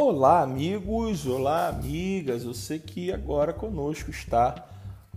Olá, 0.00 0.42
amigos, 0.42 1.26
olá, 1.26 1.66
amigas. 1.66 2.44
Você 2.44 2.78
que 2.78 3.12
agora 3.12 3.52
conosco 3.52 4.10
está 4.10 4.64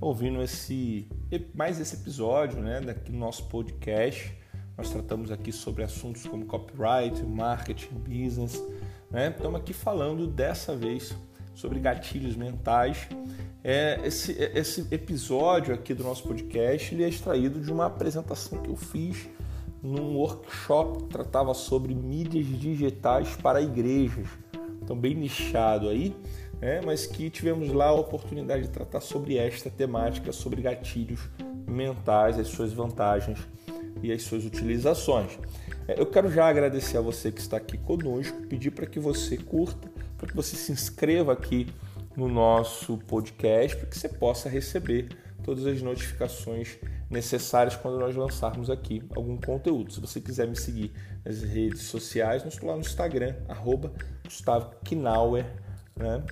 ouvindo 0.02 0.42
esse 0.42 1.08
mais 1.54 1.80
esse 1.80 1.94
episódio, 1.94 2.60
né, 2.60 2.82
daqui 2.82 3.12
no 3.12 3.20
nosso 3.20 3.44
podcast. 3.44 4.36
Nós 4.76 4.90
tratamos 4.90 5.32
aqui 5.32 5.52
sobre 5.52 5.84
assuntos 5.84 6.26
como 6.26 6.48
copyright, 6.48 7.24
marketing, 7.24 7.94
business, 7.94 8.60
né? 9.12 9.30
Estamos 9.30 9.62
aqui 9.62 9.72
falando 9.72 10.26
dessa 10.26 10.76
vez 10.76 11.16
sobre 11.54 11.80
gatilhos 11.80 12.36
mentais. 12.36 13.08
É, 13.64 14.02
esse, 14.04 14.32
esse 14.32 14.88
episódio 14.90 15.76
aqui 15.76 15.94
do 15.94 16.04
nosso 16.04 16.24
podcast 16.24 16.96
ele 16.96 17.04
é 17.04 17.08
extraído 17.08 17.62
de 17.62 17.72
uma 17.72 17.86
apresentação 17.86 18.58
que 18.64 18.72
eu 18.72 18.76
fiz 18.76 19.30
num 19.84 20.16
workshop 20.16 21.04
que 21.04 21.10
tratava 21.10 21.54
sobre 21.54 21.94
mídias 21.94 22.48
digitais 22.48 23.36
para 23.36 23.62
igrejas. 23.62 24.28
Então, 24.82 24.98
bem 24.98 25.16
nichado 25.16 25.90
aí, 25.90 26.16
né? 26.60 26.82
mas 26.86 27.06
que 27.06 27.30
tivemos 27.30 27.72
lá 27.72 27.88
a 27.88 27.94
oportunidade 27.94 28.64
de 28.64 28.70
tratar 28.70 29.02
sobre 29.02 29.38
esta 29.38 29.70
temática, 29.70 30.32
sobre 30.32 30.62
gatilhos 30.62 31.20
mentais, 31.68 32.38
as 32.38 32.48
suas 32.48 32.74
vantagens 32.74 33.40
e 34.02 34.12
as 34.12 34.24
suas 34.24 34.46
utilizações. 34.46 35.38
É, 35.88 36.00
eu 36.00 36.06
quero 36.06 36.32
já 36.32 36.48
agradecer 36.48 36.98
a 36.98 37.02
você 37.02 37.32
que 37.32 37.42
está 37.42 37.58
aqui 37.58 37.78
conosco, 37.78 38.38
pedir 38.48 38.72
para 38.72 38.86
que 38.86 39.00
você 39.00 39.38
curta, 39.38 39.90
para 40.18 40.28
que 40.28 40.36
você 40.36 40.56
se 40.56 40.72
inscreva 40.72 41.34
aqui 41.34 41.68
no 42.16 42.28
nosso 42.28 42.98
podcast, 42.98 43.78
para 43.78 43.88
que 43.88 43.98
você 43.98 44.10
possa 44.10 44.50
receber 44.50 45.10
todas 45.44 45.66
as 45.66 45.82
notificações 45.82 46.78
necessárias 47.12 47.76
quando 47.76 48.00
nós 48.00 48.16
lançarmos 48.16 48.70
aqui 48.70 49.04
algum 49.16 49.38
conteúdo. 49.38 49.92
Se 49.92 50.00
você 50.00 50.22
quiser 50.22 50.48
me 50.48 50.56
seguir 50.56 50.92
nas 51.26 51.44
redes 51.44 51.82
sociais, 51.84 52.46
estou 52.46 52.70
lá 52.70 52.76
no 52.76 52.82
Instagram, 52.82 53.36
arroba 53.50 53.92
Gustavo 54.24 54.74
Knauer, 54.84 55.46
né? 55.96 56.24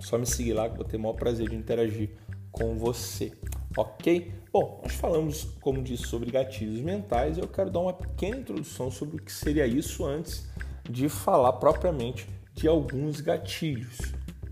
Só 0.00 0.16
me 0.16 0.26
seguir 0.26 0.54
lá 0.54 0.66
que 0.66 0.72
eu 0.72 0.76
vou 0.76 0.84
ter 0.86 0.96
o 0.96 1.00
maior 1.00 1.12
prazer 1.12 1.50
de 1.50 1.54
interagir 1.54 2.10
com 2.50 2.74
você, 2.76 3.32
ok? 3.76 4.32
Bom, 4.50 4.80
nós 4.82 4.94
falamos, 4.94 5.44
como 5.60 5.82
disse, 5.82 6.04
sobre 6.04 6.30
gatilhos 6.30 6.80
mentais 6.80 7.36
eu 7.36 7.46
quero 7.46 7.70
dar 7.70 7.80
uma 7.80 7.92
pequena 7.92 8.38
introdução 8.38 8.90
sobre 8.90 9.16
o 9.16 9.22
que 9.22 9.30
seria 9.30 9.66
isso 9.66 10.04
antes 10.04 10.48
de 10.88 11.08
falar 11.08 11.52
propriamente 11.54 12.26
de 12.54 12.66
alguns 12.66 13.20
gatilhos. 13.20 13.98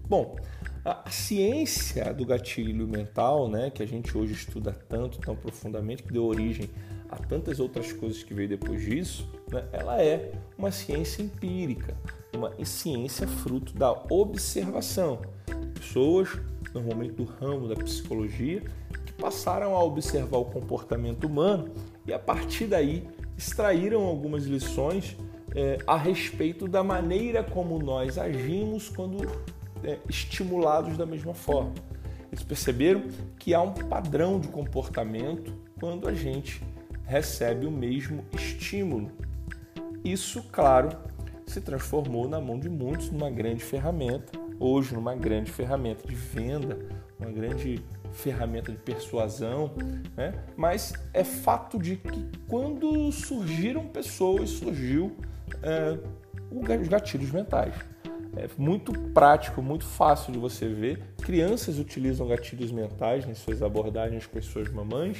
Bom, 0.09 0.37
a, 0.83 1.11
ciência 1.11 2.15
do 2.15 2.25
gatilho 2.25 2.89
mental, 2.89 3.47
né, 3.47 3.69
que 3.69 3.83
a 3.83 3.87
gente 3.87 4.17
hoje 4.17 4.33
estuda 4.33 4.73
tanto, 4.89 5.19
tão 5.19 5.37
profundamente, 5.37 6.03
que 6.03 6.11
deu 6.11 6.25
origem 6.25 6.71
a 7.11 7.17
tantas 7.17 7.61
outras 7.61 7.93
coisas 7.93 8.23
que 8.23 8.33
veio 8.33 8.49
depois 8.49 8.81
disso, 8.81 9.31
né, 9.53 9.69
ela 9.71 10.03
é 10.03 10.33
uma 10.57 10.71
ciência 10.71 11.23
empírica, 11.23 11.95
uma 12.35 12.53
ciência 12.65 13.29
fruto 13.29 13.75
da 13.75 13.93
observação. 14.09 15.21
Pessoas, 15.75 16.31
normalmente 16.73 17.13
do 17.13 17.25
ramo 17.25 17.69
da 17.69 17.75
psicologia, 17.75 18.63
que 19.05 19.13
passaram 19.13 19.77
a 19.77 19.85
observar 19.85 20.39
o 20.39 20.47
comportamento 20.47 21.25
humano 21.27 21.71
e 22.07 22.15
a 22.15 22.19
partir 22.19 22.67
daí 22.67 23.07
extraíram 23.37 24.05
algumas 24.05 24.45
lições 24.45 25.19
é, 25.55 25.77
a 25.87 25.99
respeito 25.99 26.67
da 26.67 26.83
maneira 26.83 27.45
como 27.45 27.79
nós 27.79 28.17
agimos 28.17 28.89
quando 28.89 29.19
é, 29.85 29.99
estimulados 30.09 30.97
da 30.97 31.07
mesma 31.07 31.35
forma. 31.35 31.75
Eles 32.31 32.43
perceberam 32.43 33.05
que 33.39 33.55
há 33.55 33.61
um 33.61 33.73
padrão 33.73 34.39
de 34.39 34.49
comportamento 34.49 35.53
quando 35.81 36.09
a 36.09 36.13
gente 36.13 36.63
recebe 37.05 37.67
o 37.67 37.71
mesmo 37.71 38.25
estímulo. 38.33 39.11
Isso, 40.05 40.43
claro, 40.53 40.97
se 41.47 41.61
transformou 41.61 42.29
na 42.29 42.41
mão 42.41 42.59
de 42.59 42.69
muitos 42.69 43.11
numa 43.11 43.31
grande 43.31 43.65
ferramenta, 43.65 44.39
hoje 44.61 44.95
numa 44.95 45.15
grande 45.15 45.51
ferramenta 45.51 46.07
de 46.07 46.15
venda, 46.15 46.79
uma 47.19 47.31
grande 47.31 47.83
ferramenta 48.13 48.71
de 48.73 48.79
persuasão, 48.79 49.73
né? 50.17 50.33
mas 50.57 50.93
é 51.13 51.25
fato 51.25 51.79
de 51.79 51.97
que 51.97 52.29
quando 52.47 53.11
surgiram 53.13 53.87
pessoas, 53.87 54.51
surgiu 54.51 55.17
é, 55.63 55.99
os 56.51 56.89
gatilhos 56.89 57.31
mentais. 57.31 57.75
É 58.37 58.49
muito 58.57 58.93
prático, 58.93 59.63
muito 59.63 59.85
fácil 59.85 60.33
de 60.33 60.39
você 60.39 60.69
ver. 60.69 61.03
Crianças 61.23 61.79
utilizam 61.79 62.27
gatilhos 62.29 62.71
mentais 62.71 63.29
em 63.29 63.35
suas 63.35 63.63
abordagens 63.63 64.27
com 64.27 64.39
as 64.39 64.45
suas 64.45 64.69
mamães, 64.71 65.19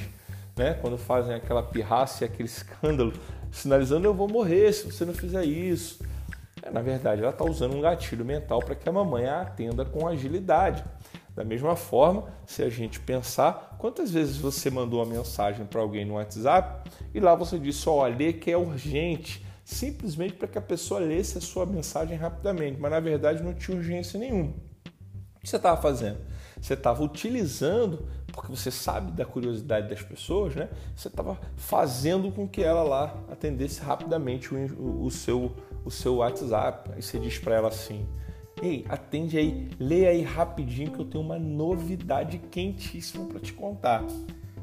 né? 0.55 0.73
quando 0.75 0.97
fazem 0.97 1.33
aquela 1.33 1.63
pirraça 1.63 2.23
e 2.23 2.25
aquele 2.25 2.47
escândalo, 2.49 3.13
sinalizando 3.51 4.07
eu 4.07 4.13
vou 4.13 4.27
morrer 4.27 4.71
se 4.71 4.85
você 4.85 5.05
não 5.05 5.13
fizer 5.13 5.43
isso. 5.43 5.99
É, 6.61 6.69
na 6.69 6.81
verdade, 6.81 7.21
ela 7.21 7.31
está 7.31 7.45
usando 7.45 7.75
um 7.75 7.81
gatilho 7.81 8.25
mental 8.25 8.59
para 8.59 8.75
que 8.75 8.87
a 8.87 8.91
mamãe 8.91 9.25
a 9.25 9.41
atenda 9.41 9.85
com 9.85 10.07
agilidade. 10.07 10.83
Da 11.35 11.45
mesma 11.45 11.75
forma, 11.75 12.25
se 12.45 12.61
a 12.61 12.69
gente 12.69 12.99
pensar, 12.99 13.75
quantas 13.77 14.11
vezes 14.11 14.37
você 14.37 14.69
mandou 14.69 14.99
uma 14.99 15.05
mensagem 15.05 15.65
para 15.65 15.79
alguém 15.79 16.03
no 16.03 16.15
WhatsApp 16.15 16.89
e 17.13 17.19
lá 17.19 17.33
você 17.33 17.57
disse, 17.57 17.87
olha, 17.87 18.33
que 18.33 18.51
é 18.51 18.57
urgente, 18.57 19.45
simplesmente 19.69 20.33
para 20.33 20.47
que 20.47 20.57
a 20.57 20.61
pessoa 20.61 20.99
lesse 20.99 21.37
a 21.37 21.41
sua 21.41 21.63
mensagem 21.63 22.17
rapidamente, 22.17 22.79
mas 22.79 22.89
na 22.89 22.99
verdade 22.99 23.43
não 23.43 23.53
tinha 23.53 23.77
urgência 23.77 24.19
nenhuma. 24.19 24.49
O 25.35 25.39
que 25.41 25.47
você 25.47 25.57
estava 25.57 25.79
fazendo? 25.79 26.17
Você 26.59 26.73
estava 26.73 27.03
utilizando, 27.03 28.07
porque 28.33 28.51
você 28.51 28.71
sabe 28.71 29.11
da 29.11 29.23
curiosidade 29.23 29.87
das 29.87 30.01
pessoas, 30.01 30.55
né? 30.55 30.69
Você 30.95 31.07
estava 31.07 31.39
fazendo 31.55 32.31
com 32.31 32.47
que 32.47 32.63
ela 32.63 32.81
lá 32.81 33.15
atendesse 33.31 33.79
rapidamente 33.81 34.53
o, 34.53 35.03
o, 35.05 35.11
seu, 35.11 35.55
o 35.85 35.91
seu 35.91 36.15
WhatsApp. 36.15 36.89
Aí 36.95 37.01
você 37.01 37.19
diz 37.19 37.37
para 37.37 37.55
ela 37.55 37.67
assim: 37.67 38.07
Ei, 38.61 38.83
atende 38.89 39.37
aí, 39.37 39.69
leia 39.79 40.09
aí 40.09 40.23
rapidinho 40.23 40.91
que 40.91 40.99
eu 40.99 41.05
tenho 41.05 41.23
uma 41.23 41.37
novidade 41.37 42.39
quentíssima 42.39 43.25
para 43.27 43.39
te 43.39 43.53
contar. 43.53 44.03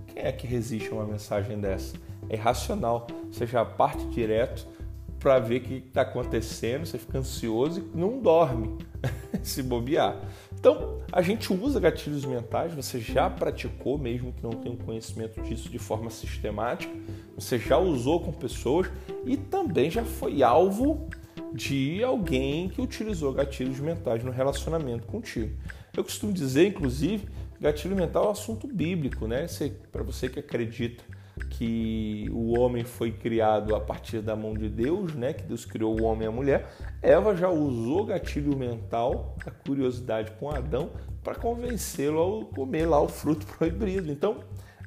Quem 0.09 0.25
é 0.25 0.33
que 0.33 0.49
resiste 0.49 0.91
a 0.91 0.94
uma 0.94 1.06
mensagem 1.06 1.61
dessa? 1.61 1.97
É 2.28 2.34
irracional. 2.34 3.06
Já 3.31 3.65
parte 3.65 4.05
direto 4.09 4.75
para 5.19 5.38
ver 5.38 5.60
o 5.60 5.60
que 5.62 5.75
está 5.88 6.03
acontecendo, 6.03 6.87
você 6.87 6.99
fica 6.99 7.19
ansioso 7.19 7.81
e 7.81 7.97
não 7.97 8.21
dorme 8.21 8.77
se 9.43 9.62
bobear. 9.62 10.21
Então, 10.59 10.99
a 11.12 11.22
gente 11.22 11.53
usa 11.53 11.78
gatilhos 11.78 12.25
mentais, 12.25 12.75
você 12.75 12.99
já 12.99 13.28
praticou, 13.28 13.99
mesmo 13.99 14.32
que 14.32 14.43
não 14.43 14.50
tenha 14.50 14.76
conhecimento 14.76 15.41
disso 15.43 15.69
de 15.69 15.78
forma 15.78 16.10
sistemática, 16.10 16.93
você 17.34 17.59
já 17.59 17.78
usou 17.78 18.21
com 18.21 18.32
pessoas 18.32 18.88
e 19.25 19.37
também 19.37 19.91
já 19.91 20.05
foi 20.05 20.43
alvo 20.43 21.09
de 21.53 22.03
alguém 22.03 22.69
que 22.69 22.81
utilizou 22.81 23.32
gatilhos 23.32 23.81
mentais 23.81 24.22
no 24.22 24.31
relacionamento 24.31 25.06
contigo. 25.06 25.56
Eu 25.97 26.05
costumo 26.05 26.32
dizer, 26.32 26.69
inclusive, 26.69 27.28
gatilho 27.60 27.97
mental 27.97 28.25
é 28.25 28.28
um 28.28 28.32
assunto 28.32 28.66
bíblico, 28.66 29.26
né? 29.26 29.47
Para 29.91 30.03
você 30.03 30.28
que 30.28 30.38
acredita 30.38 31.03
que 31.50 32.28
o 32.32 32.58
homem 32.58 32.84
foi 32.84 33.12
criado 33.12 33.74
a 33.74 33.80
partir 33.80 34.20
da 34.20 34.34
mão 34.34 34.54
de 34.54 34.69
Deus, 34.69 35.14
né? 35.14 35.32
Que 35.32 35.42
Deus 35.42 35.64
criou 35.64 36.00
o 36.00 36.04
homem 36.04 36.24
e 36.24 36.28
a 36.28 36.30
mulher. 36.30 36.70
Eva 37.02 37.36
já 37.36 37.50
usou 37.50 38.06
gatilho 38.06 38.56
mental, 38.56 39.36
a 39.44 39.50
curiosidade 39.50 40.32
com 40.32 40.50
Adão, 40.50 40.91
para 41.22 41.34
convencê-lo 41.34 42.48
a 42.50 42.54
comer 42.54 42.86
lá 42.86 43.00
o 43.00 43.08
fruto 43.08 43.46
proibido. 43.58 44.10
Então, 44.10 44.41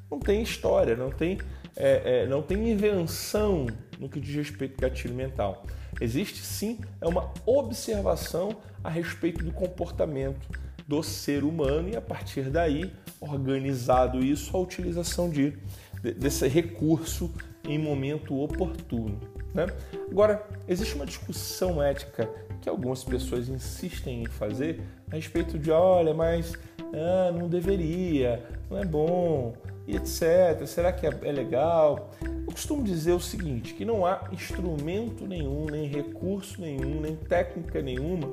não 0.09 0.19
tem 0.19 0.41
história, 0.41 0.95
não 0.95 1.11
tem, 1.11 1.37
é, 1.75 2.23
é, 2.23 2.27
não 2.27 2.41
tem 2.41 2.69
invenção 2.69 3.67
no 3.99 4.09
que 4.09 4.19
diz 4.19 4.35
respeito 4.35 4.83
ao 4.83 4.89
gatilho 4.89 5.13
mental. 5.13 5.63
Existe 6.01 6.43
sim 6.43 6.79
é 6.99 7.07
uma 7.07 7.31
observação 7.45 8.55
a 8.83 8.89
respeito 8.89 9.43
do 9.43 9.51
comportamento 9.51 10.47
do 10.87 11.03
ser 11.03 11.43
humano 11.43 11.89
e 11.89 11.95
a 11.95 12.01
partir 12.01 12.49
daí 12.49 12.91
organizado 13.19 14.23
isso 14.23 14.55
a 14.55 14.59
utilização 14.59 15.29
de 15.29 15.55
desse 16.01 16.47
recurso 16.47 17.31
em 17.63 17.77
momento 17.77 18.39
oportuno. 18.39 19.19
Né? 19.53 19.67
Agora, 20.09 20.45
existe 20.67 20.95
uma 20.95 21.05
discussão 21.05 21.81
ética 21.81 22.29
que 22.61 22.69
algumas 22.69 23.03
pessoas 23.03 23.49
insistem 23.49 24.23
em 24.23 24.25
fazer 24.27 24.81
a 25.11 25.15
respeito 25.15 25.57
de, 25.57 25.71
olha, 25.71 26.13
mas 26.13 26.53
ah, 26.93 27.31
não 27.31 27.47
deveria, 27.47 28.45
não 28.69 28.77
é 28.77 28.85
bom, 28.85 29.53
e 29.87 29.95
etc. 29.95 30.65
Será 30.65 30.91
que 30.91 31.07
é, 31.07 31.09
é 31.23 31.31
legal? 31.31 32.11
Eu 32.21 32.53
costumo 32.53 32.83
dizer 32.83 33.13
o 33.13 33.19
seguinte, 33.19 33.73
que 33.73 33.85
não 33.85 34.05
há 34.05 34.27
instrumento 34.31 35.25
nenhum, 35.25 35.65
nem 35.65 35.87
recurso 35.87 36.61
nenhum, 36.61 37.01
nem 37.01 37.15
técnica 37.15 37.81
nenhuma 37.81 38.31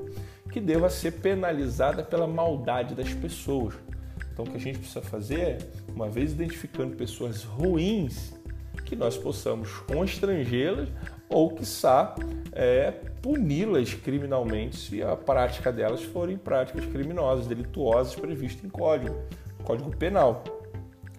que 0.50 0.60
deva 0.60 0.88
ser 0.88 1.12
penalizada 1.12 2.02
pela 2.02 2.26
maldade 2.26 2.94
das 2.94 3.12
pessoas. 3.12 3.74
Então, 4.36 4.44
o 4.44 4.50
que 4.50 4.58
a 4.58 4.60
gente 4.60 4.80
precisa 4.80 5.00
fazer 5.00 5.40
é, 5.40 5.58
uma 5.88 6.10
vez 6.10 6.32
identificando 6.32 6.94
pessoas 6.94 7.42
ruins, 7.42 8.34
que 8.84 8.94
nós 8.94 9.16
possamos 9.16 9.70
constrangê-las 9.90 10.90
ou, 11.26 11.54
quiçá, 11.54 12.14
é, 12.52 12.90
puni-las 13.22 13.94
criminalmente 13.94 14.76
se 14.76 15.02
a 15.02 15.16
prática 15.16 15.72
delas 15.72 16.02
forem 16.02 16.36
práticas 16.36 16.84
criminosas, 16.84 17.46
delituosas 17.46 18.14
previstas 18.14 18.62
em 18.62 18.68
código, 18.68 19.16
código 19.64 19.96
penal. 19.96 20.44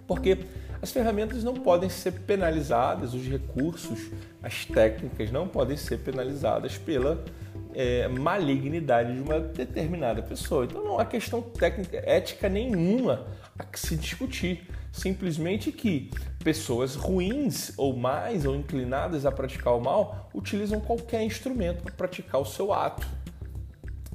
Porque 0.06 0.38
as 0.80 0.92
ferramentas 0.92 1.44
não 1.44 1.56
podem 1.56 1.90
ser 1.90 2.12
penalizadas, 2.12 3.16
os 3.16 3.28
recursos, 3.28 4.12
as 4.44 4.64
técnicas 4.64 5.32
não 5.32 5.48
podem 5.48 5.76
ser 5.76 5.98
penalizadas 5.98 6.78
pela 6.78 7.26
é, 7.78 8.08
malignidade 8.08 9.14
de 9.14 9.22
uma 9.22 9.40
determinada 9.40 10.24
pessoa. 10.24 10.66
Então 10.66 10.84
não 10.84 11.00
há 11.00 11.06
questão 11.06 11.44
técnica, 11.44 12.02
ética 12.04 12.50
nenhuma 12.50 13.28
a 13.58 13.64
se 13.78 13.96
discutir. 13.96 14.68
Simplesmente 14.92 15.72
que 15.72 16.10
pessoas 16.44 16.96
ruins 16.96 17.72
ou 17.78 17.96
mais 17.96 18.48
ou 18.48 18.56
inclinadas 18.56 19.28
a 19.28 19.32
praticar 19.32 19.76
o 19.76 19.80
mal 19.80 20.28
utilizam 20.34 20.80
qualquer 20.80 21.22
instrumento 21.22 21.84
para 21.84 21.94
praticar 21.94 22.42
o 22.42 22.46
seu 22.46 22.74
ato. 22.74 23.06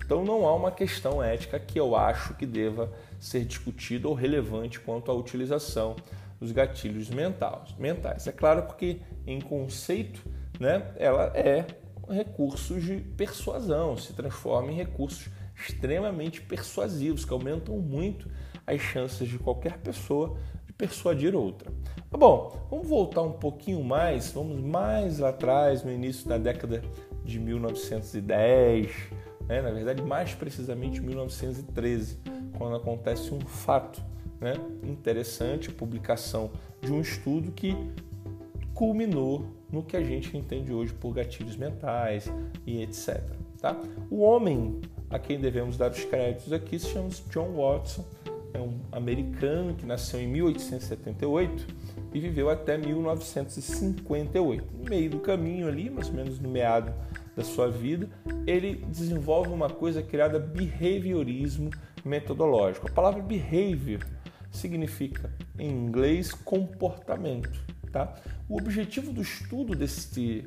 Então 0.05 0.25
não 0.25 0.45
há 0.45 0.57
uma 0.57 0.73
questão 0.73 1.23
ética 1.23 1.61
que 1.61 1.79
eu 1.79 1.95
acho 1.95 2.35
que 2.35 2.45
deva 2.45 2.93
ser 3.21 3.45
discutida 3.45 4.09
ou 4.09 4.15
relevante 4.15 4.81
quanto 4.81 5.09
à 5.09 5.15
utilização 5.15 5.95
dos 6.41 6.51
gatilhos 6.51 7.11
mentais. 7.11 8.27
É 8.27 8.33
claro 8.33 8.65
porque 8.65 8.99
em 9.25 9.41
conceito, 9.41 10.21
né, 10.59 10.91
ela 10.97 11.27
é 11.37 11.65
recursos 12.09 12.83
de 12.83 12.97
persuasão, 12.97 13.97
se 13.97 14.13
transforma 14.13 14.73
em 14.73 14.77
recursos 14.77 15.29
extremamente 15.55 16.41
persuasivos 16.41 17.25
que 17.25 17.33
aumentam 17.33 17.79
muito 17.79 18.29
as 18.67 18.81
chances 18.81 19.29
de 19.29 19.39
qualquer 19.39 19.79
pessoa 19.79 20.37
de 20.67 20.73
persuadir 20.73 21.35
outra. 21.35 21.73
Mas, 22.11 22.21
bom, 22.21 22.67
vamos 22.71 22.89
voltar 22.89 23.23
um 23.23 23.33
pouquinho 23.33 23.83
mais, 23.83 24.33
vamos 24.33 24.61
mais 24.61 25.19
lá 25.19 25.31
atrás, 25.31 25.83
no 25.83 25.93
início 25.93 26.29
da 26.29 26.39
década 26.39 26.83
de 27.25 27.39
1910, 27.39 28.91
né? 29.49 29.63
na 29.63 29.71
verdade, 29.71 30.03
mais 30.03 30.35
precisamente 30.35 31.01
1913, 31.01 32.19
quando 32.57 32.77
acontece 32.77 33.33
um 33.33 33.41
fato 33.41 34.03
né? 34.41 34.55
interessante, 34.83 35.71
a 35.71 35.73
publicação 35.73 36.51
de 36.81 36.93
um 36.93 37.01
estudo 37.01 37.53
que 37.53 37.77
culminou 38.75 39.47
no 39.73 39.83
que 39.83 39.97
a 39.97 40.03
gente 40.03 40.37
entende 40.37 40.73
hoje 40.73 40.93
por 40.93 41.15
gatilhos 41.15 41.57
mentais 41.57 42.31
e 42.67 42.83
etc. 42.83 43.23
Tá? 43.61 43.81
O 44.11 44.21
homem 44.21 44.81
a 45.09 45.19
quem 45.19 45.41
devemos 45.41 45.77
dar 45.77 45.91
os 45.91 46.05
créditos 46.05 46.53
aqui 46.53 46.79
se 46.79 46.89
chama 46.89 47.09
John 47.31 47.53
Watson, 47.57 48.05
é 48.55 48.59
um 48.59 48.79
americano 48.91 49.75
que 49.75 49.87
nasceu 49.87 50.21
em 50.21 50.27
1878 50.27 51.67
e 52.13 52.21
viveu 52.21 52.51
até 52.51 52.77
1958. 52.77 54.65
No 54.79 54.85
meio 54.91 55.11
do 55.11 55.21
caminho 55.21 55.69
ali, 55.69 55.89
mais 55.89 56.09
ou 56.09 56.15
menos 56.15 56.39
no 56.39 56.49
meado 56.49 56.93
da 57.35 57.43
sua 57.43 57.71
vida, 57.71 58.09
ele 58.47 58.77
desenvolve 58.89 59.51
uma 59.51 59.71
coisa 59.71 60.03
criada 60.03 60.39
behaviorismo 60.39 61.71
metodológico. 62.05 62.89
A 62.89 62.91
palavra 62.91 63.23
behavior 63.23 64.05
significa 64.51 65.31
em 65.59 65.71
inglês 65.71 66.33
comportamento. 66.33 67.61
Tá? 67.91 68.15
O 68.53 68.59
objetivo 68.59 69.15
do 69.15 69.23
estudo 69.23 69.75
desse, 69.75 70.43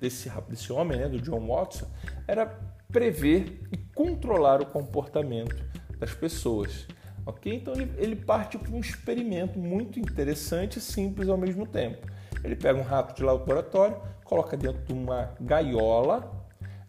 desse, 0.00 0.30
desse 0.48 0.72
homem, 0.72 0.96
né, 0.96 1.10
do 1.10 1.20
John 1.20 1.46
Watson, 1.46 1.86
era 2.26 2.46
prever 2.90 3.60
e 3.70 3.76
controlar 3.94 4.62
o 4.62 4.66
comportamento 4.66 5.62
das 5.98 6.14
pessoas. 6.14 6.86
Ok? 7.26 7.54
Então 7.54 7.74
ele, 7.74 7.92
ele 7.98 8.16
parte 8.16 8.56
para 8.56 8.70
um 8.72 8.80
experimento 8.80 9.58
muito 9.58 10.00
interessante 10.00 10.78
e 10.78 10.80
simples 10.80 11.28
ao 11.28 11.36
mesmo 11.36 11.66
tempo. 11.66 12.06
Ele 12.42 12.56
pega 12.56 12.80
um 12.80 12.82
rato 12.82 13.14
de 13.14 13.22
laboratório, 13.22 14.00
coloca 14.24 14.56
dentro 14.56 14.82
de 14.82 14.94
uma 14.94 15.34
gaiola. 15.38 16.48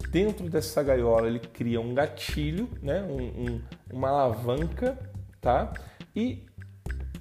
Dentro 0.09 0.49
dessa 0.49 0.81
gaiola 0.81 1.27
ele 1.27 1.39
cria 1.39 1.81
um 1.81 1.93
gatilho, 1.93 2.69
né? 2.81 3.03
Um, 3.03 3.23
um, 3.43 3.61
uma 3.91 4.07
alavanca, 4.07 4.97
tá? 5.41 5.73
E 6.15 6.45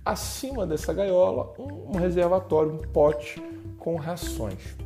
acima 0.04 0.66
dessa 0.66 0.92
gaiola 0.92 1.54
um, 1.58 1.96
reservatório, 1.96 2.72
um 2.72 2.78
pote 2.78 3.42
com 3.78 3.96
rações. 3.96 4.76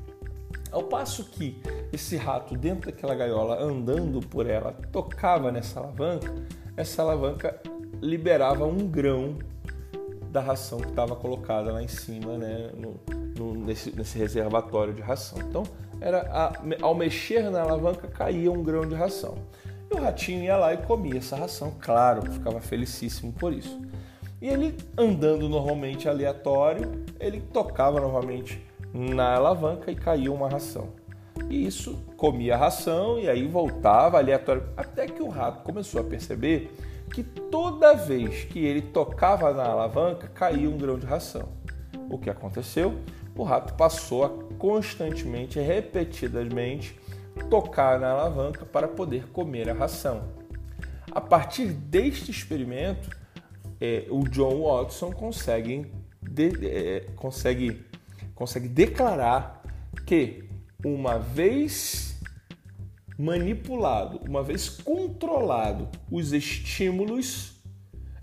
Ao 0.70 0.82
passo 0.82 1.24
que 1.24 1.60
esse 1.92 2.16
rato 2.16 2.56
dentro 2.56 2.90
daquela 2.90 3.14
gaiola, 3.14 3.60
andando 3.60 4.20
por 4.20 4.46
ela, 4.46 4.72
tocava 4.92 5.50
nessa 5.50 5.80
alavanca, 5.80 6.32
essa 6.76 7.02
alavanca 7.02 7.60
liberava 8.00 8.64
um 8.66 8.86
grão 8.86 9.36
da 10.30 10.40
ração 10.40 10.78
que 10.78 10.88
estava 10.88 11.16
colocada 11.16 11.72
lá 11.72 11.82
em 11.82 11.88
cima, 11.88 12.36
né, 12.36 12.70
no, 12.76 13.00
no, 13.36 13.54
nesse, 13.64 13.90
nesse, 13.96 14.18
reservatório 14.18 14.92
de 14.92 15.00
ração. 15.00 15.38
Então, 15.40 15.62
era 16.00 16.20
a, 16.30 16.52
ao 16.82 16.94
mexer 16.94 17.50
na 17.50 17.62
alavanca 17.62 18.06
caía 18.06 18.52
um 18.52 18.62
grão 18.62 18.86
de 18.86 18.94
ração. 18.94 19.38
E 19.90 19.94
o 19.94 20.00
ratinho 20.00 20.44
ia 20.44 20.56
lá 20.56 20.74
e 20.74 20.76
comia 20.76 21.16
essa 21.16 21.34
ração, 21.34 21.72
claro, 21.80 22.30
ficava 22.30 22.60
felicíssimo 22.60 23.32
por 23.32 23.54
isso. 23.54 23.80
E 24.40 24.48
ele 24.48 24.76
andando 24.96 25.48
normalmente 25.48 26.08
aleatório, 26.08 27.04
ele 27.18 27.40
tocava 27.40 28.00
novamente 28.00 28.64
na 28.92 29.34
alavanca 29.34 29.90
e 29.90 29.96
caía 29.96 30.32
uma 30.32 30.48
ração. 30.48 30.90
E 31.50 31.66
isso 31.66 31.98
comia 32.16 32.54
a 32.54 32.58
ração 32.58 33.18
e 33.18 33.28
aí 33.28 33.46
voltava 33.46 34.18
aleatório, 34.18 34.64
até 34.76 35.06
que 35.06 35.22
o 35.22 35.28
rato 35.28 35.62
começou 35.62 36.00
a 36.00 36.04
perceber 36.04 36.70
que 37.12 37.22
toda 37.22 37.94
vez 37.94 38.44
que 38.44 38.58
ele 38.58 38.82
tocava 38.82 39.52
na 39.52 39.64
alavanca 39.64 40.28
caía 40.28 40.68
um 40.68 40.76
grão 40.76 40.98
de 40.98 41.06
ração. 41.06 41.48
O 42.10 42.18
que 42.18 42.30
aconteceu? 42.30 42.98
O 43.36 43.42
rato 43.42 43.74
passou 43.74 44.24
a 44.24 44.30
constantemente, 44.58 45.58
repetidamente, 45.58 46.98
tocar 47.48 47.98
na 47.98 48.10
alavanca 48.10 48.64
para 48.66 48.88
poder 48.88 49.28
comer 49.28 49.70
a 49.70 49.74
ração. 49.74 50.24
A 51.10 51.20
partir 51.20 51.66
deste 51.66 52.30
experimento, 52.30 53.08
é, 53.80 54.06
o 54.10 54.24
John 54.28 54.62
Watson 54.62 55.12
consegue, 55.12 55.86
de, 56.22 56.66
é, 56.66 57.00
consegue, 57.16 57.84
consegue 58.34 58.68
declarar 58.68 59.62
que 60.06 60.44
uma 60.84 61.18
vez 61.18 62.18
manipulado, 63.18 64.20
uma 64.28 64.42
vez 64.42 64.68
controlado 64.68 65.88
os 66.10 66.32
estímulos, 66.32 67.60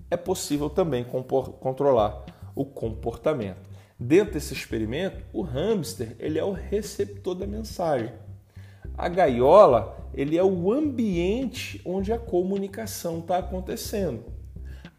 é 0.10 0.16
possível 0.16 0.70
também 0.70 1.04
controlar 1.04 2.26
o 2.56 2.64
comportamento. 2.64 3.66
Dentro 4.00 4.34
desse 4.34 4.54
experimento, 4.54 5.24
o 5.34 5.42
hamster 5.42 6.16
ele 6.20 6.40
é 6.40 6.44
o 6.44 6.52
receptor 6.52 7.36
da 7.36 7.48
mensagem. 7.48 8.12
A 8.98 9.10
gaiola 9.10 9.98
ele 10.14 10.38
é 10.38 10.44
o 10.44 10.72
ambiente 10.72 11.82
onde 11.86 12.14
a 12.14 12.18
comunicação 12.18 13.20
está 13.20 13.38
acontecendo. 13.38 14.24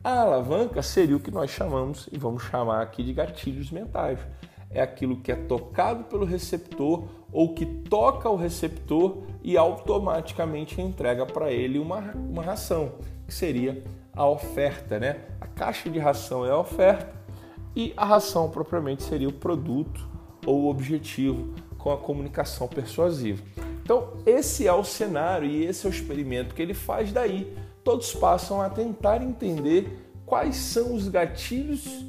A 0.06 0.20
alavanca 0.20 0.84
seria 0.84 1.16
o 1.16 1.18
que 1.18 1.32
nós 1.32 1.50
chamamos 1.50 2.08
e 2.12 2.16
vamos 2.16 2.44
chamar 2.44 2.80
aqui 2.80 3.02
de 3.02 3.12
gatilhos 3.12 3.72
mentais. 3.72 4.20
É 4.70 4.80
aquilo 4.80 5.16
que 5.16 5.32
é 5.32 5.34
tocado 5.34 6.04
pelo 6.04 6.24
receptor 6.24 7.08
ou 7.32 7.52
que 7.54 7.66
toca 7.66 8.30
o 8.30 8.36
receptor 8.36 9.24
e 9.42 9.56
automaticamente 9.56 10.80
entrega 10.80 11.26
para 11.26 11.50
ele 11.50 11.80
uma, 11.80 11.98
uma 12.14 12.40
ração, 12.40 12.92
que 13.26 13.34
seria 13.34 13.82
a 14.14 14.24
oferta, 14.28 15.00
né? 15.00 15.22
A 15.40 15.46
caixa 15.48 15.90
de 15.90 15.98
ração 15.98 16.46
é 16.46 16.52
a 16.52 16.58
oferta 16.58 17.12
e 17.74 17.92
a 17.96 18.04
ração 18.04 18.48
propriamente 18.48 19.02
seria 19.02 19.28
o 19.28 19.32
produto 19.32 20.08
ou 20.46 20.66
o 20.66 20.70
objetivo 20.70 21.52
com 21.76 21.90
a 21.90 21.96
comunicação 21.96 22.68
persuasiva. 22.68 23.42
Então, 23.82 24.12
esse 24.24 24.68
é 24.68 24.72
o 24.72 24.84
cenário 24.84 25.48
e 25.48 25.64
esse 25.64 25.84
é 25.84 25.90
o 25.90 25.92
experimento 25.92 26.54
que 26.54 26.62
ele 26.62 26.74
faz 26.74 27.10
daí 27.10 27.52
todos 27.86 28.12
passam 28.12 28.60
a 28.60 28.68
tentar 28.68 29.22
entender 29.22 30.10
quais 30.26 30.56
são 30.56 30.92
os 30.92 31.06
gatilhos 31.06 32.04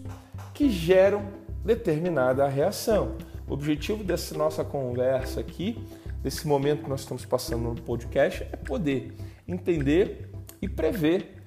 que 0.51 0.72
geram 0.72 1.24
determinada 1.63 2.48
reação. 2.48 3.15
O 3.48 3.53
objetivo 3.53 4.03
dessa 4.03 4.36
nossa 4.36 4.63
conversa 4.63 5.39
aqui, 5.39 5.77
desse 6.24 6.48
momento 6.48 6.84
que 6.84 6.89
nós 6.89 7.01
estamos 7.01 7.25
passando 7.25 7.62
no 7.62 7.79
podcast, 7.79 8.41
é 8.51 8.57
poder 8.57 9.15
entender 9.48 10.31
e 10.60 10.67
prever, 10.67 11.43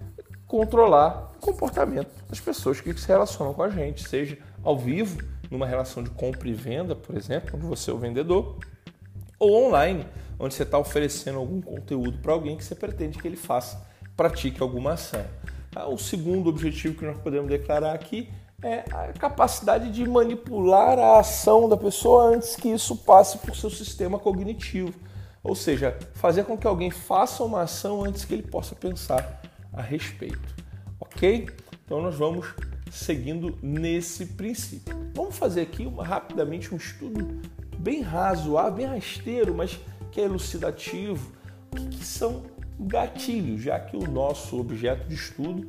controlar 0.47 1.33
o 1.37 1.41
comportamento 1.41 2.13
das 2.29 2.39
pessoas 2.39 2.81
que 2.81 2.95
se 2.95 3.09
relacionam 3.09 3.53
com 3.53 3.65
a 3.65 3.69
gente, 3.69 4.09
seja 4.09 4.39
ao 4.63 4.79
vivo, 4.79 5.21
numa 5.51 5.67
relação 5.67 6.05
de 6.05 6.11
compra 6.11 6.49
e 6.49 6.53
venda, 6.53 6.95
por 6.95 7.17
exemplo, 7.17 7.57
onde 7.57 7.67
você 7.67 7.91
é 7.91 7.95
o 7.95 7.99
vendedor, 7.99 8.61
ou 9.41 9.67
online, 9.67 10.07
onde 10.39 10.55
você 10.55 10.63
está 10.63 10.79
oferecendo 10.79 11.41
algum 11.41 11.61
conteúdo 11.61 12.19
para 12.19 12.33
alguém 12.33 12.57
que 12.57 12.65
você 12.65 12.77
pretende 12.77 13.19
que 13.19 13.27
ele 13.27 13.37
faça 13.37 13.90
pratique 14.21 14.61
alguma 14.61 14.93
ação. 14.93 15.25
Ah, 15.75 15.89
o 15.89 15.97
segundo 15.97 16.51
objetivo 16.51 16.95
que 16.95 17.07
nós 17.07 17.17
podemos 17.23 17.49
declarar 17.49 17.95
aqui 17.95 18.29
é 18.63 18.85
a 18.93 19.15
capacidade 19.15 19.91
de 19.91 20.07
manipular 20.07 20.99
a 20.99 21.21
ação 21.21 21.67
da 21.67 21.75
pessoa 21.75 22.25
antes 22.25 22.55
que 22.55 22.69
isso 22.69 22.95
passe 22.97 23.39
por 23.39 23.57
seu 23.57 23.71
sistema 23.71 24.19
cognitivo. 24.19 24.93
Ou 25.43 25.55
seja, 25.55 25.99
fazer 26.13 26.45
com 26.45 26.59
que 26.59 26.67
alguém 26.67 26.91
faça 26.91 27.43
uma 27.43 27.63
ação 27.63 28.05
antes 28.05 28.27
que 28.27 28.35
ele 28.35 28.43
possa 28.43 28.75
pensar 28.75 29.41
a 29.73 29.81
respeito. 29.81 30.55
Ok? 31.01 31.49
Então 31.87 32.03
nós 32.03 32.17
vamos 32.17 32.47
seguindo 32.91 33.59
nesse 33.63 34.27
princípio. 34.27 34.95
Vamos 35.15 35.39
fazer 35.39 35.63
aqui 35.63 35.87
uma, 35.87 36.05
rapidamente 36.05 36.75
um 36.75 36.77
estudo 36.77 37.41
bem 37.79 38.03
razoável, 38.03 38.73
bem 38.73 38.87
rasteiro, 38.87 39.55
mas 39.55 39.81
que 40.13 40.21
é 40.21 40.25
elucidativo. 40.25 41.33
O 41.73 41.77
que, 41.77 41.87
que 41.87 42.05
são 42.05 42.43
gatilhos, 42.87 43.63
já 43.63 43.79
que 43.79 43.97
o 43.97 44.11
nosso 44.11 44.59
objeto 44.59 45.09
de 45.09 45.15
estudo 45.15 45.69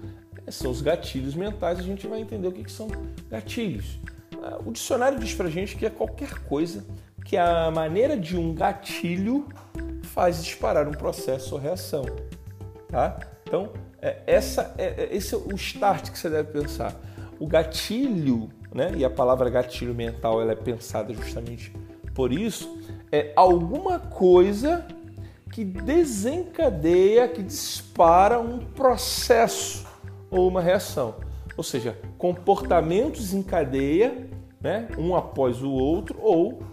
são 0.50 0.72
os 0.72 0.82
gatilhos 0.82 1.36
mentais, 1.36 1.80
a 1.80 1.84
gente 1.84 2.08
vai 2.08 2.20
entender 2.20 2.48
o 2.48 2.52
que, 2.52 2.72
são 2.72 2.88
gatilhos. 3.30 4.00
Ah, 4.42 4.60
o 4.66 4.72
dicionário 4.72 5.20
diz 5.20 5.34
pra 5.34 5.50
gente 5.50 5.76
que 5.76 5.86
é 5.86 5.90
qualquer 5.90 6.40
coisa 6.46 6.86
que 7.26 7.38
a 7.38 7.70
maneira 7.72 8.18
de 8.18 8.38
um 8.38 8.54
gatilho 8.54 9.48
faz 10.04 10.44
disparar 10.44 10.88
um 10.88 10.94
processo 10.94 11.56
ou 11.56 11.62
reação. 11.62 12.06
Tá? 12.88 13.20
Então, 13.44 13.72
é, 14.02 14.18
essa, 14.26 14.74
é, 14.78 15.04
é, 15.04 15.16
esse 15.16 15.36
é 15.36 15.38
o 15.38 15.54
start 15.56 16.10
que 16.10 16.18
você 16.18 16.30
deve 16.30 16.52
pensar. 16.52 16.96
O 17.40 17.48
gatilho, 17.48 18.50
né, 18.74 18.92
e 18.96 19.06
a 19.06 19.10
palavra 19.10 19.50
gatilho 19.50 19.94
mental 19.94 20.42
ela 20.42 20.52
é 20.52 20.56
pensada 20.56 21.14
justamente 21.14 21.72
por 22.14 22.32
isso, 22.32 22.78
é 23.12 23.32
alguma 23.36 24.00
coisa 24.00 24.86
que 25.52 25.66
desencadeia, 25.66 27.28
que 27.28 27.44
dispara 27.44 28.40
um 28.40 28.60
processo 28.60 29.86
ou 30.30 30.48
uma 30.48 30.62
reação. 30.62 31.16
Ou 31.58 31.64
seja, 31.64 31.98
comportamentos 32.18 33.34
em 33.34 33.44
cadeia, 33.44 34.30
né, 34.62 34.88
um 34.98 35.16
após 35.16 35.62
o 35.62 35.72
outro, 35.72 36.18
ou 36.22 36.64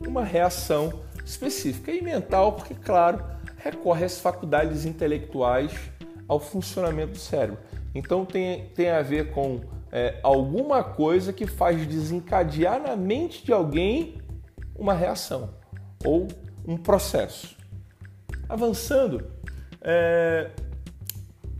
uma 0.00 0.24
reação 0.24 0.92
específica. 1.24 1.92
E 1.92 2.02
mental, 2.02 2.52
porque, 2.52 2.74
claro, 2.74 3.24
recorre 3.56 4.04
às 4.04 4.18
faculdades 4.18 4.84
intelectuais, 4.84 5.72
ao 6.26 6.40
funcionamento 6.40 7.12
do 7.12 7.18
cérebro. 7.18 7.58
Então 7.94 8.24
tem, 8.24 8.66
tem 8.74 8.90
a 8.90 9.02
ver 9.02 9.30
com 9.30 9.60
é, 9.92 10.18
alguma 10.22 10.82
coisa 10.82 11.32
que 11.32 11.46
faz 11.46 11.86
desencadear 11.86 12.82
na 12.82 12.96
mente 12.96 13.44
de 13.44 13.52
alguém 13.52 14.18
uma 14.74 14.92
reação 14.92 15.50
ou 16.04 16.26
um 16.66 16.76
processo. 16.76 17.56
Avançando, 18.48 19.30
é, 19.80 20.50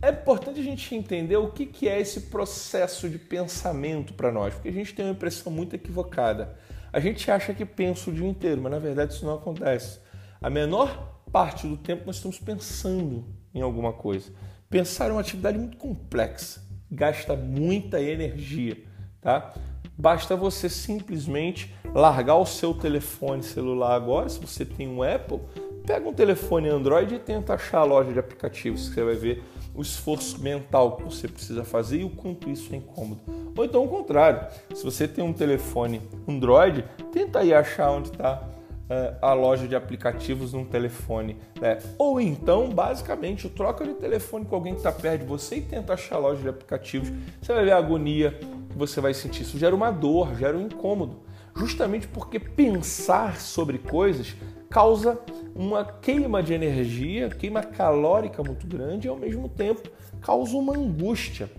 é 0.01 0.09
importante 0.09 0.59
a 0.59 0.63
gente 0.63 0.93
entender 0.93 1.37
o 1.37 1.51
que, 1.51 1.65
que 1.65 1.87
é 1.87 1.99
esse 1.99 2.21
processo 2.21 3.09
de 3.09 3.17
pensamento 3.17 4.13
para 4.13 4.31
nós, 4.31 4.53
porque 4.53 4.69
a 4.69 4.73
gente 4.73 4.93
tem 4.93 5.05
uma 5.05 5.13
impressão 5.13 5.51
muito 5.51 5.75
equivocada. 5.75 6.55
A 6.93 6.99
gente 6.99 7.29
acha 7.29 7.53
que 7.53 7.65
pensa 7.65 8.09
o 8.09 8.13
dia 8.13 8.27
inteiro, 8.27 8.61
mas 8.61 8.71
na 8.71 8.79
verdade 8.79 9.13
isso 9.13 9.25
não 9.25 9.35
acontece. 9.35 9.99
A 10.41 10.49
menor 10.49 11.21
parte 11.31 11.67
do 11.67 11.75
tempo 11.75 12.03
nós 12.05 12.17
estamos 12.17 12.39
pensando 12.39 13.25
em 13.53 13.61
alguma 13.61 13.91
coisa. 13.91 14.31
Pensar 14.69 15.09
é 15.09 15.11
uma 15.11 15.21
atividade 15.21 15.57
muito 15.57 15.77
complexa, 15.77 16.61
gasta 16.89 17.35
muita 17.35 18.01
energia, 18.01 18.77
tá? 19.21 19.53
Basta 19.97 20.35
você 20.35 20.69
simplesmente 20.69 21.73
largar 21.93 22.35
o 22.35 22.45
seu 22.45 22.73
telefone 22.73 23.41
celular 23.41 23.95
agora, 23.95 24.27
se 24.27 24.39
você 24.39 24.65
tem 24.65 24.87
um 24.87 25.01
Apple, 25.01 25.39
pega 25.85 26.07
um 26.07 26.13
telefone 26.13 26.69
Android 26.69 27.15
e 27.15 27.19
tenta 27.19 27.53
achar 27.53 27.79
a 27.79 27.83
loja 27.83 28.11
de 28.11 28.19
aplicativos, 28.19 28.87
você 28.87 29.03
vai 29.03 29.15
ver 29.15 29.43
o 29.73 29.81
esforço 29.81 30.41
mental 30.41 30.97
que 30.97 31.03
você 31.03 31.27
precisa 31.27 31.63
fazer 31.63 31.99
e 31.99 32.03
o 32.03 32.09
quanto 32.09 32.49
isso 32.49 32.73
é 32.73 32.77
incômodo. 32.77 33.21
Ou 33.55 33.65
então 33.65 33.83
o 33.83 33.87
contrário, 33.87 34.47
se 34.73 34.83
você 34.83 35.07
tem 35.07 35.23
um 35.23 35.33
telefone 35.33 36.01
Android, 36.27 36.85
tenta 37.11 37.39
aí 37.39 37.53
achar 37.53 37.91
onde 37.91 38.09
está 38.09 38.41
é, 38.89 39.15
a 39.21 39.33
loja 39.33 39.67
de 39.67 39.75
aplicativos 39.75 40.53
num 40.53 40.63
telefone. 40.63 41.37
Né? 41.59 41.79
Ou 41.97 42.21
então, 42.21 42.69
basicamente, 42.69 43.49
troca 43.49 43.83
de 43.83 43.93
telefone 43.95 44.45
com 44.45 44.55
alguém 44.55 44.73
que 44.73 44.79
está 44.79 44.91
perto 44.91 45.21
de 45.21 45.27
você 45.27 45.57
e 45.57 45.61
tenta 45.61 45.93
achar 45.93 46.15
a 46.15 46.19
loja 46.19 46.41
de 46.41 46.49
aplicativos. 46.49 47.11
Você 47.41 47.53
vai 47.53 47.65
ver 47.65 47.71
a 47.71 47.77
agonia 47.77 48.39
que 48.69 48.77
você 48.77 49.01
vai 49.01 49.13
sentir. 49.13 49.43
Isso 49.43 49.57
gera 49.57 49.75
uma 49.75 49.91
dor, 49.91 50.35
gera 50.35 50.57
um 50.57 50.61
incômodo. 50.61 51.23
Justamente 51.55 52.07
porque 52.07 52.39
pensar 52.39 53.39
sobre 53.39 53.77
coisas 53.77 54.35
causa 54.75 55.17
uma 55.55 55.85
queima 55.85 56.43
de 56.43 56.53
energia, 56.53 57.29
queima 57.29 57.63
calórica 57.63 58.43
muito 58.43 58.67
grande 58.67 59.07
e 59.07 59.09
ao 59.09 59.15
mesmo 59.15 59.47
tempo 59.47 59.89
causa 60.21 60.57
uma 60.57 60.75
angústia. 60.75 61.49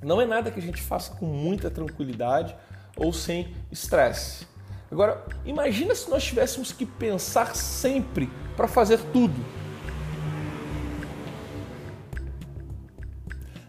Não 0.00 0.20
é 0.20 0.26
nada 0.26 0.48
que 0.52 0.60
a 0.60 0.62
gente 0.62 0.80
faça 0.80 1.12
com 1.16 1.26
muita 1.26 1.68
tranquilidade 1.72 2.54
ou 2.96 3.12
sem 3.12 3.52
estresse. 3.68 4.46
Agora, 4.88 5.26
imagina 5.44 5.92
se 5.92 6.08
nós 6.08 6.22
tivéssemos 6.22 6.70
que 6.70 6.86
pensar 6.86 7.56
sempre 7.56 8.30
para 8.56 8.68
fazer 8.68 9.00
tudo. 9.12 9.44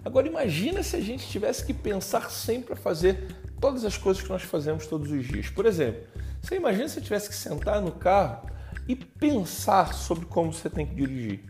Agora 0.06 0.28
imagina 0.28 0.84
se 0.84 0.96
a 0.96 1.02
gente 1.02 1.28
tivesse 1.28 1.66
que 1.66 1.74
pensar 1.74 2.30
sempre 2.30 2.68
para 2.68 2.76
fazer 2.76 3.36
todas 3.60 3.84
as 3.84 3.98
coisas 3.98 4.22
que 4.22 4.30
nós 4.30 4.44
fazemos 4.44 4.86
todos 4.86 5.12
os 5.12 5.26
dias. 5.26 5.50
Por 5.50 5.66
exemplo, 5.66 6.04
você 6.40 6.58
imagina 6.58 6.88
se 6.88 6.94
você 6.94 7.02
tivesse 7.02 7.28
que 7.28 7.36
sentar 7.36 7.82
no 7.82 7.92
carro 7.92 8.56
e 8.88 8.96
pensar 8.96 9.94
sobre 9.94 10.26
como 10.26 10.54
você 10.54 10.70
tem 10.70 10.86
que 10.86 10.96
dirigir. 10.96 11.42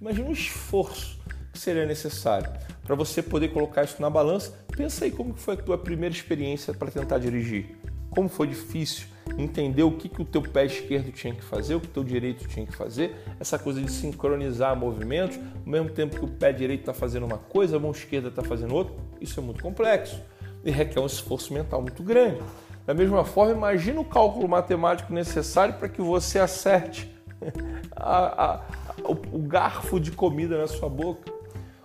Imagina 0.00 0.28
o 0.28 0.32
esforço 0.32 1.18
que 1.52 1.58
seria 1.58 1.86
necessário 1.86 2.50
para 2.84 2.94
você 2.94 3.22
poder 3.22 3.48
colocar 3.48 3.84
isso 3.84 4.00
na 4.02 4.10
balança. 4.10 4.52
Pensa 4.76 5.04
aí 5.04 5.10
como 5.10 5.34
foi 5.34 5.54
a 5.54 5.56
tua 5.56 5.78
primeira 5.78 6.14
experiência 6.14 6.74
para 6.74 6.90
tentar 6.90 7.18
dirigir. 7.18 7.78
Como 8.10 8.28
foi 8.28 8.46
difícil 8.46 9.06
entender 9.38 9.82
o 9.82 9.92
que, 9.92 10.08
que 10.08 10.22
o 10.22 10.24
teu 10.24 10.42
pé 10.42 10.66
esquerdo 10.66 11.10
tinha 11.10 11.34
que 11.34 11.42
fazer, 11.42 11.74
o 11.74 11.80
que 11.80 11.86
o 11.86 11.90
teu 11.90 12.04
direito 12.04 12.46
tinha 12.46 12.66
que 12.66 12.76
fazer, 12.76 13.16
essa 13.40 13.58
coisa 13.58 13.80
de 13.80 13.90
sincronizar 13.90 14.76
movimentos, 14.76 15.38
ao 15.38 15.72
mesmo 15.72 15.90
tempo 15.90 16.16
que 16.16 16.24
o 16.24 16.28
pé 16.28 16.52
direito 16.52 16.80
está 16.80 16.94
fazendo 16.94 17.26
uma 17.26 17.38
coisa, 17.38 17.76
a 17.76 17.80
mão 17.80 17.90
esquerda 17.90 18.28
está 18.28 18.42
fazendo 18.42 18.74
outra, 18.74 18.94
isso 19.20 19.40
é 19.40 19.42
muito 19.42 19.62
complexo 19.62 20.20
e 20.64 20.70
requer 20.70 21.00
um 21.00 21.06
esforço 21.06 21.52
mental 21.52 21.82
muito 21.82 22.02
grande. 22.02 22.40
Da 22.86 22.92
mesma 22.92 23.24
forma, 23.24 23.52
imagine 23.52 23.98
o 23.98 24.04
cálculo 24.04 24.46
matemático 24.48 25.12
necessário 25.12 25.74
para 25.74 25.88
que 25.88 26.02
você 26.02 26.38
acerte 26.38 27.10
a, 27.96 28.44
a, 28.44 28.60
o, 29.04 29.36
o 29.36 29.38
garfo 29.40 29.98
de 29.98 30.10
comida 30.10 30.58
na 30.58 30.66
sua 30.66 30.88
boca. 30.88 31.32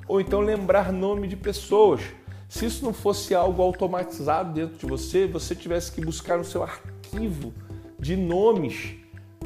Ou 0.08 0.20
então 0.20 0.42
lembrar 0.42 0.92
nome 0.92 1.28
de 1.28 1.36
pessoas. 1.36 2.02
Se 2.50 2.66
isso 2.66 2.84
não 2.84 2.94
fosse 2.94 3.36
algo 3.36 3.62
automatizado 3.62 4.54
dentro 4.54 4.78
de 4.78 4.86
você, 4.86 5.28
você 5.28 5.56
tivesse 5.56 5.92
que 5.92 6.02
buscar 6.02 6.38
no 6.38 6.44
seu 6.44 6.64
arquivo 6.64 7.54
de 8.00 8.18
nomes 8.18 8.96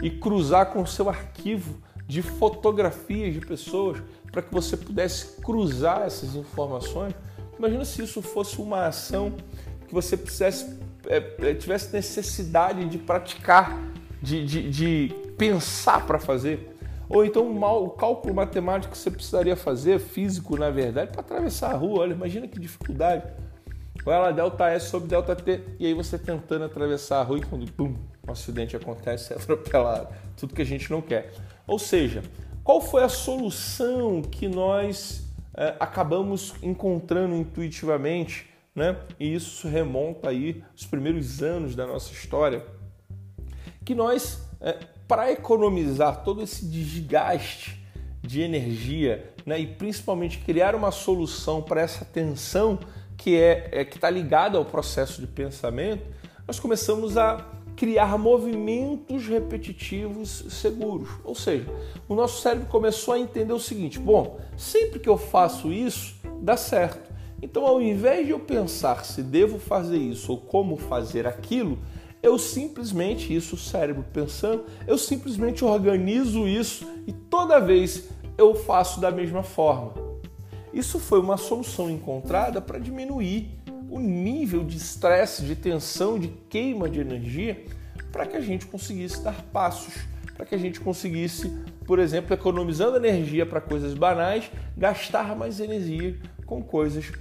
e 0.02 0.10
cruzar 0.10 0.68
com 0.68 0.82
o 0.82 0.88
seu 0.88 1.10
arquivo 1.10 1.78
de 2.08 2.22
fotografias 2.22 3.34
de 3.34 3.42
pessoas 3.42 4.02
para 4.32 4.42
que 4.42 4.54
você 4.54 4.76
pudesse 4.76 5.42
cruzar 5.42 6.04
essas 6.04 6.36
informações. 6.36 7.14
Imagina 7.58 7.86
se 7.86 8.02
isso 8.02 8.22
fosse 8.22 8.60
uma 8.60 8.88
ação 8.88 9.34
que 9.88 9.94
você 9.94 10.18
precisasse 10.18 10.78
é, 11.08 11.50
é, 11.50 11.54
tivesse 11.54 11.94
necessidade 11.94 12.86
de 12.86 12.98
praticar, 12.98 13.78
de, 14.22 14.46
de, 14.46 14.70
de 14.70 15.16
pensar 15.38 16.06
para 16.06 16.20
fazer. 16.20 16.70
Ou 17.10 17.26
então 17.26 17.56
o 17.56 17.90
cálculo 17.92 18.34
matemático 18.34 18.94
que 18.94 18.98
você 18.98 19.12
precisaria 19.12 19.56
fazer, 19.56 20.00
físico 20.00 20.58
na 20.58 20.70
verdade, 20.70 21.12
para 21.12 21.22
atravessar 21.22 21.72
a 21.72 21.76
rua. 21.76 22.02
Olha, 22.02 22.14
imagina 22.14 22.48
que 22.48 22.60
dificuldade. 22.60 23.24
Vai 24.04 24.20
lá, 24.20 24.32
delta 24.32 24.70
S 24.70 24.90
sobre 24.90 25.08
delta 25.08 25.36
T, 25.36 25.62
e 25.80 25.86
aí 25.86 25.94
você 25.94 26.18
tentando 26.18 26.66
atravessar 26.66 27.20
a 27.20 27.24
rua 27.24 27.38
e 27.38 27.42
quando 27.42 27.72
pum, 27.72 27.96
um 28.28 28.32
acidente 28.32 28.76
acontece, 28.76 29.32
é 29.34 29.36
atropelado. 29.36 30.08
Tudo 30.36 30.54
que 30.54 30.62
a 30.62 30.66
gente 30.66 30.90
não 30.90 31.02
quer. 31.02 31.32
Ou 31.68 31.80
seja, 31.80 32.22
qual 32.64 32.82
foi 32.82 33.04
a 33.04 33.10
solução 33.10 34.22
que 34.22 34.48
nós 34.48 35.24
é, 35.56 35.76
acabamos 35.80 36.56
encontrando 36.62 37.36
intuitivamente 37.36 38.53
né? 38.76 38.98
E 39.20 39.34
isso 39.34 39.68
remonta 39.68 40.30
aí 40.30 40.64
os 40.76 40.86
primeiros 40.86 41.42
anos 41.42 41.76
da 41.76 41.86
nossa 41.86 42.12
história, 42.12 42.66
que 43.86 43.94
nós, 43.94 44.42
é, 44.62 44.80
para 45.08 45.32
economizar 45.32 46.24
todo 46.24 46.42
esse 46.42 46.66
desgaste 46.66 47.82
de 48.22 48.42
energia, 48.42 49.34
né, 49.46 49.60
e 49.60 49.68
principalmente 49.68 50.40
criar 50.40 50.76
uma 50.76 50.92
solução 50.92 51.62
para 51.62 51.82
essa 51.82 52.06
tensão 52.06 52.80
que 53.18 53.38
é, 53.38 53.70
é 53.72 53.86
que 53.86 53.98
está 53.98 54.10
ligada 54.10 54.58
ao 54.58 54.64
processo 54.64 55.20
de 55.20 55.28
pensamento, 55.28 56.04
nós 56.48 56.60
começamos 56.60 57.18
a 57.18 57.46
criar 57.76 58.18
movimentos 58.18 59.28
repetitivos 59.28 60.46
seguros. 60.50 61.10
Ou 61.24 61.36
seja, 61.36 61.66
o 62.08 62.16
nosso 62.16 62.42
cérebro 62.42 62.68
começou 62.68 63.14
a 63.14 63.20
entender 63.20 63.54
o 63.54 63.60
seguinte: 63.60 64.00
bom, 64.00 64.40
sempre 64.58 65.00
que 65.00 65.10
eu 65.10 65.18
faço 65.18 65.72
isso, 65.72 66.16
dá 66.42 66.56
certo. 66.56 67.13
Então, 67.44 67.68
ao 67.68 67.82
invés 67.82 68.26
de 68.26 68.32
eu 68.32 68.40
pensar 68.40 69.04
se 69.04 69.22
devo 69.22 69.60
fazer 69.60 69.98
isso 69.98 70.32
ou 70.32 70.38
como 70.38 70.78
fazer 70.78 71.28
aquilo, 71.28 71.78
eu 72.22 72.40
simplesmente, 72.40 73.36
isso 73.36 73.56
o 73.56 73.60
cérebro 73.60 74.06
pensando, 74.14 74.64
eu 74.88 74.98
simplesmente 74.98 75.66
organizo 75.66 76.48
isso 76.48 76.90
e 77.06 77.12
toda 77.12 77.60
vez 77.60 78.08
eu 78.38 78.56
faço 78.56 79.02
da 79.02 79.12
mesma 79.12 79.44
forma. 79.44 79.92
Isso 80.72 80.98
foi 81.00 81.20
uma 81.20 81.36
solução 81.36 81.92
encontrada 81.92 82.62
para 82.62 82.80
diminuir 82.80 83.50
o 83.90 84.00
nível 84.00 84.64
de 84.64 84.78
estresse, 84.78 85.44
de 85.44 85.54
tensão, 85.54 86.18
de 86.18 86.30
queima 86.50 86.90
de 86.90 87.02
energia, 87.02 87.66
para 88.10 88.26
que 88.26 88.38
a 88.38 88.42
gente 88.42 88.66
conseguisse 88.68 89.22
dar 89.22 89.44
passos, 89.52 89.94
para 90.38 90.46
que 90.46 90.56
a 90.56 90.58
gente 90.58 90.80
conseguisse, 90.80 91.54
por 91.86 92.00
exemplo, 92.00 92.34
economizando 92.34 92.96
energia 92.96 93.46
para 93.46 93.60
coisas 93.60 93.94
banais, 93.94 94.50
gastar 94.78 95.36
mais 95.36 95.60
energia 95.60 96.18
com 96.46 96.64
coisas 96.64 97.12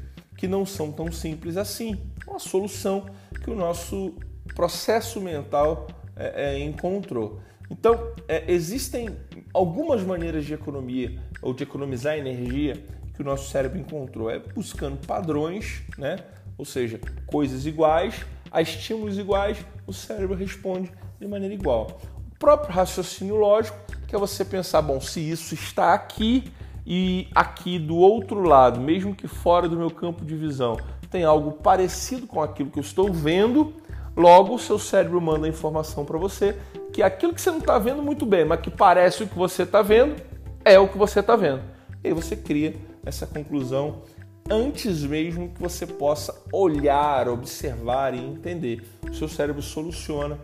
que 0.43 0.49
não 0.49 0.67
são 0.67 0.91
tão 0.91 1.13
simples 1.13 1.57
assim. 1.57 1.97
Uma 2.27 2.41
solução 2.41 3.07
que 3.45 3.49
o 3.49 3.55
nosso 3.55 4.13
processo 4.57 5.21
mental 5.21 5.87
é, 6.17 6.57
é, 6.57 6.59
encontrou. 6.59 7.39
Então, 7.71 8.13
é, 8.27 8.53
existem 8.53 9.17
algumas 9.55 10.03
maneiras 10.03 10.45
de 10.45 10.53
economia 10.53 11.17
ou 11.41 11.55
de 11.55 11.63
economizar 11.63 12.19
energia 12.19 12.85
que 13.15 13.23
o 13.23 13.25
nosso 13.25 13.51
cérebro 13.51 13.79
encontrou. 13.79 14.29
É 14.29 14.41
buscando 14.41 15.07
padrões, 15.07 15.83
né? 15.97 16.17
ou 16.59 16.65
seja, 16.65 16.99
coisas 17.25 17.65
iguais, 17.65 18.27
a 18.51 18.61
estímulos 18.61 19.19
iguais, 19.19 19.65
o 19.87 19.93
cérebro 19.93 20.35
responde 20.35 20.91
de 21.21 21.29
maneira 21.29 21.55
igual. 21.55 22.01
O 22.35 22.39
próprio 22.41 22.75
raciocínio 22.75 23.37
lógico, 23.37 23.79
que 24.09 24.17
é 24.17 24.19
você 24.19 24.45
pensar, 24.45 24.83
bom, 24.83 25.01
se 25.01 25.21
isso 25.21 25.55
está 25.55 25.95
aqui 25.95 26.53
e 26.87 27.29
aqui 27.35 27.79
do 27.79 27.97
outro 27.97 28.43
lado, 28.43 28.81
mesmo 28.81 29.15
que 29.15 29.29
fora 29.29 29.69
do 29.69 29.77
meu 29.77 29.91
campo 29.91 30.25
de 30.25 30.35
visão, 30.35 30.77
tem 31.11 31.25
algo 31.25 31.53
parecido 31.53 32.27
com 32.27 32.43
aquilo 32.43 32.71
que 32.71 32.79
eu 32.79 32.83
estou 32.83 33.13
vendo, 33.13 33.73
logo 34.17 34.55
o 34.55 34.59
seu 34.59 34.79
cérebro 34.79 35.21
manda 35.21 35.47
a 35.47 35.51
informação 35.51 36.05
para 36.05 36.19
você 36.19 36.57
que 36.93 37.03
aquilo 37.03 37.33
que 37.33 37.41
você 37.41 37.51
não 37.51 37.59
está 37.59 37.79
vendo 37.79 38.03
muito 38.03 38.27
bem, 38.27 38.45
mas 38.45 38.61
que 38.61 38.71
parece 38.71 39.23
o 39.23 39.27
que 39.27 39.37
você 39.37 39.63
está 39.63 39.81
vendo, 39.81 40.17
é 40.65 40.79
o 40.79 40.89
que 40.89 40.99
você 40.99 41.21
está 41.21 41.35
vendo. 41.35 41.63
E 42.05 42.09
aí 42.09 42.15
você 42.15 42.37
cria 42.37 42.75
essa 43.05 43.27
conclusão 43.27 44.03
antes 44.51 45.03
mesmo 45.03 45.49
que 45.51 45.63
você 45.63 45.87
possa 45.87 46.35
olhar, 46.53 47.29
observar 47.29 48.15
e 48.15 48.19
entender. 48.19 48.83
O 49.09 49.15
seu 49.15 49.29
cérebro 49.29 49.63
soluciona 49.63 50.39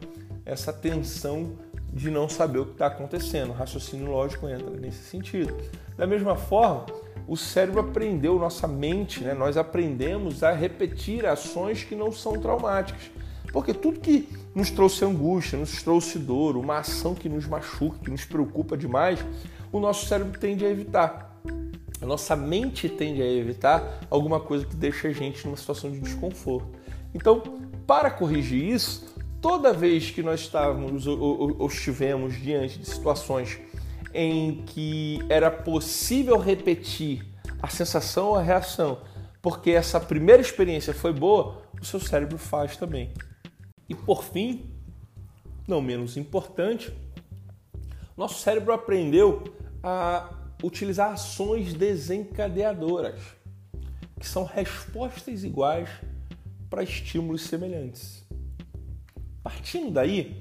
essa 0.47 0.73
tensão 0.73 1.52
de 1.99 2.11
não 2.11 2.28
saber 2.28 2.61
o 2.61 2.67
que 2.67 2.73
está 2.73 2.87
acontecendo. 2.87 3.50
O 3.50 3.52
raciocínio 3.52 4.11
lógico 4.11 4.49
entra 4.49 4.71
nesse 4.71 5.02
sentido. 5.05 5.55
Da 5.97 6.07
mesma 6.07 6.37
forma, 6.37 6.87
o 7.26 7.37
cérebro 7.37 7.81
aprendeu, 7.81 8.38
nossa 8.38 8.69
mente, 8.69 9.23
né, 9.23 9.35
nós 9.35 9.57
aprendemos 9.57 10.43
a 10.43 10.52
repetir 10.52 11.26
ações 11.26 11.83
que 11.83 11.97
não 11.97 12.12
são 12.12 12.38
traumáticas. 12.40 13.11
Porque 13.52 13.75
tudo 13.75 13.99
que 13.99 14.28
nos 14.55 14.71
trouxe 14.71 15.05
angústia, 15.05 15.59
nos 15.59 15.83
trouxe 15.83 16.19
dor, 16.19 16.57
uma 16.57 16.78
ação 16.78 17.14
que 17.14 17.28
nos 17.28 17.47
machuca, 17.47 17.99
que 18.05 18.11
nos 18.11 18.25
preocupa 18.25 18.76
demais, 18.76 19.25
o 19.73 19.81
nosso 19.81 20.07
cérebro 20.07 20.38
tende 20.38 20.64
a 20.64 20.71
evitar. 20.71 21.37
A 22.00 22.07
nossa 22.07 22.37
mente 22.37 22.88
tende 22.88 23.21
a 23.21 23.26
evitar 23.26 24.00
alguma 24.09 24.38
coisa 24.38 24.64
que 24.64 24.76
deixa 24.76 25.09
a 25.09 25.12
gente 25.12 25.45
numa 25.45 25.57
situação 25.57 25.90
de 25.90 25.99
desconforto. 25.99 26.69
Então, 27.12 27.43
para 27.87 28.11
corrigir 28.11 28.62
isso, 28.62 29.18
toda 29.40 29.73
vez 29.73 30.11
que 30.11 30.23
nós 30.23 30.40
estávamos 30.40 31.07
ou, 31.07 31.66
estivemos 31.66 32.40
diante 32.40 32.78
de 32.78 32.87
situações 32.87 33.59
em 34.12 34.62
que 34.64 35.21
era 35.28 35.50
possível 35.50 36.38
repetir 36.38 37.25
a 37.62 37.68
sensação 37.68 38.28
ou 38.28 38.37
a 38.37 38.42
reação, 38.42 39.02
porque 39.42 39.71
essa 39.71 40.00
primeira 40.00 40.40
experiência 40.40 40.95
foi 40.95 41.12
boa, 41.12 41.62
o 41.80 41.85
seu 41.85 42.00
cérebro 42.00 42.38
faz 42.38 42.76
também. 42.76 43.12
E 43.88 43.95
por 43.95 44.25
fim, 44.25 44.71
não 45.66 45.80
menos 45.80 46.16
importante, 46.16 46.92
nosso 48.16 48.40
cérebro 48.40 48.73
aprendeu 48.73 49.45
a 49.83 50.30
utilizar 50.62 51.12
ações 51.12 51.73
desencadeadoras, 51.75 53.21
que 54.18 54.26
são 54.26 54.45
respostas 54.45 55.45
iguais 55.45 55.88
para 56.68 56.83
estímulos 56.83 57.42
semelhantes. 57.42 58.18
Partindo 59.49 59.90
daí, 59.90 60.37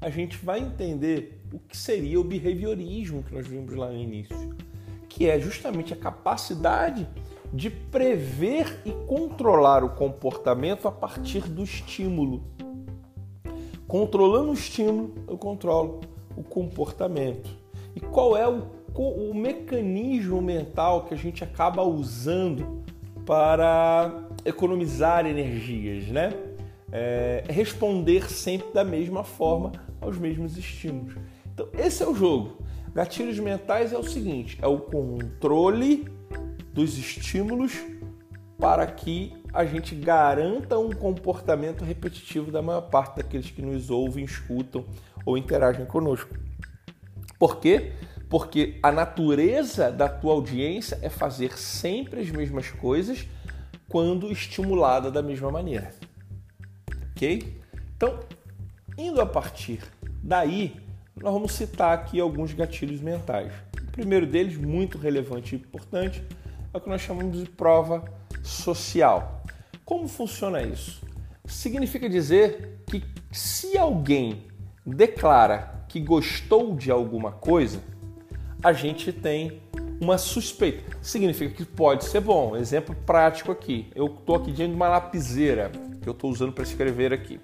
a 0.00 0.08
gente 0.08 0.36
vai 0.36 0.60
entender 0.60 1.42
o 1.52 1.58
que 1.58 1.76
seria 1.76 2.20
o 2.20 2.22
behaviorismo 2.22 3.24
que 3.24 3.34
nós 3.34 3.44
vimos 3.44 3.74
lá 3.74 3.90
no 3.90 3.98
início, 3.98 4.54
que 5.08 5.28
é 5.28 5.40
justamente 5.40 5.92
a 5.92 5.96
capacidade 5.96 7.08
de 7.52 7.68
prever 7.68 8.80
e 8.84 8.92
controlar 9.08 9.82
o 9.82 9.88
comportamento 9.88 10.86
a 10.86 10.92
partir 10.92 11.40
do 11.48 11.64
estímulo. 11.64 12.44
Controlando 13.88 14.50
o 14.50 14.54
estímulo, 14.54 15.12
eu 15.26 15.36
controlo 15.36 16.00
o 16.36 16.44
comportamento. 16.44 17.50
E 17.96 18.00
qual 18.00 18.36
é 18.36 18.48
o, 18.48 18.62
o 18.94 19.34
mecanismo 19.34 20.40
mental 20.40 21.06
que 21.06 21.14
a 21.14 21.18
gente 21.18 21.42
acaba 21.42 21.82
usando 21.82 22.84
para 23.26 24.28
economizar 24.44 25.26
energias, 25.26 26.06
né? 26.06 26.51
É, 26.92 27.44
responder 27.48 28.30
sempre 28.30 28.70
da 28.72 28.84
mesma 28.84 29.24
forma 29.24 29.72
aos 30.00 30.18
mesmos 30.18 30.58
estímulos. 30.58 31.14
Então, 31.52 31.68
esse 31.78 32.02
é 32.02 32.06
o 32.06 32.14
jogo. 32.14 32.58
Gatilhos 32.94 33.38
mentais 33.38 33.92
é 33.92 33.98
o 33.98 34.04
seguinte: 34.04 34.58
é 34.60 34.66
o 34.66 34.78
controle 34.78 36.06
dos 36.72 36.98
estímulos 36.98 37.72
para 38.58 38.86
que 38.86 39.32
a 39.52 39.64
gente 39.64 39.94
garanta 39.94 40.78
um 40.78 40.92
comportamento 40.92 41.84
repetitivo 41.84 42.50
da 42.50 42.62
maior 42.62 42.82
parte 42.82 43.16
daqueles 43.16 43.50
que 43.50 43.60
nos 43.60 43.90
ouvem, 43.90 44.24
escutam 44.24 44.84
ou 45.26 45.36
interagem 45.36 45.84
conosco. 45.84 46.34
Por 47.38 47.58
quê? 47.58 47.92
Porque 48.30 48.78
a 48.82 48.92
natureza 48.92 49.90
da 49.90 50.08
tua 50.08 50.32
audiência 50.32 50.98
é 51.02 51.10
fazer 51.10 51.58
sempre 51.58 52.20
as 52.20 52.30
mesmas 52.30 52.70
coisas 52.70 53.26
quando 53.88 54.30
estimulada 54.32 55.10
da 55.10 55.22
mesma 55.22 55.50
maneira. 55.50 55.92
Ok? 57.12 57.60
Então, 57.96 58.18
indo 58.98 59.20
a 59.20 59.26
partir 59.26 59.80
daí, 60.22 60.76
nós 61.20 61.32
vamos 61.32 61.52
citar 61.52 61.94
aqui 61.94 62.20
alguns 62.20 62.52
gatilhos 62.52 63.00
mentais. 63.00 63.52
O 63.80 63.92
primeiro 63.92 64.26
deles, 64.26 64.56
muito 64.56 64.98
relevante 64.98 65.54
e 65.54 65.58
importante, 65.58 66.22
é 66.72 66.76
o 66.76 66.80
que 66.80 66.88
nós 66.88 67.02
chamamos 67.02 67.38
de 67.38 67.48
prova 67.48 68.04
social. 68.42 69.44
Como 69.84 70.08
funciona 70.08 70.62
isso? 70.62 71.02
Significa 71.44 72.08
dizer 72.08 72.82
que 72.86 73.04
se 73.30 73.76
alguém 73.76 74.46
declara 74.86 75.84
que 75.88 76.00
gostou 76.00 76.74
de 76.74 76.90
alguma 76.90 77.32
coisa, 77.32 77.82
a 78.62 78.72
gente 78.72 79.12
tem 79.12 79.60
uma 80.00 80.16
suspeita. 80.16 80.96
Significa 81.02 81.54
que 81.54 81.64
pode 81.64 82.04
ser 82.04 82.20
bom. 82.20 82.56
Exemplo 82.56 82.94
prático 83.06 83.52
aqui. 83.52 83.90
Eu 83.94 84.06
estou 84.06 84.36
aqui 84.36 84.50
diante 84.50 84.70
de 84.70 84.76
uma 84.76 84.88
lapiseira 84.88 85.70
que 86.02 86.08
eu 86.08 86.12
estou 86.12 86.30
usando 86.30 86.52
para 86.52 86.64
escrever 86.64 87.12
aqui. 87.12 87.40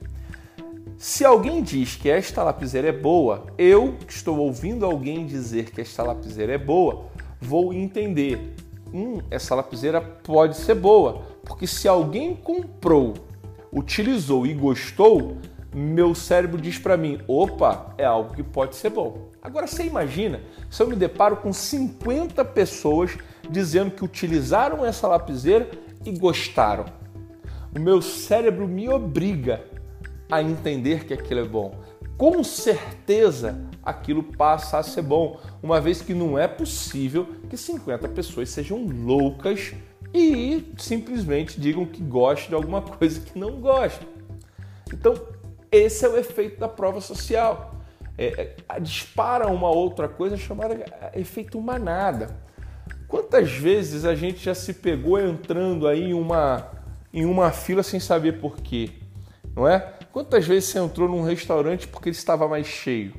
Se 0.98 1.24
alguém 1.24 1.62
diz 1.62 1.94
que 1.94 2.10
esta 2.10 2.42
lapiseira 2.42 2.88
é 2.88 2.92
boa, 2.92 3.46
eu 3.56 3.94
que 4.04 4.12
estou 4.12 4.36
ouvindo 4.38 4.84
alguém 4.84 5.24
dizer 5.24 5.70
que 5.70 5.80
esta 5.80 6.02
lapiseira 6.02 6.54
é 6.54 6.58
boa, 6.58 7.04
vou 7.40 7.72
entender. 7.72 8.54
Hum, 8.92 9.20
essa 9.30 9.54
lapiseira 9.54 10.00
pode 10.00 10.56
ser 10.56 10.74
boa, 10.74 11.22
porque 11.44 11.68
se 11.68 11.86
alguém 11.86 12.34
comprou, 12.34 13.14
utilizou 13.72 14.44
e 14.44 14.52
gostou, 14.52 15.36
meu 15.72 16.16
cérebro 16.16 16.60
diz 16.60 16.78
para 16.78 16.96
mim: 16.96 17.20
opa, 17.28 17.94
é 17.96 18.04
algo 18.04 18.34
que 18.34 18.42
pode 18.42 18.74
ser 18.74 18.90
bom. 18.90 19.28
Agora 19.40 19.68
você 19.68 19.84
imagina 19.84 20.40
se 20.68 20.82
eu 20.82 20.88
me 20.88 20.96
deparo 20.96 21.36
com 21.36 21.52
50 21.52 22.44
pessoas 22.46 23.16
dizendo 23.48 23.92
que 23.92 24.04
utilizaram 24.04 24.84
essa 24.84 25.06
lapiseira 25.06 25.70
e 26.04 26.10
gostaram. 26.10 26.97
O 27.74 27.80
meu 27.80 28.00
cérebro 28.00 28.66
me 28.66 28.88
obriga 28.88 29.64
a 30.30 30.42
entender 30.42 31.04
que 31.04 31.14
aquilo 31.14 31.40
é 31.40 31.44
bom. 31.44 31.74
Com 32.16 32.42
certeza 32.42 33.60
aquilo 33.82 34.22
passa 34.22 34.78
a 34.78 34.82
ser 34.82 35.02
bom, 35.02 35.40
uma 35.62 35.80
vez 35.80 36.02
que 36.02 36.12
não 36.12 36.38
é 36.38 36.46
possível 36.46 37.26
que 37.48 37.56
50 37.56 38.08
pessoas 38.08 38.50
sejam 38.50 38.84
loucas 38.84 39.72
e 40.12 40.72
simplesmente 40.76 41.60
digam 41.60 41.86
que 41.86 42.02
gostam 42.02 42.48
de 42.48 42.54
alguma 42.54 42.82
coisa 42.82 43.20
que 43.20 43.38
não 43.38 43.60
gostam. 43.60 44.08
Então, 44.92 45.14
esse 45.70 46.04
é 46.04 46.08
o 46.08 46.16
efeito 46.16 46.58
da 46.58 46.68
prova 46.68 47.00
social. 47.00 47.74
É, 48.16 48.54
é, 48.68 48.80
dispara 48.80 49.46
uma 49.46 49.70
outra 49.70 50.08
coisa 50.08 50.36
chamada 50.36 50.84
efeito 51.14 51.60
manada. 51.60 52.36
Quantas 53.06 53.50
vezes 53.52 54.04
a 54.04 54.14
gente 54.14 54.44
já 54.44 54.54
se 54.54 54.74
pegou 54.74 55.20
entrando 55.20 55.86
aí 55.86 56.10
em 56.10 56.14
uma, 56.14 56.68
em 57.12 57.24
uma 57.24 57.50
fila 57.50 57.82
sem 57.82 57.98
saber 57.98 58.40
por 58.40 58.56
quê? 58.58 58.90
Não 59.54 59.66
é? 59.66 59.94
Quantas 60.12 60.46
vezes 60.46 60.70
você 60.70 60.78
entrou 60.78 61.08
num 61.08 61.22
restaurante 61.22 61.86
porque 61.88 62.08
ele 62.08 62.16
estava 62.16 62.48
mais 62.48 62.66
cheio? 62.66 63.14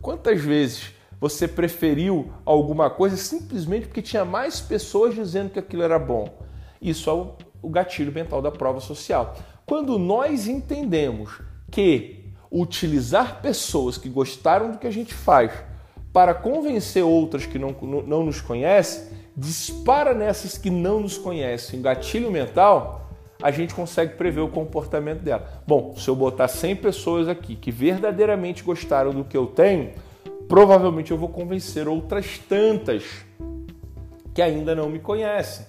Quantas 0.00 0.40
vezes 0.40 0.92
você 1.20 1.48
preferiu 1.48 2.32
alguma 2.44 2.90
coisa 2.90 3.16
simplesmente 3.16 3.86
porque 3.86 4.02
tinha 4.02 4.24
mais 4.24 4.60
pessoas 4.60 5.14
dizendo 5.14 5.50
que 5.50 5.58
aquilo 5.58 5.82
era 5.82 5.98
bom? 5.98 6.28
Isso 6.80 7.08
é 7.08 7.12
o 7.62 7.70
gatilho 7.70 8.12
mental 8.12 8.42
da 8.42 8.50
prova 8.50 8.80
social. 8.80 9.34
Quando 9.64 9.98
nós 9.98 10.46
entendemos 10.46 11.40
que 11.70 12.24
utilizar 12.50 13.40
pessoas 13.40 13.96
que 13.96 14.08
gostaram 14.08 14.70
do 14.70 14.78
que 14.78 14.86
a 14.86 14.92
gente 14.92 15.14
faz 15.14 15.50
para 16.12 16.34
convencer 16.34 17.02
outras 17.02 17.46
que 17.46 17.58
não, 17.58 17.70
não 18.06 18.24
nos 18.24 18.40
conhecem, 18.40 19.08
dispara 19.36 20.14
nessas 20.14 20.56
que 20.56 20.70
não 20.70 21.00
nos 21.00 21.18
conhecem 21.18 21.82
gatilho 21.82 22.30
mental, 22.30 23.10
a 23.42 23.50
gente 23.50 23.74
consegue 23.74 24.14
prever 24.14 24.40
o 24.40 24.48
comportamento 24.48 25.20
dela. 25.20 25.62
Bom, 25.66 25.94
se 25.96 26.08
eu 26.08 26.14
botar 26.14 26.48
100 26.48 26.76
pessoas 26.76 27.28
aqui 27.28 27.56
que 27.56 27.70
verdadeiramente 27.70 28.62
gostaram 28.62 29.12
do 29.12 29.24
que 29.24 29.36
eu 29.36 29.46
tenho, 29.46 29.92
provavelmente 30.48 31.10
eu 31.10 31.18
vou 31.18 31.28
convencer 31.28 31.88
outras 31.88 32.38
tantas 32.38 33.04
que 34.32 34.40
ainda 34.40 34.74
não 34.74 34.88
me 34.88 34.98
conhecem. 34.98 35.66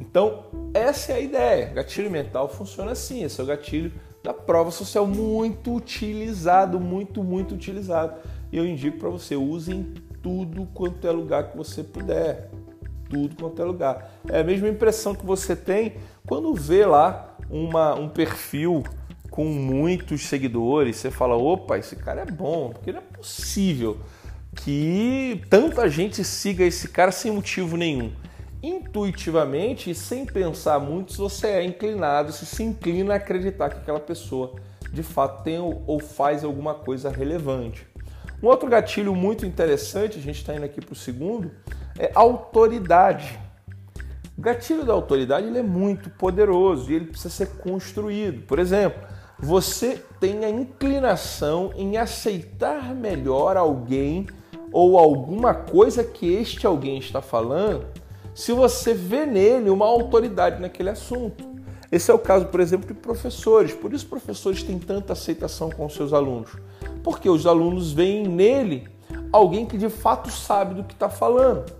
Então, 0.00 0.44
essa 0.72 1.12
é 1.12 1.16
a 1.16 1.20
ideia. 1.20 1.66
Gatilho 1.66 2.10
mental 2.10 2.48
funciona 2.48 2.92
assim. 2.92 3.22
Esse 3.22 3.40
é 3.40 3.44
o 3.44 3.46
gatilho 3.46 3.92
da 4.22 4.34
prova 4.34 4.70
social 4.70 5.06
muito 5.06 5.74
utilizado, 5.74 6.80
muito, 6.80 7.22
muito 7.22 7.54
utilizado. 7.54 8.20
E 8.50 8.56
eu 8.56 8.66
indico 8.66 8.98
para 8.98 9.08
você, 9.08 9.36
use 9.36 9.72
em 9.72 9.94
tudo 10.22 10.66
quanto 10.74 11.06
é 11.06 11.10
lugar 11.10 11.50
que 11.50 11.56
você 11.56 11.82
puder 11.82 12.50
tudo 13.10 13.34
quanto 13.34 13.60
é 13.60 13.64
lugar. 13.64 14.20
É 14.28 14.40
a 14.40 14.44
mesma 14.44 14.68
impressão 14.68 15.14
que 15.14 15.26
você 15.26 15.56
tem 15.56 15.94
quando 16.26 16.54
vê 16.54 16.86
lá 16.86 17.36
uma, 17.50 17.94
um 17.94 18.08
perfil 18.08 18.84
com 19.30 19.44
muitos 19.44 20.22
seguidores, 20.22 20.96
você 20.96 21.10
fala, 21.10 21.36
opa, 21.36 21.78
esse 21.78 21.96
cara 21.96 22.22
é 22.22 22.26
bom, 22.26 22.70
porque 22.70 22.92
não 22.92 23.00
é 23.00 23.02
possível 23.02 23.98
que 24.56 25.42
tanta 25.48 25.88
gente 25.88 26.24
siga 26.24 26.64
esse 26.64 26.88
cara 26.88 27.12
sem 27.12 27.30
motivo 27.30 27.76
nenhum. 27.76 28.12
Intuitivamente 28.62 29.94
sem 29.94 30.26
pensar 30.26 30.78
muito, 30.80 31.14
você 31.14 31.48
é 31.48 31.64
inclinado, 31.64 32.32
se 32.32 32.44
se 32.44 32.62
inclina 32.62 33.14
a 33.14 33.16
acreditar 33.16 33.70
que 33.70 33.78
aquela 33.78 34.00
pessoa 34.00 34.56
de 34.92 35.02
fato 35.02 35.44
tem 35.44 35.58
ou 35.58 36.00
faz 36.00 36.42
alguma 36.42 36.74
coisa 36.74 37.08
relevante. 37.08 37.89
Um 38.42 38.46
outro 38.46 38.68
gatilho 38.68 39.14
muito 39.14 39.44
interessante, 39.44 40.18
a 40.18 40.22
gente 40.22 40.36
está 40.36 40.54
indo 40.54 40.64
aqui 40.64 40.80
para 40.80 40.92
o 40.92 40.96
segundo, 40.96 41.50
é 41.98 42.10
autoridade. 42.14 43.38
O 44.36 44.40
gatilho 44.40 44.84
da 44.84 44.92
autoridade 44.94 45.46
ele 45.46 45.58
é 45.58 45.62
muito 45.62 46.08
poderoso 46.08 46.90
e 46.90 46.94
ele 46.94 47.06
precisa 47.06 47.28
ser 47.28 47.48
construído. 47.58 48.46
Por 48.46 48.58
exemplo, 48.58 49.06
você 49.38 50.02
tem 50.18 50.44
a 50.44 50.50
inclinação 50.50 51.72
em 51.76 51.98
aceitar 51.98 52.94
melhor 52.94 53.56
alguém 53.56 54.26
ou 54.72 54.98
alguma 54.98 55.52
coisa 55.52 56.02
que 56.02 56.32
este 56.32 56.66
alguém 56.66 56.98
está 56.98 57.20
falando 57.20 57.86
se 58.34 58.52
você 58.52 58.94
vê 58.94 59.26
nele 59.26 59.68
uma 59.68 59.84
autoridade 59.84 60.60
naquele 60.60 60.88
assunto. 60.88 61.44
Esse 61.92 62.10
é 62.10 62.14
o 62.14 62.18
caso, 62.18 62.46
por 62.46 62.60
exemplo, 62.60 62.86
de 62.86 62.94
professores. 62.94 63.74
Por 63.74 63.92
isso, 63.92 64.06
professores 64.06 64.62
têm 64.62 64.78
tanta 64.78 65.12
aceitação 65.12 65.70
com 65.70 65.88
seus 65.88 66.12
alunos. 66.12 66.52
Porque 67.02 67.28
os 67.28 67.46
alunos 67.46 67.92
veem 67.92 68.26
nele 68.26 68.88
alguém 69.32 69.66
que 69.66 69.78
de 69.78 69.88
fato 69.88 70.30
sabe 70.30 70.74
do 70.74 70.84
que 70.84 70.92
está 70.92 71.08
falando. 71.08 71.72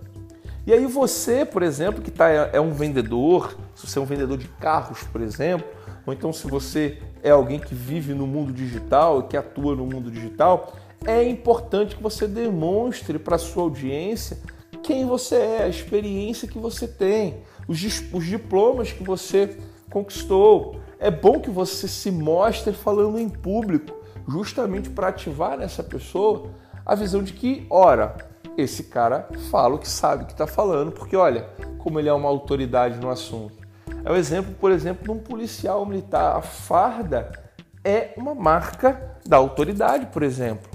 E 0.67 0.73
aí 0.73 0.87
você, 0.87 1.45
por 1.45 1.63
exemplo, 1.63 2.03
que 2.03 2.11
tá, 2.11 2.29
é 2.29 2.61
um 2.61 2.73
vendedor, 2.73 3.57
se 3.75 3.87
você 3.87 3.99
é 3.99 4.03
um 4.03 4.07
vendedor 4.07 4.39
de 4.39 4.47
carros, 4.47 5.03
por 5.05 5.21
exemplo, 5.21 5.67
ou 6.07 6.13
então 6.13 6.33
se 6.33 6.47
você 6.47 6.99
é 7.23 7.31
alguém 7.31 7.59
que 7.59 7.75
vive 7.75 8.15
no 8.15 8.27
mundo 8.27 8.53
digital, 8.53 9.23
que 9.25 9.37
atua 9.37 9.75
no 9.75 9.87
mundo 9.87 10.11
digital, 10.11 10.73
é 11.05 11.27
importante 11.27 11.97
que 11.97 12.03
você 12.03 12.29
demonstre 12.29 13.19
para 13.19 13.37
a 13.37 13.39
sua 13.39 13.63
audiência 13.63 14.39
quem 14.83 15.07
você 15.07 15.37
é, 15.37 15.63
a 15.65 15.69
experiência 15.69 16.49
que 16.49 16.59
você 16.59 16.87
tem, 16.87 17.39
os, 17.69 17.83
os 18.13 18.27
diplomas 18.27 18.93
que 18.93 19.03
você 19.03 19.57
conquistou. 19.91 20.77
É 20.99 21.11
bom 21.11 21.41
que 21.41 21.51
você 21.51 21.89
se 21.89 22.11
mostre 22.11 22.73
falando 22.73 23.19
em 23.19 23.29
público, 23.29 23.95
justamente 24.31 24.89
para 24.91 25.09
ativar 25.09 25.59
nessa 25.59 25.83
pessoa 25.83 26.51
a 26.87 26.95
visão 26.95 27.23
de 27.23 27.33
que, 27.33 27.67
ora, 27.69 28.17
esse 28.57 28.85
cara 28.85 29.29
fala 29.51 29.75
o 29.75 29.79
que 29.79 29.89
sabe 29.89 30.25
que 30.25 30.33
está 30.33 30.47
falando, 30.47 30.93
porque 30.93 31.17
olha 31.17 31.49
como 31.79 31.99
ele 31.99 32.09
é 32.09 32.13
uma 32.13 32.29
autoridade 32.29 32.99
no 32.99 33.11
assunto. 33.11 33.59
É 34.05 34.11
o 34.11 34.17
exemplo, 34.17 34.55
por 34.55 34.71
exemplo, 34.71 35.05
de 35.05 35.11
um 35.11 35.19
policial 35.19 35.85
militar. 35.85 36.37
A 36.37 36.43
farda 36.43 37.31
é 37.85 38.13
uma 38.17 38.35
marca 38.35 39.19
da 39.27 39.37
autoridade, 39.37 40.07
por 40.07 40.23
exemplo. 40.23 40.71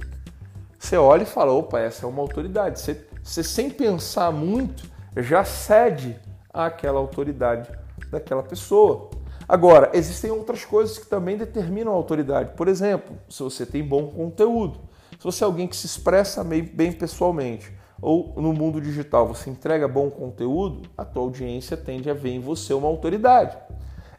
Você 0.78 0.98
olha 0.98 1.24
e 1.24 1.26
fala, 1.26 1.52
opa, 1.52 1.80
essa 1.80 2.06
é 2.06 2.10
uma 2.10 2.22
autoridade. 2.22 2.80
Você, 2.80 3.08
você 3.24 3.44
sem 3.44 3.70
pensar 3.70 4.32
muito 4.32 4.88
já 5.18 5.44
cede 5.44 6.20
àquela 6.54 7.00
autoridade 7.00 7.70
daquela 8.12 8.44
pessoa. 8.44 9.10
Agora, 9.47 9.91
existem 9.93 10.31
outras 10.31 10.65
coisas 10.65 10.97
que 10.97 11.05
também 11.05 11.38
determinam 11.38 11.91
a 11.91 11.95
autoridade. 11.95 12.53
Por 12.55 12.67
exemplo, 12.67 13.15
se 13.29 13.43
você 13.43 13.65
tem 13.65 13.84
bom 13.84 14.08
conteúdo. 14.08 14.79
Se 15.17 15.23
você 15.23 15.43
é 15.43 15.47
alguém 15.47 15.67
que 15.67 15.75
se 15.75 15.86
expressa 15.86 16.43
bem 16.43 16.91
pessoalmente 16.91 17.71
ou 18.01 18.34
no 18.36 18.53
mundo 18.53 18.81
digital 18.81 19.27
você 19.27 19.49
entrega 19.49 19.88
bom 19.88 20.10
conteúdo, 20.10 20.89
a 20.97 21.05
tua 21.05 21.23
audiência 21.23 21.77
tende 21.77 22.10
a 22.10 22.13
ver 22.13 22.31
em 22.31 22.39
você 22.39 22.73
uma 22.73 22.88
autoridade. 22.88 23.58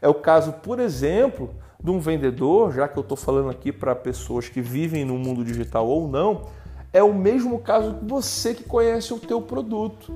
É 0.01 0.07
o 0.07 0.13
caso, 0.13 0.53
por 0.53 0.79
exemplo, 0.79 1.51
de 1.81 1.91
um 1.91 1.99
vendedor, 1.99 2.73
já 2.73 2.87
que 2.87 2.97
eu 2.97 3.01
estou 3.01 3.17
falando 3.17 3.49
aqui 3.49 3.71
para 3.71 3.95
pessoas 3.95 4.49
que 4.49 4.61
vivem 4.61 5.05
no 5.05 5.17
mundo 5.17 5.43
digital 5.43 5.87
ou 5.87 6.07
não, 6.07 6.43
é 6.91 7.03
o 7.03 7.13
mesmo 7.13 7.59
caso 7.59 7.95
que 7.95 8.05
você 8.05 8.53
que 8.53 8.63
conhece 8.63 9.13
o 9.13 9.19
teu 9.19 9.41
produto. 9.41 10.11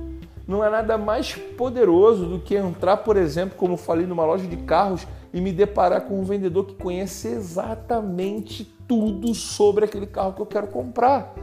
Não 0.52 0.62
é 0.62 0.68
nada 0.68 0.98
mais 0.98 1.34
poderoso 1.34 2.26
do 2.26 2.38
que 2.38 2.54
entrar, 2.54 2.98
por 2.98 3.16
exemplo, 3.16 3.56
como 3.56 3.74
falei, 3.74 4.04
numa 4.04 4.22
loja 4.26 4.46
de 4.46 4.58
carros 4.58 5.06
e 5.32 5.40
me 5.40 5.50
deparar 5.50 6.02
com 6.02 6.20
um 6.20 6.24
vendedor 6.24 6.66
que 6.66 6.74
conhece 6.74 7.28
exatamente 7.28 8.64
tudo 8.86 9.34
sobre 9.34 9.86
aquele 9.86 10.06
carro 10.06 10.34
que 10.34 10.42
eu 10.42 10.46
quero 10.46 10.66
comprar. 10.66 11.34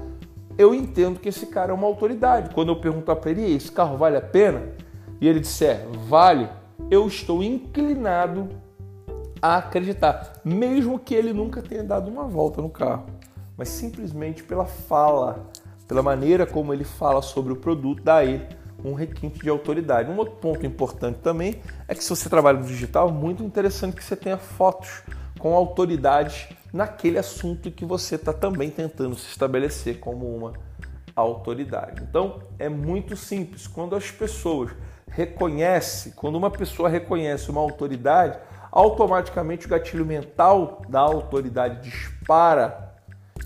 Eu 0.60 0.76
entendo 0.76 1.20
que 1.20 1.28
esse 1.28 1.48
cara 1.48 1.72
é 1.72 1.74
uma 1.74 1.88
autoridade. 1.88 2.54
Quando 2.54 2.70
eu 2.70 2.76
perguntar 2.76 3.16
para 3.16 3.32
ele, 3.32 3.52
esse 3.52 3.72
carro 3.72 3.98
vale 3.98 4.16
a 4.16 4.22
pena? 4.22 4.62
E 5.20 5.28
ele 5.28 5.40
disser, 5.40 5.88
vale, 6.08 6.48
eu 6.92 7.08
estou 7.08 7.42
inclinado 7.42 8.48
a 9.42 9.58
acreditar, 9.58 10.34
mesmo 10.46 11.00
que 11.00 11.16
ele 11.16 11.34
nunca 11.34 11.64
tenha 11.64 11.84
dado 11.84 12.12
uma 12.12 12.28
volta 12.28 12.62
no 12.62 12.70
carro, 12.70 13.08
mas 13.58 13.70
simplesmente 13.70 14.44
pela 14.44 14.66
fala, 14.66 15.50
pela 15.88 16.04
maneira 16.04 16.46
como 16.46 16.72
ele 16.72 16.84
fala 16.84 17.24
sobre 17.24 17.52
o 17.52 17.56
produto, 17.56 18.04
ele 18.22 18.59
um 18.84 18.94
requinte 18.94 19.40
de 19.40 19.50
autoridade. 19.50 20.10
Um 20.10 20.18
outro 20.18 20.36
ponto 20.36 20.66
importante 20.66 21.20
também 21.20 21.62
é 21.88 21.96
que 21.96 22.04
se 22.04 22.10
você 22.10 22.30
trabalha 22.30 22.60
no 22.60 22.66
digital, 22.66 23.10
é 23.10 23.12
muito 23.12 23.44
interessante 23.44 23.96
que 23.96 24.04
você 24.04 24.16
tenha 24.16 24.38
fotos 24.38 25.02
com 25.38 25.56
autoridades 25.56 26.48
naquele 26.72 27.18
assunto 27.18 27.72
que 27.72 27.86
você 27.86 28.16
está 28.16 28.34
também 28.34 28.70
tentando 28.70 29.16
se 29.16 29.30
estabelecer 29.30 30.00
como 30.00 30.26
uma 30.36 30.54
autoridade. 31.16 32.04
Então 32.04 32.40
é 32.58 32.70
muito 32.70 33.16
simples. 33.16 33.68
Quando 33.68 33.96
as 33.96 34.12
pessoas 34.12 34.72
reconhecem, 35.10 36.12
quando 36.16 36.36
uma 36.36 36.52
pessoa 36.52 36.88
reconhece 36.88 37.50
uma 37.50 37.62
autoridade, 37.62 38.40
automaticamente 38.72 39.66
o 39.66 39.70
gatilho 39.70 40.06
mental 40.06 40.82
da 40.88 41.00
autoridade 41.00 41.90
dispara 41.90 42.94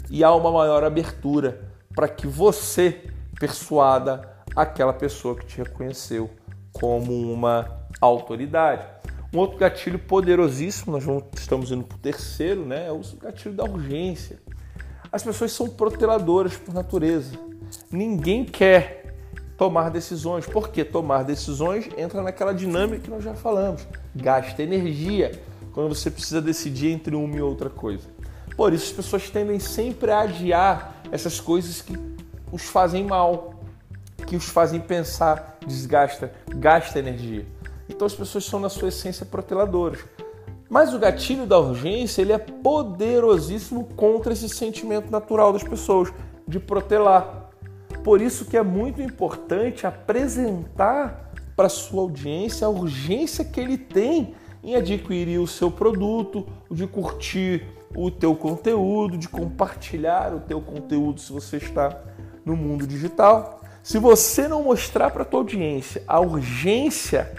e 0.10 0.24
há 0.24 0.34
uma 0.34 0.52
maior 0.52 0.84
abertura 0.84 1.62
para 1.96 2.08
que 2.08 2.28
você 2.28 3.10
persuada 3.40 4.33
aquela 4.56 4.94
pessoa 4.94 5.36
que 5.36 5.46
te 5.46 5.58
reconheceu 5.58 6.30
como 6.72 7.14
uma 7.32 7.88
autoridade. 8.00 8.86
Um 9.34 9.40
outro 9.40 9.58
gatilho 9.58 9.98
poderosíssimo, 9.98 10.92
nós 10.92 11.24
estamos 11.36 11.72
indo 11.72 11.84
para 11.84 11.96
o 11.96 12.00
terceiro, 12.00 12.66
né? 12.66 12.88
É 12.88 12.92
o 12.92 13.02
gatilho 13.22 13.56
da 13.56 13.64
urgência. 13.64 14.40
As 15.12 15.24
pessoas 15.24 15.52
são 15.52 15.70
proteladoras 15.70 16.56
por 16.56 16.74
natureza. 16.74 17.38
Ninguém 17.92 18.46
quer 18.46 19.16
tomar 19.58 19.90
decisões, 19.90 20.46
porque 20.46 20.84
tomar 20.84 21.24
decisões 21.24 21.90
entra 21.98 22.22
naquela 22.22 22.54
dinâmica 22.54 23.04
que 23.04 23.10
nós 23.10 23.24
já 23.24 23.34
falamos. 23.34 23.88
Gasta 24.16 24.62
energia 24.62 25.32
quando 25.72 25.96
você 25.96 26.12
precisa 26.12 26.42
decidir 26.42 26.92
entre 26.92 27.16
uma 27.16 27.36
e 27.36 27.42
outra 27.42 27.70
coisa. 27.70 28.08
Por 28.56 28.74
isso 28.74 28.86
as 28.86 28.92
pessoas 28.92 29.30
tendem 29.30 29.60
sempre 29.60 30.12
a 30.12 30.22
adiar 30.22 30.96
essas 31.12 31.40
coisas 31.40 31.82
que 31.82 31.98
os 32.52 32.64
fazem 32.64 33.04
mal, 33.04 33.53
que 34.34 34.38
os 34.38 34.50
fazem 34.50 34.80
pensar, 34.80 35.60
desgasta, 35.64 36.34
gasta 36.56 36.98
energia. 36.98 37.46
Então 37.88 38.08
as 38.08 38.16
pessoas 38.16 38.44
são 38.44 38.60
na 38.60 38.68
sua 38.68 38.88
essência 38.88 39.28
proteladoras. 39.28 40.00
Mas 40.68 40.92
o 40.92 40.98
gatilho 40.98 41.46
da 41.46 41.60
urgência 41.60 42.24
ele 42.24 42.34
é 42.34 42.40
poderosíssimo 42.40 43.90
contra 43.96 44.34
esse 44.34 44.50
sentimento 44.50 45.12
natural 45.12 45.54
das 45.54 45.62
pessoas 45.62 46.12
de 46.48 46.60
protelar. 46.60 47.52
Por 48.04 48.22
isso 48.22 48.46
que 48.46 48.58
é 48.58 48.64
muito 48.64 49.04
importante 49.04 49.86
apresentar 49.86 51.32
para 51.56 51.70
sua 51.70 52.02
audiência 52.02 52.66
a 52.66 52.72
urgência 52.72 53.46
que 53.46 53.60
ele 53.60 53.78
tem 53.78 54.34
em 54.64 54.76
adquirir 54.76 55.40
o 55.40 55.46
seu 55.46 55.70
produto, 55.70 56.48
de 56.72 56.88
curtir 56.88 57.68
o 57.96 58.10
teu 58.10 58.36
conteúdo, 58.36 59.16
de 59.16 59.30
compartilhar 59.30 60.34
o 60.34 60.40
teu 60.40 60.60
conteúdo 60.60 61.22
se 61.22 61.32
você 61.32 61.58
está 61.58 62.02
no 62.44 62.58
mundo 62.58 62.88
digital. 62.88 63.60
Se 63.84 63.98
você 63.98 64.48
não 64.48 64.64
mostrar 64.64 65.12
para 65.12 65.24
a 65.24 65.26
tua 65.26 65.42
audiência 65.42 66.02
a 66.08 66.18
urgência 66.18 67.30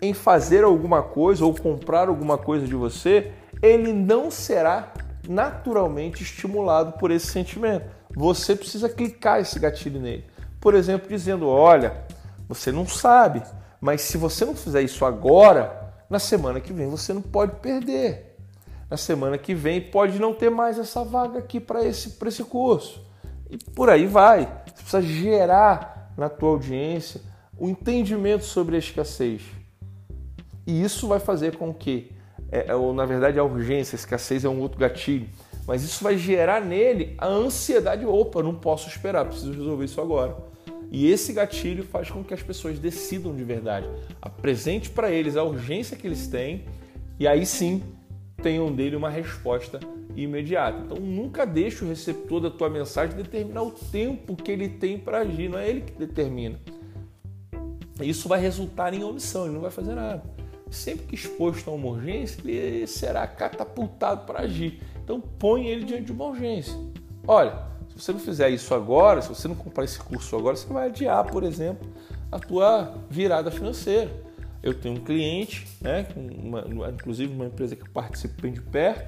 em 0.00 0.14
fazer 0.14 0.62
alguma 0.62 1.02
coisa 1.02 1.44
ou 1.44 1.52
comprar 1.52 2.08
alguma 2.08 2.38
coisa 2.38 2.64
de 2.64 2.76
você, 2.76 3.32
ele 3.60 3.92
não 3.92 4.30
será 4.30 4.92
naturalmente 5.28 6.22
estimulado 6.22 6.92
por 6.92 7.10
esse 7.10 7.26
sentimento. 7.26 7.86
Você 8.14 8.54
precisa 8.54 8.88
clicar 8.88 9.40
esse 9.40 9.58
gatilho 9.58 10.00
nele. 10.00 10.24
Por 10.60 10.74
exemplo, 10.74 11.08
dizendo: 11.08 11.48
Olha, 11.48 12.04
você 12.48 12.70
não 12.70 12.86
sabe, 12.86 13.42
mas 13.80 14.02
se 14.02 14.16
você 14.16 14.44
não 14.44 14.54
fizer 14.54 14.82
isso 14.82 15.04
agora, 15.04 15.92
na 16.08 16.20
semana 16.20 16.60
que 16.60 16.72
vem 16.72 16.88
você 16.88 17.12
não 17.12 17.22
pode 17.22 17.56
perder. 17.56 18.36
Na 18.88 18.96
semana 18.96 19.36
que 19.36 19.56
vem 19.56 19.80
pode 19.80 20.20
não 20.20 20.32
ter 20.32 20.50
mais 20.50 20.78
essa 20.78 21.02
vaga 21.02 21.40
aqui 21.40 21.58
para 21.58 21.84
esse, 21.84 22.16
esse 22.24 22.44
curso. 22.44 23.04
E 23.50 23.58
por 23.58 23.88
aí 23.88 24.06
vai. 24.06 24.46
Você 24.66 24.82
precisa 24.82 25.02
gerar 25.02 26.12
na 26.16 26.28
tua 26.28 26.50
audiência 26.50 27.20
o 27.58 27.68
entendimento 27.68 28.44
sobre 28.44 28.76
a 28.76 28.78
escassez. 28.78 29.42
E 30.66 30.82
isso 30.82 31.06
vai 31.06 31.20
fazer 31.20 31.56
com 31.56 31.72
que, 31.72 32.10
é, 32.50 32.66
é, 32.68 32.74
ou 32.74 32.94
na 32.94 33.04
verdade 33.04 33.38
a 33.38 33.44
urgência, 33.44 33.96
a 33.96 33.98
escassez 33.98 34.44
é 34.44 34.48
um 34.48 34.60
outro 34.60 34.78
gatilho, 34.78 35.28
mas 35.66 35.82
isso 35.82 36.02
vai 36.02 36.16
gerar 36.16 36.60
nele 36.60 37.14
a 37.18 37.26
ansiedade: 37.26 38.04
opa, 38.06 38.42
não 38.42 38.54
posso 38.54 38.88
esperar, 38.88 39.26
preciso 39.26 39.52
resolver 39.52 39.84
isso 39.84 40.00
agora. 40.00 40.36
E 40.90 41.10
esse 41.10 41.32
gatilho 41.32 41.82
faz 41.82 42.10
com 42.10 42.22
que 42.22 42.32
as 42.32 42.42
pessoas 42.42 42.78
decidam 42.78 43.34
de 43.34 43.42
verdade. 43.42 43.88
Apresente 44.22 44.90
para 44.90 45.10
eles 45.10 45.36
a 45.36 45.42
urgência 45.42 45.96
que 45.96 46.06
eles 46.06 46.28
têm 46.28 46.64
e 47.18 47.26
aí 47.26 47.44
sim 47.44 47.82
tenham 48.44 48.70
dele 48.70 48.94
uma 48.94 49.08
resposta 49.08 49.80
imediata. 50.14 50.82
Então 50.84 50.98
nunca 50.98 51.46
deixe 51.46 51.82
o 51.82 51.88
receptor 51.88 52.42
da 52.42 52.50
tua 52.50 52.68
mensagem 52.68 53.16
determinar 53.16 53.62
o 53.62 53.70
tempo 53.70 54.36
que 54.36 54.52
ele 54.52 54.68
tem 54.68 54.98
para 54.98 55.20
agir, 55.20 55.48
não 55.48 55.58
é 55.58 55.66
ele 55.66 55.80
que 55.80 55.92
determina. 55.92 56.60
Isso 58.02 58.28
vai 58.28 58.38
resultar 58.38 58.92
em 58.92 59.02
omissão, 59.02 59.46
ele 59.46 59.54
não 59.54 59.62
vai 59.62 59.70
fazer 59.70 59.94
nada. 59.94 60.22
Sempre 60.70 61.06
que 61.06 61.14
exposto 61.14 61.70
a 61.70 61.72
uma 61.72 61.88
urgência, 61.88 62.38
ele 62.44 62.86
será 62.86 63.26
catapultado 63.26 64.26
para 64.26 64.40
agir. 64.40 64.82
Então 65.02 65.20
põe 65.20 65.66
ele 65.66 65.84
diante 65.84 66.04
de 66.04 66.12
uma 66.12 66.26
urgência. 66.26 66.74
Olha, 67.26 67.56
se 67.88 68.02
você 68.02 68.12
não 68.12 68.20
fizer 68.20 68.50
isso 68.50 68.74
agora, 68.74 69.22
se 69.22 69.28
você 69.30 69.48
não 69.48 69.54
comprar 69.54 69.84
esse 69.84 69.98
curso 69.98 70.36
agora, 70.36 70.54
você 70.54 70.70
vai 70.70 70.88
adiar, 70.88 71.24
por 71.24 71.44
exemplo, 71.44 71.88
a 72.30 72.38
tua 72.38 72.94
virada 73.08 73.50
financeira. 73.50 74.10
Eu 74.64 74.72
tenho 74.72 74.94
um 74.94 75.00
cliente, 75.04 75.66
né, 75.78 76.06
uma, 76.16 76.88
inclusive 76.88 77.30
uma 77.30 77.44
empresa 77.44 77.76
que 77.76 77.82
eu 77.82 77.90
participo 77.92 78.40
bem 78.40 78.50
de 78.50 78.62
perto, 78.62 79.06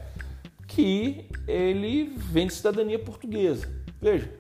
que 0.67 1.25
ele 1.49 2.13
vende 2.15 2.53
cidadania 2.53 2.99
portuguesa. 2.99 3.67
Veja, 3.99 4.31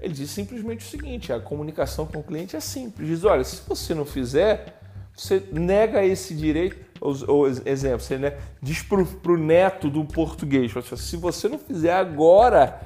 ele 0.00 0.14
diz 0.14 0.30
simplesmente 0.30 0.80
o 0.80 0.88
seguinte: 0.88 1.34
a 1.34 1.38
comunicação 1.38 2.06
com 2.06 2.20
o 2.20 2.22
cliente 2.22 2.56
é 2.56 2.60
simples. 2.60 3.06
Diz, 3.06 3.24
olha, 3.24 3.44
se 3.44 3.60
você 3.68 3.94
não 3.94 4.06
fizer, 4.06 4.80
você 5.14 5.42
nega 5.52 6.02
esse 6.02 6.34
direito. 6.34 6.82
Ou, 6.98 7.46
exemplo, 7.46 8.00
você 8.00 8.16
né, 8.16 8.38
diz 8.62 8.82
para 8.82 9.32
o 9.32 9.36
neto 9.36 9.90
do 9.90 10.02
português: 10.02 10.72
se 10.96 11.18
você 11.18 11.46
não 11.46 11.58
fizer 11.58 11.92
agora 11.92 12.80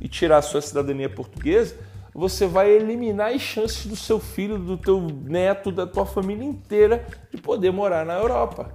e 0.00 0.06
tirar 0.06 0.38
a 0.38 0.42
sua 0.42 0.62
cidadania 0.62 1.10
portuguesa, 1.10 1.74
você 2.14 2.46
vai 2.46 2.70
eliminar 2.70 3.32
as 3.32 3.42
chances 3.42 3.86
do 3.86 3.96
seu 3.96 4.20
filho, 4.20 4.56
do 4.56 4.78
teu 4.78 5.00
neto, 5.00 5.72
da 5.72 5.84
tua 5.84 6.06
família 6.06 6.44
inteira 6.44 7.04
de 7.30 7.40
poder 7.40 7.72
morar 7.72 8.06
na 8.06 8.14
Europa. 8.14 8.72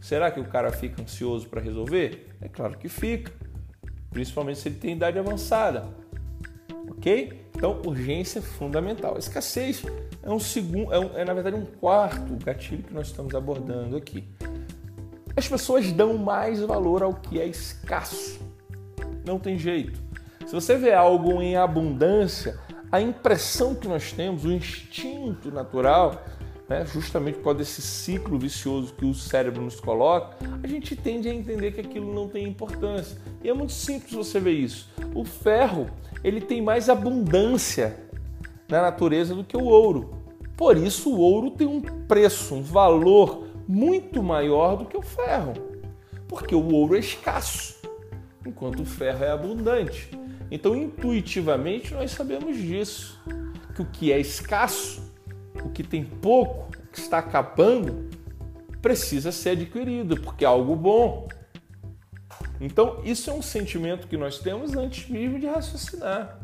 Será 0.00 0.30
que 0.30 0.40
o 0.40 0.44
cara 0.44 0.72
fica 0.72 1.02
ansioso 1.02 1.46
para 1.48 1.60
resolver? 1.60 2.34
É 2.40 2.48
claro 2.48 2.78
que 2.78 2.88
fica, 2.88 3.30
principalmente 4.10 4.58
se 4.58 4.68
ele 4.68 4.76
tem 4.76 4.94
idade 4.94 5.18
avançada. 5.18 5.84
Ok? 6.90 7.40
Então, 7.54 7.80
urgência 7.84 8.38
é 8.38 8.42
fundamental. 8.42 9.18
Escassez 9.18 9.84
é 10.22 10.30
um 10.30 10.40
segundo, 10.40 10.92
é, 10.92 10.98
um, 10.98 11.16
é 11.16 11.24
na 11.24 11.34
verdade 11.34 11.54
um 11.54 11.66
quarto 11.66 12.34
gatilho 12.44 12.82
que 12.82 12.94
nós 12.94 13.08
estamos 13.08 13.34
abordando 13.34 13.96
aqui. 13.96 14.24
As 15.36 15.46
pessoas 15.46 15.92
dão 15.92 16.16
mais 16.16 16.60
valor 16.60 17.02
ao 17.02 17.14
que 17.14 17.38
é 17.38 17.46
escasso. 17.46 18.40
Não 19.24 19.38
tem 19.38 19.58
jeito. 19.58 20.02
Se 20.46 20.52
você 20.52 20.76
vê 20.76 20.92
algo 20.92 21.40
em 21.40 21.56
abundância, 21.56 22.58
a 22.90 23.00
impressão 23.00 23.74
que 23.74 23.88
nós 23.88 24.12
temos, 24.12 24.44
o 24.44 24.52
instinto 24.52 25.50
natural, 25.50 26.22
né, 26.68 26.84
justamente 26.86 27.36
por 27.36 27.44
causa 27.44 27.58
desse 27.58 27.80
ciclo 27.82 28.38
vicioso 28.38 28.94
que 28.94 29.04
o 29.04 29.14
cérebro 29.14 29.62
nos 29.62 29.80
coloca, 29.80 30.36
a 30.62 30.66
gente 30.66 30.94
tende 30.96 31.28
a 31.28 31.34
entender 31.34 31.72
que 31.72 31.80
aquilo 31.80 32.12
não 32.12 32.28
tem 32.28 32.46
importância. 32.46 33.16
E 33.42 33.48
é 33.48 33.54
muito 33.54 33.72
simples 33.72 34.12
você 34.12 34.38
ver 34.38 34.52
isso. 34.52 34.90
O 35.14 35.24
ferro, 35.24 35.88
ele 36.22 36.40
tem 36.40 36.60
mais 36.60 36.88
abundância 36.88 37.98
na 38.68 38.82
natureza 38.82 39.34
do 39.34 39.44
que 39.44 39.56
o 39.56 39.64
ouro. 39.64 40.14
Por 40.56 40.76
isso 40.76 41.10
o 41.10 41.18
ouro 41.18 41.50
tem 41.50 41.66
um 41.66 41.80
preço, 41.80 42.54
um 42.54 42.62
valor 42.62 43.46
muito 43.66 44.22
maior 44.22 44.76
do 44.76 44.84
que 44.84 44.96
o 44.96 45.02
ferro. 45.02 45.54
Porque 46.28 46.54
o 46.54 46.72
ouro 46.72 46.96
é 46.96 46.98
escasso, 46.98 47.76
enquanto 48.46 48.80
o 48.80 48.86
ferro 48.86 49.24
é 49.24 49.30
abundante. 49.30 50.10
Então, 50.54 50.76
intuitivamente, 50.76 51.94
nós 51.94 52.10
sabemos 52.10 52.58
disso. 52.58 53.18
Que 53.74 53.80
o 53.80 53.86
que 53.86 54.12
é 54.12 54.20
escasso, 54.20 55.10
o 55.64 55.70
que 55.70 55.82
tem 55.82 56.04
pouco, 56.04 56.68
o 56.78 56.86
que 56.88 56.98
está 56.98 57.20
acabando, 57.20 58.10
precisa 58.82 59.32
ser 59.32 59.50
adquirido, 59.50 60.20
porque 60.20 60.44
é 60.44 60.46
algo 60.46 60.76
bom. 60.76 61.26
Então, 62.60 63.00
isso 63.02 63.30
é 63.30 63.32
um 63.32 63.40
sentimento 63.40 64.06
que 64.06 64.18
nós 64.18 64.40
temos 64.40 64.76
antes 64.76 65.08
mesmo 65.08 65.40
de 65.40 65.46
raciocinar. 65.46 66.38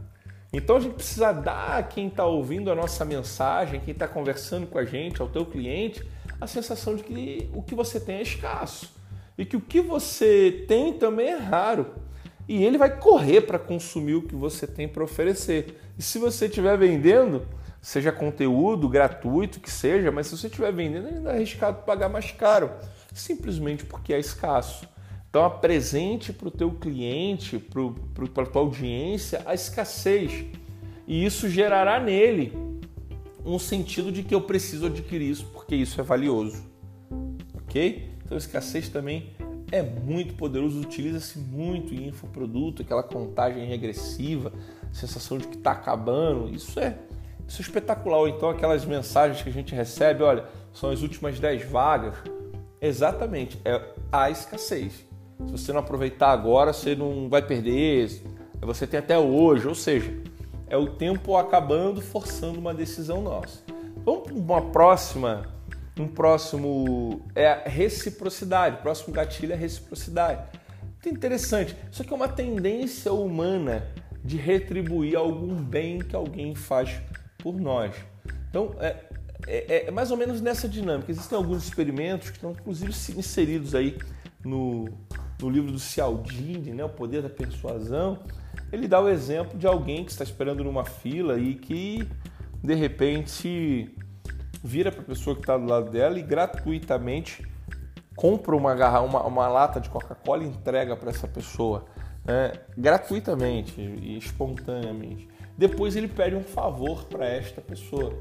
Então, 0.55 0.79
a 0.79 0.81
gente 0.81 0.95
precisa 0.95 1.31
dar 1.31 1.77
a 1.77 1.83
quem 1.83 2.09
está 2.09 2.25
ouvindo 2.25 2.73
a 2.73 2.75
nossa 2.75 3.05
mensagem, 3.05 3.79
quem 3.79 3.93
está 3.93 4.09
conversando 4.09 4.67
com 4.67 4.79
a 4.79 4.87
gente, 4.87 5.21
ao 5.21 5.29
teu 5.29 5.45
cliente, 5.45 6.03
a 6.41 6.47
sensação 6.47 6.97
de 6.97 7.03
que 7.03 7.51
o 7.53 7.63
que 7.63 7.75
você 7.75 8.01
tem 8.01 8.17
é 8.17 8.23
escasso 8.23 8.91
e 9.37 9.45
que 9.45 9.55
o 9.55 9.61
que 9.61 9.83
você 9.83 10.65
tem 10.67 10.95
também 10.95 11.29
é 11.29 11.37
raro 11.37 12.08
e 12.49 12.65
ele 12.65 12.79
vai 12.79 12.99
correr 12.99 13.43
para 13.43 13.59
consumir 13.59 14.15
o 14.15 14.23
que 14.23 14.35
você 14.35 14.67
tem 14.67 14.89
para 14.89 15.05
oferecer. 15.05 15.79
E 15.99 16.03
se 16.03 16.19
você 16.19 16.47
estiver 16.47 16.79
vendendo, 16.79 17.47
seja 17.83 18.11
conteúdo 18.11 18.89
gratuito 18.89 19.61
que 19.61 19.71
seja, 19.71 20.11
mas 20.11 20.29
se 20.29 20.37
você 20.37 20.47
estiver 20.47 20.73
vendendo, 20.73 21.09
ainda 21.09 21.31
é 21.31 21.35
arriscado 21.35 21.83
pagar 21.85 22.09
mais 22.09 22.31
caro, 22.33 22.71
simplesmente 23.13 23.85
porque 23.85 24.15
é 24.15 24.19
escasso. 24.19 24.89
Então 25.29 25.45
apresente 25.45 26.33
para 26.33 26.49
o 26.49 26.51
teu 26.51 26.71
cliente, 26.71 27.59
para 27.59 28.43
a 28.43 28.47
tua 28.47 28.63
audiência, 28.63 29.43
a 29.45 29.53
escassez. 29.53 30.47
E 31.07 31.25
isso 31.25 31.51
gerará 31.51 32.01
nele 32.01 32.53
um 33.45 33.59
sentido 33.59 34.11
de 34.11 34.23
que 34.23 34.35
eu 34.35 34.41
preciso 34.41 34.87
adquirir 34.87 35.31
isso 35.31 35.47
porque 35.53 35.77
isso 35.77 36.01
é 36.01 36.05
valioso. 36.05 36.65
Ok? 37.63 38.11
Então 38.25 38.39
escassez 38.39 38.89
também 38.89 39.35
é 39.71 39.83
muito 39.83 40.35
poderoso, 40.35 40.81
utiliza-se 40.81 41.39
muito 41.39 41.95
em 41.95 42.09
infoproduto, 42.09 42.83
aquela 42.83 43.03
contagem 43.03 43.67
regressiva, 43.67 44.53
sensação 44.93 45.39
de 45.39 45.47
que 45.47 45.57
está 45.57 45.73
acabando. 45.73 46.49
Isso 46.55 46.81
é, 46.81 46.99
isso 47.47 47.61
é 47.61 47.63
espetacular. 47.63 48.19
Ou 48.19 48.29
então 48.29 48.49
aquelas 48.49 48.85
mensagens 48.85 49.43
que 49.43 49.49
a 49.49 49.53
gente 49.53 49.75
recebe, 49.75 50.23
olha, 50.23 50.45
são 50.73 50.91
as 50.91 51.03
últimas 51.03 51.39
10 51.39 51.65
vagas. 51.65 52.15
Exatamente, 52.81 53.61
é 53.65 53.81
a 54.11 54.31
escassez. 54.31 55.07
Se 55.47 55.53
você 55.53 55.73
não 55.73 55.81
aproveitar 55.81 56.31
agora, 56.31 56.73
você 56.73 56.95
não 56.95 57.29
vai 57.29 57.43
perder. 57.43 58.23
Você 58.61 58.87
tem 58.87 58.99
até 58.99 59.19
hoje, 59.19 59.69
ou 59.69 59.75
seja, 59.75 60.13
é 60.67 60.77
o 60.77 60.87
tempo 60.87 61.37
acabando, 61.37 62.01
forçando 62.01 62.59
uma 62.59 62.75
decisão 62.75 63.21
nossa. 63.23 63.63
Vamos 64.05 64.25
para 64.25 64.35
uma 64.35 64.63
próxima 64.63 65.58
um 66.03 66.09
próximo 66.09 67.23
é 67.35 67.47
a 67.47 67.69
reciprocidade. 67.69 68.77
O 68.77 68.83
próximo 68.83 69.13
gatilho 69.13 69.53
é 69.53 69.55
a 69.55 69.59
reciprocidade. 69.59 70.43
Muito 70.83 71.09
interessante. 71.09 71.77
Isso 71.91 72.03
aqui 72.03 72.13
é 72.13 72.17
uma 72.17 72.29
tendência 72.29 73.13
humana 73.13 73.87
de 74.25 74.37
retribuir 74.37 75.17
algum 75.17 75.55
bem 75.55 75.99
que 76.01 76.15
alguém 76.15 76.55
faz 76.55 77.01
por 77.39 77.59
nós. 77.59 77.95
Então, 78.51 78.75
é, 78.81 78.97
é, 79.47 79.87
é 79.87 79.91
mais 79.91 80.11
ou 80.11 80.17
menos 80.17 80.41
nessa 80.41 80.69
dinâmica. 80.69 81.11
Existem 81.11 81.37
alguns 81.37 81.65
experimentos 81.65 82.31
que 82.31 82.37
estão, 82.37 82.51
inclusive, 82.51 82.93
inseridos 83.17 83.75
aí 83.75 83.97
no, 84.45 84.89
no 85.41 85.49
livro 85.49 85.71
do 85.71 85.79
Cialdini, 85.79 86.73
né, 86.73 86.85
O 86.85 86.89
Poder 86.89 87.23
da 87.23 87.31
Persuasão. 87.31 88.19
Ele 88.73 88.89
dá 88.89 89.01
o 89.01 89.09
exemplo 89.09 89.59
de 89.59 89.67
alguém 89.67 90.05
que 90.05 90.11
está 90.11 90.25
esperando 90.25 90.63
numa 90.65 90.85
fila 90.85 91.39
e 91.39 91.55
que, 91.55 92.07
de 92.63 92.75
repente, 92.75 93.95
vira 94.63 94.91
para 94.91 95.03
a 95.03 95.05
pessoa 95.05 95.35
que 95.35 95.43
está 95.43 95.57
do 95.57 95.67
lado 95.67 95.91
dela 95.91 96.19
e 96.19 96.23
gratuitamente 96.23 97.47
compra 98.17 98.57
uma, 98.57 98.75
garra, 98.75 99.01
uma, 99.01 99.23
uma 99.25 99.49
lata 99.49 99.81
de 99.81 99.89
Coca-Cola 99.89 100.43
e 100.43 100.49
entrega 100.49 100.97
para 100.97 101.11
essa 101.11 101.29
pessoa. 101.29 101.85
Né? 102.25 102.53
gratuitamente 102.77 103.81
e 103.81 104.19
espontaneamente. 104.19 105.27
Depois 105.57 105.97
ele 105.97 106.09
pede 106.09 106.37
um 106.37 106.43
favor 106.43 107.05
para 107.05 107.27
esta 107.27 107.63
pessoa. 107.63 108.13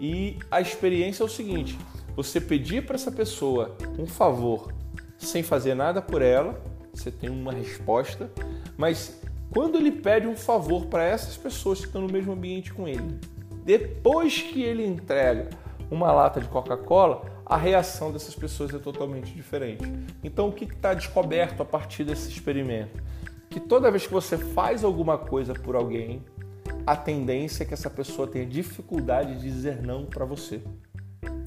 E 0.00 0.38
a 0.50 0.60
experiência 0.60 1.22
é 1.22 1.26
o 1.26 1.28
seguinte: 1.28 1.78
você 2.16 2.40
pedir 2.40 2.84
para 2.84 2.96
essa 2.96 3.12
pessoa 3.12 3.76
um 3.96 4.06
favor 4.06 4.72
sem 5.16 5.44
fazer 5.44 5.74
nada 5.74 6.02
por 6.02 6.20
ela, 6.20 6.60
você 6.92 7.12
tem 7.12 7.30
uma 7.30 7.52
resposta, 7.52 8.28
mas 8.76 9.20
quando 9.50 9.78
ele 9.78 9.92
pede 9.92 10.26
um 10.26 10.36
favor 10.36 10.86
para 10.86 11.04
essas 11.04 11.36
pessoas 11.36 11.78
que 11.78 11.86
estão 11.86 12.02
no 12.02 12.12
mesmo 12.12 12.32
ambiente 12.32 12.74
com 12.74 12.88
ele, 12.88 13.20
depois 13.64 14.42
que 14.42 14.62
ele 14.62 14.84
entrega 14.84 15.48
uma 15.94 16.12
lata 16.12 16.40
de 16.40 16.48
Coca-Cola, 16.48 17.22
a 17.46 17.56
reação 17.56 18.10
dessas 18.10 18.34
pessoas 18.34 18.74
é 18.74 18.78
totalmente 18.78 19.32
diferente. 19.32 19.84
Então, 20.22 20.48
o 20.48 20.52
que 20.52 20.64
está 20.64 20.92
descoberto 20.92 21.62
a 21.62 21.64
partir 21.64 22.04
desse 22.04 22.28
experimento? 22.28 23.02
Que 23.48 23.60
toda 23.60 23.90
vez 23.90 24.06
que 24.06 24.12
você 24.12 24.36
faz 24.36 24.82
alguma 24.82 25.16
coisa 25.16 25.54
por 25.54 25.76
alguém, 25.76 26.22
a 26.86 26.96
tendência 26.96 27.62
é 27.62 27.66
que 27.66 27.72
essa 27.72 27.88
pessoa 27.88 28.26
tenha 28.26 28.44
dificuldade 28.44 29.36
de 29.36 29.42
dizer 29.42 29.82
não 29.82 30.04
para 30.04 30.24
você. 30.24 30.60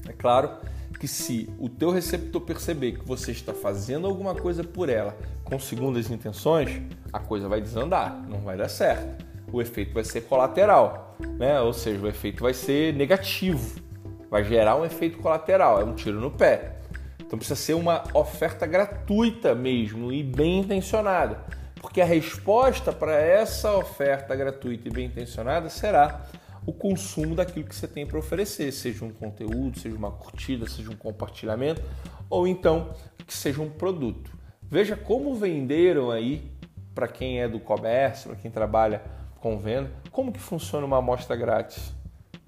É 0.08 0.12
claro 0.12 0.50
que 0.98 1.06
se 1.06 1.48
o 1.58 1.68
teu 1.68 1.90
receptor 1.90 2.40
perceber 2.40 2.92
que 2.92 3.06
você 3.06 3.30
está 3.30 3.52
fazendo 3.52 4.06
alguma 4.06 4.34
coisa 4.34 4.64
por 4.64 4.88
ela 4.88 5.16
com 5.44 5.58
segundas 5.58 6.10
intenções, 6.10 6.80
a 7.12 7.20
coisa 7.20 7.48
vai 7.48 7.60
desandar, 7.60 8.26
não 8.28 8.40
vai 8.40 8.56
dar 8.56 8.68
certo. 8.68 9.24
O 9.52 9.60
efeito 9.60 9.94
vai 9.94 10.04
ser 10.04 10.22
colateral, 10.22 11.16
né? 11.38 11.60
ou 11.60 11.72
seja, 11.72 12.04
o 12.04 12.08
efeito 12.08 12.42
vai 12.42 12.52
ser 12.52 12.94
negativo 12.94 13.87
vai 14.30 14.44
gerar 14.44 14.76
um 14.76 14.84
efeito 14.84 15.18
colateral, 15.18 15.80
é 15.80 15.84
um 15.84 15.94
tiro 15.94 16.20
no 16.20 16.30
pé. 16.30 16.76
Então 17.20 17.38
precisa 17.38 17.60
ser 17.60 17.74
uma 17.74 18.04
oferta 18.14 18.66
gratuita 18.66 19.54
mesmo 19.54 20.12
e 20.12 20.22
bem 20.22 20.60
intencionada, 20.60 21.44
porque 21.80 22.00
a 22.00 22.04
resposta 22.04 22.92
para 22.92 23.12
essa 23.12 23.72
oferta 23.76 24.34
gratuita 24.34 24.88
e 24.88 24.90
bem 24.90 25.06
intencionada 25.06 25.68
será 25.68 26.26
o 26.66 26.72
consumo 26.72 27.34
daquilo 27.34 27.66
que 27.66 27.74
você 27.74 27.88
tem 27.88 28.06
para 28.06 28.18
oferecer, 28.18 28.72
seja 28.72 29.04
um 29.04 29.10
conteúdo, 29.10 29.78
seja 29.78 29.96
uma 29.96 30.10
curtida, 30.10 30.68
seja 30.68 30.90
um 30.90 30.96
compartilhamento, 30.96 31.82
ou 32.28 32.46
então 32.46 32.94
que 33.26 33.34
seja 33.34 33.62
um 33.62 33.70
produto. 33.70 34.30
Veja 34.62 34.96
como 34.96 35.34
venderam 35.34 36.10
aí 36.10 36.50
para 36.94 37.08
quem 37.08 37.40
é 37.40 37.48
do 37.48 37.58
comércio, 37.58 38.30
para 38.30 38.38
quem 38.38 38.50
trabalha 38.50 39.02
com 39.40 39.58
venda, 39.58 39.90
como 40.10 40.32
que 40.32 40.40
funciona 40.40 40.84
uma 40.84 40.98
amostra 40.98 41.36
grátis. 41.36 41.94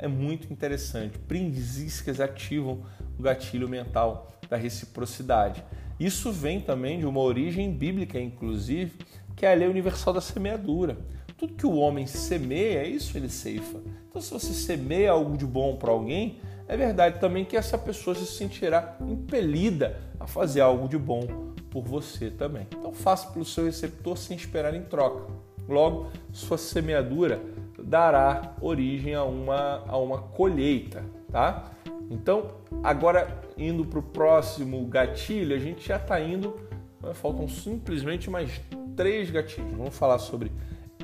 É 0.03 0.09
muito 0.09 0.51
interessante. 0.51 1.19
Prindiscas 1.19 2.21
ativam 2.21 2.81
o 3.19 3.23
gatilho 3.23 3.69
mental 3.69 4.33
da 4.49 4.57
reciprocidade. 4.57 5.63
Isso 6.01 6.33
vem 6.33 6.59
também 6.59 6.99
de 6.99 7.05
uma 7.05 7.21
origem 7.21 7.71
bíblica, 7.71 8.19
inclusive, 8.19 8.95
que 9.37 9.45
é 9.45 9.53
a 9.53 9.55
lei 9.55 9.69
universal 9.69 10.15
da 10.15 10.21
semeadura. 10.23 10.97
Tudo 11.37 11.53
que 11.53 11.67
o 11.67 11.75
homem 11.75 12.07
semeia, 12.07 12.87
isso 12.87 13.15
ele 13.19 13.29
ceifa. 13.29 13.79
Então, 14.09 14.23
se 14.23 14.31
você 14.31 14.55
semeia 14.55 15.11
algo 15.11 15.37
de 15.37 15.45
bom 15.45 15.77
para 15.77 15.91
alguém, 15.91 16.39
é 16.67 16.79
verdade 16.79 17.21
também 17.21 17.45
que 17.45 17.55
essa 17.55 17.77
pessoa 17.77 18.17
se 18.17 18.25
sentirá 18.25 18.97
impelida 19.03 20.01
a 20.19 20.27
fazer 20.27 20.63
algo 20.63 20.89
de 20.89 20.97
bom 20.97 21.53
por 21.71 21.85
você 21.85 22.31
também. 22.31 22.67
Então, 22.73 22.95
faça 22.95 23.31
pelo 23.31 23.45
seu 23.45 23.67
receptor 23.67 24.17
sem 24.17 24.35
esperar 24.35 24.73
em 24.73 24.83
troca. 24.83 25.31
Logo, 25.69 26.11
sua 26.33 26.57
semeadura 26.57 27.41
dará 27.85 28.55
origem 28.61 29.14
a 29.14 29.25
uma, 29.25 29.85
a 29.87 29.97
uma 29.97 30.19
colheita, 30.19 31.05
tá? 31.31 31.71
Então, 32.11 32.51
agora 32.83 33.40
indo 33.57 33.85
para 33.85 33.99
o 33.99 34.03
próximo 34.03 34.85
gatilho, 34.87 35.55
a 35.55 35.59
gente 35.59 35.87
já 35.87 35.97
está 35.97 36.21
indo, 36.21 36.57
faltam 37.14 37.49
simplesmente 37.49 38.29
mais 38.29 38.61
três 38.97 39.31
gatilhos. 39.31 39.73
Vamos 39.73 39.97
falar 39.97 40.19
sobre 40.19 40.51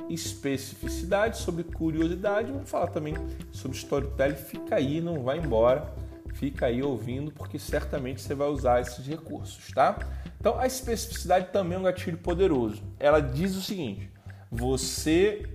especificidade, 0.09 1.37
sobre 1.37 1.63
curiosidade, 1.63 2.51
vamos 2.51 2.69
falar 2.69 2.87
também 2.87 3.15
sobre 3.51 3.77
storytelling. 3.77 4.35
Fica 4.35 4.75
aí, 4.75 5.01
não 5.01 5.23
vai 5.23 5.37
embora, 5.37 5.93
fica 6.33 6.67
aí 6.67 6.83
ouvindo, 6.83 7.31
porque 7.31 7.57
certamente 7.57 8.21
você 8.21 8.35
vai 8.35 8.47
usar 8.47 8.81
esses 8.81 9.05
recursos, 9.05 9.71
tá? 9.73 9.97
Então, 10.39 10.59
a 10.59 10.67
especificidade 10.67 11.51
também 11.51 11.77
é 11.77 11.79
um 11.79 11.83
gatilho 11.83 12.17
poderoso. 12.17 12.81
Ela 12.99 13.19
diz 13.19 13.55
o 13.55 13.61
seguinte: 13.61 14.09
você, 14.51 15.45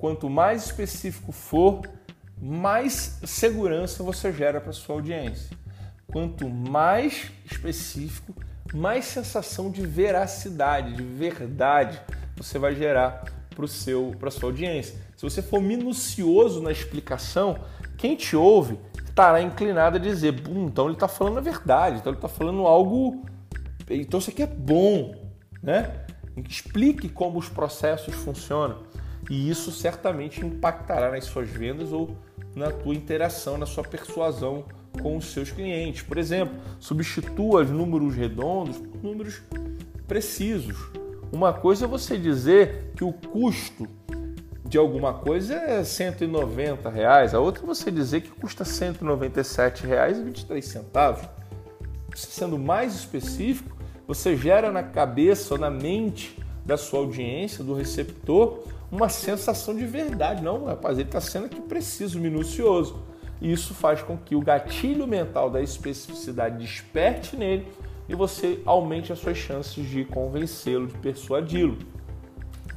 quanto 0.00 0.30
mais 0.30 0.64
específico 0.64 1.30
for, 1.30 1.82
mais 2.40 3.20
segurança 3.22 4.02
você 4.02 4.32
gera 4.32 4.60
para 4.60 4.72
sua 4.72 4.96
audiência. 4.96 5.56
Quanto 6.10 6.48
mais 6.48 7.30
específico, 7.44 8.34
mais 8.72 9.04
sensação 9.04 9.70
de 9.70 9.86
veracidade, 9.86 10.94
de 10.94 11.02
verdade 11.02 12.00
você 12.36 12.58
vai 12.58 12.74
gerar 12.74 13.24
para 13.54 13.66
seu 13.66 14.16
para 14.18 14.30
sua 14.30 14.48
audiência. 14.48 14.98
Se 15.16 15.22
você 15.22 15.42
for 15.42 15.60
minucioso 15.60 16.62
na 16.62 16.72
explicação, 16.72 17.58
quem 17.98 18.16
te 18.16 18.34
ouve 18.34 18.78
estará 19.06 19.42
inclinado 19.42 19.96
a 19.96 20.00
dizer, 20.00 20.34
então 20.48 20.86
ele 20.86 20.94
está 20.94 21.06
falando 21.06 21.38
a 21.38 21.42
verdade, 21.42 21.98
então 21.98 22.10
ele 22.10 22.16
está 22.16 22.28
falando 22.28 22.66
algo, 22.66 23.26
então 23.90 24.18
isso 24.18 24.30
aqui 24.30 24.42
é 24.42 24.46
bom, 24.46 25.14
né? 25.62 26.06
Explique 26.48 27.08
como 27.08 27.38
os 27.38 27.48
processos 27.50 28.14
funcionam 28.14 28.89
e 29.30 29.48
isso 29.48 29.70
certamente 29.70 30.44
impactará 30.44 31.12
nas 31.12 31.24
suas 31.24 31.48
vendas 31.48 31.92
ou 31.92 32.16
na 32.54 32.72
tua 32.72 32.92
interação, 32.92 33.56
na 33.56 33.64
sua 33.64 33.84
persuasão 33.84 34.64
com 35.00 35.16
os 35.16 35.26
seus 35.26 35.52
clientes. 35.52 36.02
Por 36.02 36.18
exemplo, 36.18 36.58
substitua 36.80 37.62
os 37.62 37.70
números 37.70 38.16
redondos 38.16 38.76
por 38.78 39.02
números 39.04 39.40
precisos. 40.08 40.76
Uma 41.30 41.52
coisa 41.52 41.84
é 41.84 41.88
você 41.88 42.18
dizer 42.18 42.92
que 42.96 43.04
o 43.04 43.12
custo 43.12 43.86
de 44.64 44.76
alguma 44.76 45.14
coisa 45.14 45.54
é 45.54 45.84
190 45.84 46.90
reais, 46.90 47.32
a 47.32 47.38
outra 47.38 47.62
é 47.62 47.66
você 47.66 47.90
dizer 47.90 48.22
que 48.22 48.30
custa 48.30 48.64
197 48.64 49.86
reais 49.86 50.18
e 50.18 50.22
23 50.22 50.64
centavos. 50.64 51.28
Sendo 52.16 52.58
mais 52.58 52.96
específico, 52.96 53.76
você 54.08 54.36
gera 54.36 54.72
na 54.72 54.82
cabeça 54.82 55.54
ou 55.54 55.60
na 55.60 55.70
mente 55.70 56.36
da 56.64 56.76
sua 56.76 56.98
audiência, 57.00 57.62
do 57.62 57.74
receptor, 57.74 58.64
uma 58.90 59.08
sensação 59.08 59.74
de 59.74 59.84
verdade. 59.86 60.42
Não, 60.42 60.64
rapaz, 60.64 60.98
ele 60.98 61.08
está 61.08 61.20
sendo 61.20 61.46
aqui 61.46 61.60
preciso, 61.60 62.18
minucioso. 62.18 63.02
E 63.40 63.52
isso 63.52 63.74
faz 63.74 64.02
com 64.02 64.16
que 64.16 64.34
o 64.34 64.40
gatilho 64.40 65.06
mental 65.06 65.48
da 65.48 65.62
especificidade 65.62 66.58
desperte 66.58 67.36
nele 67.36 67.66
e 68.08 68.14
você 68.14 68.60
aumente 68.66 69.12
as 69.12 69.18
suas 69.18 69.38
chances 69.38 69.88
de 69.88 70.04
convencê-lo, 70.04 70.88
de 70.88 70.94
persuadi-lo. 70.98 71.78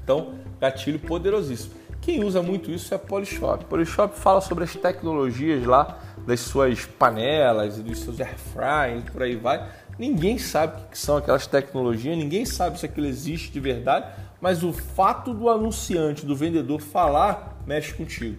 Então, 0.04 0.36
gatilho 0.60 1.00
poderosíssimo. 1.00 1.74
Quem 2.00 2.24
usa 2.24 2.42
muito 2.42 2.70
isso 2.70 2.94
é 2.94 2.98
a 2.98 3.00
Polishop. 3.00 3.66
Polishop 3.66 4.18
fala 4.18 4.42
sobre 4.42 4.66
as 4.66 4.76
tecnologias 4.76 5.66
lá 5.66 6.00
das 6.26 6.42
suas 6.42 6.86
panelas 6.86 7.78
e 7.78 7.82
dos 7.82 8.00
seus 8.00 8.20
air 8.20 9.04
por 9.12 9.24
aí 9.24 9.36
vai. 9.36 9.70
Ninguém 9.98 10.38
sabe 10.38 10.82
o 10.82 10.86
que 10.90 10.98
são 10.98 11.18
aquelas 11.18 11.48
tecnologias, 11.48 12.18
ninguém 12.18 12.46
sabe 12.46 12.80
se 12.80 12.86
aquilo 12.86 13.08
existe 13.08 13.52
de 13.52 13.60
verdade, 13.60 14.08
mas 14.44 14.62
o 14.62 14.74
fato 14.74 15.34
do 15.34 15.50
anunciante, 15.50 16.26
do 16.26 16.36
vendedor 16.36 16.82
falar, 16.82 17.64
mexe 17.66 17.94
contigo. 17.94 18.38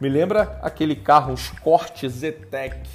Me 0.00 0.08
lembra 0.08 0.60
aquele 0.62 0.94
carro, 0.94 1.32
um 1.32 1.34
Escort 1.34 2.06
Zetec. 2.06 2.88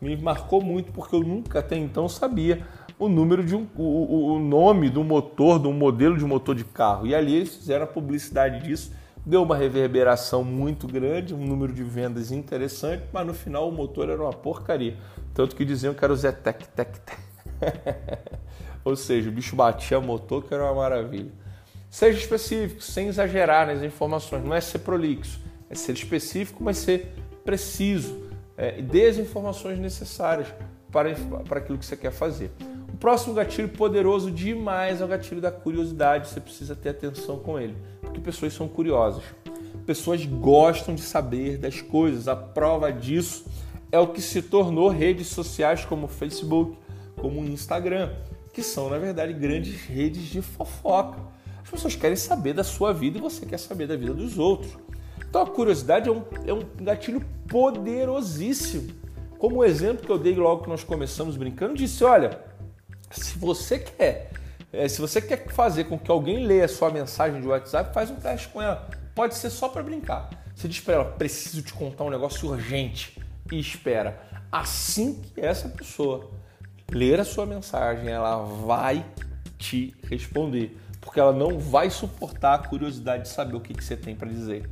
Me 0.00 0.16
marcou 0.16 0.62
muito 0.62 0.92
porque 0.92 1.14
eu 1.14 1.20
nunca 1.20 1.58
até 1.58 1.76
então 1.76 2.08
sabia 2.08 2.66
o 2.98 3.06
número 3.06 3.44
de 3.44 3.54
um, 3.54 3.66
o, 3.76 4.32
o 4.32 4.38
nome 4.38 4.88
do 4.88 5.04
motor, 5.04 5.58
do 5.58 5.70
modelo 5.74 6.16
de 6.16 6.24
motor 6.24 6.54
de 6.54 6.64
carro. 6.64 7.06
E 7.06 7.14
ali 7.14 7.34
eles 7.34 7.54
fizeram 7.54 7.84
a 7.84 7.86
publicidade 7.86 8.66
disso, 8.66 8.94
deu 9.26 9.42
uma 9.42 9.54
reverberação 9.54 10.42
muito 10.42 10.86
grande, 10.86 11.34
um 11.34 11.46
número 11.46 11.70
de 11.70 11.84
vendas 11.84 12.32
interessante, 12.32 13.04
mas 13.12 13.26
no 13.26 13.34
final 13.34 13.68
o 13.68 13.72
motor 13.72 14.08
era 14.08 14.22
uma 14.22 14.32
porcaria. 14.32 14.96
Tanto 15.34 15.54
que 15.54 15.66
diziam 15.66 15.92
que 15.92 16.02
era 16.02 16.14
o 16.14 16.16
Zetec, 16.16 16.66
tec, 16.68 16.96
tec. 16.96 17.18
Ou 18.86 18.96
seja, 18.96 19.28
o 19.28 19.32
bicho 19.32 19.54
batia 19.54 20.00
motor, 20.00 20.42
que 20.42 20.54
era 20.54 20.64
uma 20.64 20.76
maravilha. 20.76 21.39
Seja 21.90 22.16
específico, 22.16 22.80
sem 22.80 23.08
exagerar 23.08 23.66
nas 23.66 23.82
informações. 23.82 24.44
Não 24.44 24.54
é 24.54 24.60
ser 24.60 24.78
prolixo, 24.78 25.40
é 25.68 25.74
ser 25.74 25.92
específico, 25.92 26.62
mas 26.62 26.78
ser 26.78 27.12
preciso. 27.44 28.30
É, 28.56 28.78
e 28.78 28.82
dê 28.82 29.06
as 29.06 29.18
informações 29.18 29.78
necessárias 29.78 30.46
para, 30.92 31.12
para 31.48 31.58
aquilo 31.58 31.76
que 31.76 31.84
você 31.84 31.96
quer 31.96 32.12
fazer. 32.12 32.52
O 32.92 32.96
próximo 32.96 33.34
gatilho 33.34 33.68
poderoso 33.70 34.30
demais 34.30 35.00
é 35.00 35.04
o 35.04 35.08
gatilho 35.08 35.40
da 35.40 35.50
curiosidade. 35.50 36.28
Você 36.28 36.40
precisa 36.40 36.76
ter 36.76 36.90
atenção 36.90 37.40
com 37.40 37.58
ele, 37.58 37.76
porque 38.00 38.20
pessoas 38.20 38.52
são 38.52 38.68
curiosas. 38.68 39.24
Pessoas 39.84 40.24
gostam 40.24 40.94
de 40.94 41.00
saber 41.00 41.58
das 41.58 41.80
coisas. 41.80 42.28
A 42.28 42.36
prova 42.36 42.92
disso 42.92 43.46
é 43.90 43.98
o 43.98 44.08
que 44.08 44.22
se 44.22 44.42
tornou 44.42 44.88
redes 44.88 45.26
sociais 45.26 45.84
como 45.84 46.04
o 46.04 46.08
Facebook, 46.08 46.78
como 47.16 47.40
o 47.40 47.44
Instagram, 47.44 48.14
que 48.52 48.62
são, 48.62 48.88
na 48.88 48.98
verdade, 48.98 49.32
grandes 49.32 49.80
redes 49.82 50.24
de 50.24 50.40
fofoca 50.40 51.18
as 51.70 51.78
pessoas 51.78 51.94
querem 51.94 52.16
saber 52.16 52.52
da 52.52 52.64
sua 52.64 52.92
vida 52.92 53.18
e 53.18 53.20
você 53.20 53.46
quer 53.46 53.58
saber 53.58 53.86
da 53.86 53.96
vida 53.96 54.12
dos 54.12 54.36
outros. 54.38 54.76
Então 55.28 55.42
a 55.42 55.46
curiosidade 55.46 56.08
é 56.08 56.12
um, 56.12 56.24
é 56.44 56.52
um 56.52 56.64
gatilho 56.80 57.24
poderosíssimo. 57.46 58.92
Como 59.38 59.58
o 59.58 59.64
exemplo 59.64 60.04
que 60.04 60.10
eu 60.10 60.18
dei 60.18 60.34
logo 60.34 60.64
que 60.64 60.68
nós 60.68 60.82
começamos 60.82 61.36
brincando, 61.36 61.76
disse: 61.76 62.02
olha, 62.02 62.40
se 63.08 63.38
você 63.38 63.78
quer, 63.78 64.32
é, 64.72 64.88
se 64.88 65.00
você 65.00 65.22
quer 65.22 65.46
fazer 65.48 65.84
com 65.84 65.96
que 65.96 66.10
alguém 66.10 66.44
leia 66.44 66.64
a 66.64 66.68
sua 66.68 66.90
mensagem 66.90 67.40
de 67.40 67.46
WhatsApp, 67.46 67.94
faz 67.94 68.10
um 68.10 68.16
teste 68.16 68.48
com 68.48 68.60
ela. 68.60 68.90
Pode 69.14 69.36
ser 69.36 69.50
só 69.50 69.68
para 69.68 69.84
brincar. 69.84 70.28
Você 70.56 70.66
diz 70.66 70.80
para 70.80 70.94
ela: 70.94 71.04
preciso 71.04 71.62
te 71.62 71.72
contar 71.72 72.02
um 72.02 72.10
negócio 72.10 72.50
urgente 72.50 73.16
e 73.52 73.60
espera. 73.60 74.20
Assim 74.50 75.22
que 75.22 75.40
essa 75.40 75.68
pessoa 75.68 76.28
ler 76.90 77.20
a 77.20 77.24
sua 77.24 77.46
mensagem, 77.46 78.08
ela 78.08 78.38
vai 78.38 79.06
te 79.56 79.94
responder 80.08 80.76
porque 81.00 81.18
ela 81.18 81.32
não 81.32 81.58
vai 81.58 81.90
suportar 81.90 82.54
a 82.54 82.58
curiosidade 82.58 83.24
de 83.24 83.28
saber 83.30 83.56
o 83.56 83.60
que, 83.60 83.74
que 83.74 83.82
você 83.82 83.96
tem 83.96 84.14
para 84.14 84.28
dizer. 84.28 84.68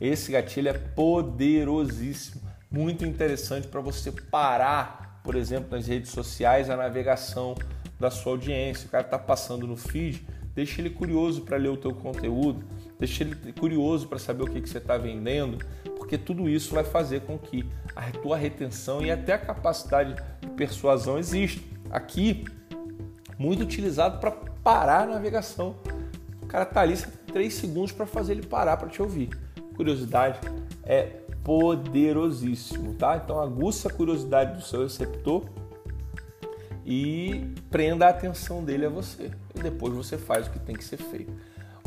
Esse 0.00 0.32
gatilho 0.32 0.68
é 0.68 0.72
poderosíssimo, 0.72 2.40
muito 2.70 3.04
interessante 3.04 3.66
para 3.66 3.80
você 3.80 4.12
parar, 4.12 5.20
por 5.24 5.34
exemplo, 5.34 5.76
nas 5.76 5.86
redes 5.86 6.10
sociais, 6.10 6.70
a 6.70 6.76
navegação 6.76 7.56
da 7.98 8.10
sua 8.10 8.32
audiência. 8.32 8.86
O 8.86 8.90
cara 8.90 9.04
está 9.04 9.18
passando 9.18 9.66
no 9.66 9.76
feed, 9.76 10.24
deixa 10.54 10.80
ele 10.80 10.90
curioso 10.90 11.42
para 11.42 11.56
ler 11.56 11.68
o 11.68 11.76
teu 11.76 11.92
conteúdo, 11.92 12.64
deixa 12.98 13.24
ele 13.24 13.52
curioso 13.52 14.06
para 14.06 14.18
saber 14.18 14.44
o 14.44 14.46
que, 14.46 14.60
que 14.60 14.68
você 14.68 14.78
está 14.78 14.96
vendendo, 14.96 15.58
porque 15.96 16.16
tudo 16.16 16.48
isso 16.48 16.74
vai 16.74 16.84
fazer 16.84 17.22
com 17.22 17.36
que 17.36 17.68
a 17.94 18.10
tua 18.12 18.36
retenção 18.36 19.04
e 19.04 19.10
até 19.10 19.32
a 19.32 19.38
capacidade 19.38 20.14
de 20.40 20.48
persuasão 20.50 21.18
exista. 21.18 21.60
Aqui, 21.90 22.44
muito 23.36 23.62
utilizado 23.62 24.18
para 24.18 24.47
parar 24.62 25.02
a 25.02 25.06
navegação. 25.06 25.76
O 26.42 26.46
cara 26.46 26.64
tá 26.64 26.80
ali, 26.80 26.96
você 26.96 27.06
tem 27.06 27.34
3 27.34 27.54
segundos 27.54 27.92
para 27.92 28.06
fazer 28.06 28.32
ele 28.32 28.46
parar 28.46 28.76
para 28.76 28.88
te 28.88 29.02
ouvir. 29.02 29.30
Curiosidade 29.76 30.40
é 30.82 31.02
poderosíssimo, 31.44 32.94
tá? 32.94 33.16
Então 33.16 33.40
aguça 33.40 33.88
a 33.88 33.92
curiosidade 33.92 34.54
do 34.54 34.62
seu 34.62 34.82
receptor 34.82 35.44
e 36.84 37.54
prenda 37.70 38.06
a 38.06 38.10
atenção 38.10 38.64
dele 38.64 38.86
a 38.86 38.88
você. 38.88 39.30
E 39.54 39.60
depois 39.60 39.94
você 39.94 40.16
faz 40.16 40.46
o 40.46 40.50
que 40.50 40.58
tem 40.58 40.74
que 40.74 40.84
ser 40.84 40.96
feito. 40.96 41.32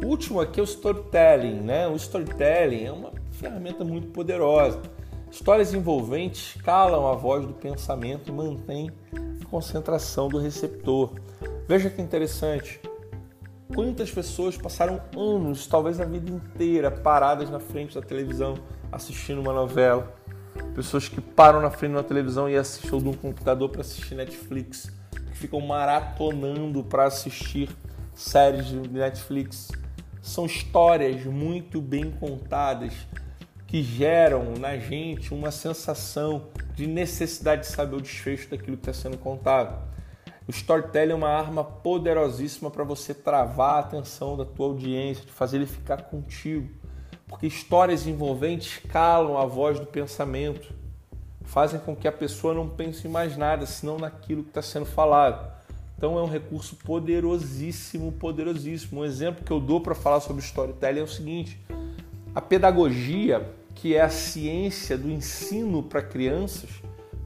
O 0.02 0.08
último 0.08 0.40
aqui 0.40 0.60
é 0.60 0.64
o 0.64 0.66
storytelling, 0.66 1.62
né? 1.62 1.88
O 1.88 1.96
storytelling 1.96 2.86
é 2.86 2.92
uma 2.92 3.12
ferramenta 3.32 3.84
muito 3.84 4.08
poderosa. 4.08 4.82
Histórias 5.32 5.74
envolventes 5.74 6.60
calam 6.62 7.08
a 7.08 7.14
voz 7.14 7.46
do 7.46 7.54
pensamento 7.54 8.30
e 8.30 8.32
mantêm 8.32 8.92
a 9.42 9.46
concentração 9.46 10.28
do 10.28 10.38
receptor. 10.38 11.14
Veja 11.72 11.90
que 11.90 12.02
interessante. 12.02 12.82
Quantas 13.74 14.12
pessoas 14.12 14.58
passaram 14.58 15.02
anos, 15.16 15.66
talvez 15.68 16.02
a 16.02 16.04
vida 16.04 16.30
inteira, 16.30 16.92
paradas 16.92 17.50
na 17.50 17.62
frente 17.62 17.96
da 17.96 18.02
televisão 18.02 18.56
assistindo 18.92 19.40
uma 19.40 19.54
novela? 19.54 20.14
Pessoas 20.76 21.08
que 21.08 21.22
param 21.22 21.62
na 21.62 21.72
frente 21.72 21.94
da 21.94 22.04
televisão 22.04 22.50
e 22.50 22.58
assistem 22.58 23.00
de 23.00 23.08
um 23.08 23.14
computador 23.14 23.70
para 23.70 23.80
assistir 23.80 24.16
Netflix, 24.16 24.92
que 25.12 25.38
ficam 25.38 25.62
maratonando 25.62 26.84
para 26.84 27.06
assistir 27.06 27.70
séries 28.14 28.66
de 28.66 28.90
Netflix. 28.90 29.70
São 30.22 30.46
histórias 30.46 31.24
muito 31.24 31.80
bem 31.80 32.12
contadas 32.12 32.94
que 33.66 33.82
geram 33.82 34.56
na 34.60 34.78
gente 34.78 35.34
uma 35.34 35.52
sensação 35.52 36.50
de 36.76 36.86
necessidade 36.86 37.62
de 37.62 37.68
saber 37.68 37.96
o 37.96 38.02
desfecho 38.02 38.50
daquilo 38.50 38.76
que 38.76 38.90
está 38.90 39.04
sendo 39.04 39.18
contado. 39.18 39.90
O 40.48 40.52
storytelling 40.52 41.12
é 41.12 41.16
uma 41.16 41.30
arma 41.30 41.64
poderosíssima 41.64 42.72
para 42.72 42.84
você 42.84 43.14
travar 43.14 43.76
a 43.76 43.80
atenção 43.80 44.36
da 44.36 44.44
tua 44.44 44.68
audiência, 44.68 45.24
de 45.24 45.32
fazer 45.32 45.58
ele 45.58 45.68
ficar 45.68 46.04
contigo. 46.04 46.68
Porque 47.28 47.46
histórias 47.46 48.08
envolventes 48.08 48.82
calam 48.90 49.38
a 49.38 49.46
voz 49.46 49.80
do 49.80 49.86
pensamento, 49.86 50.74
fazem 51.44 51.80
com 51.80 51.96
que 51.96 52.08
a 52.08 52.12
pessoa 52.12 52.54
não 52.54 52.68
pense 52.68 53.08
em 53.08 53.12
mais 53.12 53.38
nada, 53.38 53.66
senão 53.66 53.98
naquilo 53.98 54.44
que 54.44 54.50
está 54.50 54.62
sendo 54.62 54.86
falado. 54.86 55.52
Então 55.96 56.18
é 56.18 56.22
um 56.24 56.28
recurso 56.28 56.76
poderosíssimo, 56.78 58.12
poderosíssimo. 58.12 59.02
Um 59.02 59.06
exemplo 59.06 59.46
que 59.46 59.52
eu 59.52 59.60
dou 59.60 59.80
para 59.80 59.94
falar 59.94 60.20
sobre 60.20 60.42
storytelling 60.42 61.02
é 61.02 61.04
o 61.04 61.08
seguinte: 61.08 61.64
a 62.34 62.42
pedagogia 62.42 63.48
que 63.76 63.96
é 63.96 64.02
a 64.02 64.10
ciência 64.10 64.98
do 64.98 65.10
ensino 65.10 65.84
para 65.84 66.02
crianças, 66.02 66.70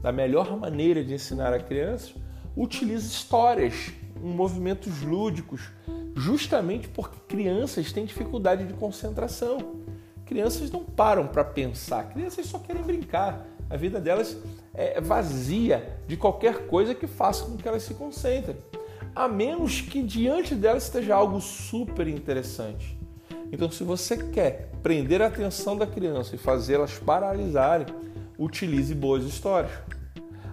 da 0.02 0.12
melhor 0.12 0.56
maneira 0.56 1.02
de 1.02 1.14
ensinar 1.14 1.52
a 1.52 1.58
crianças, 1.58 2.14
utiliza 2.56 3.06
histórias, 3.06 3.92
movimentos 4.20 5.02
lúdicos, 5.02 5.68
justamente 6.14 6.88
porque 6.88 7.18
crianças 7.28 7.92
têm 7.92 8.06
dificuldade 8.06 8.64
de 8.64 8.72
concentração. 8.72 9.76
Crianças 10.24 10.70
não 10.70 10.82
param 10.82 11.26
para 11.26 11.44
pensar, 11.44 12.08
crianças 12.08 12.46
só 12.46 12.58
querem 12.58 12.82
brincar. 12.82 13.46
A 13.68 13.76
vida 13.76 14.00
delas 14.00 14.36
é 14.72 15.00
vazia 15.00 16.00
de 16.06 16.16
qualquer 16.16 16.66
coisa 16.66 16.94
que 16.94 17.06
faça 17.06 17.44
com 17.44 17.56
que 17.56 17.68
elas 17.68 17.82
se 17.82 17.94
concentrem, 17.94 18.56
a 19.14 19.28
menos 19.28 19.80
que 19.80 20.02
diante 20.02 20.54
delas 20.54 20.84
esteja 20.84 21.14
algo 21.14 21.40
super 21.40 22.08
interessante. 22.08 22.96
Então, 23.52 23.70
se 23.70 23.84
você 23.84 24.16
quer 24.16 24.70
prender 24.82 25.22
a 25.22 25.26
atenção 25.26 25.76
da 25.76 25.86
criança 25.86 26.34
e 26.34 26.38
fazê-las 26.38 26.98
paralisarem, 26.98 27.86
utilize 28.38 28.94
boas 28.94 29.24
histórias. 29.24 29.72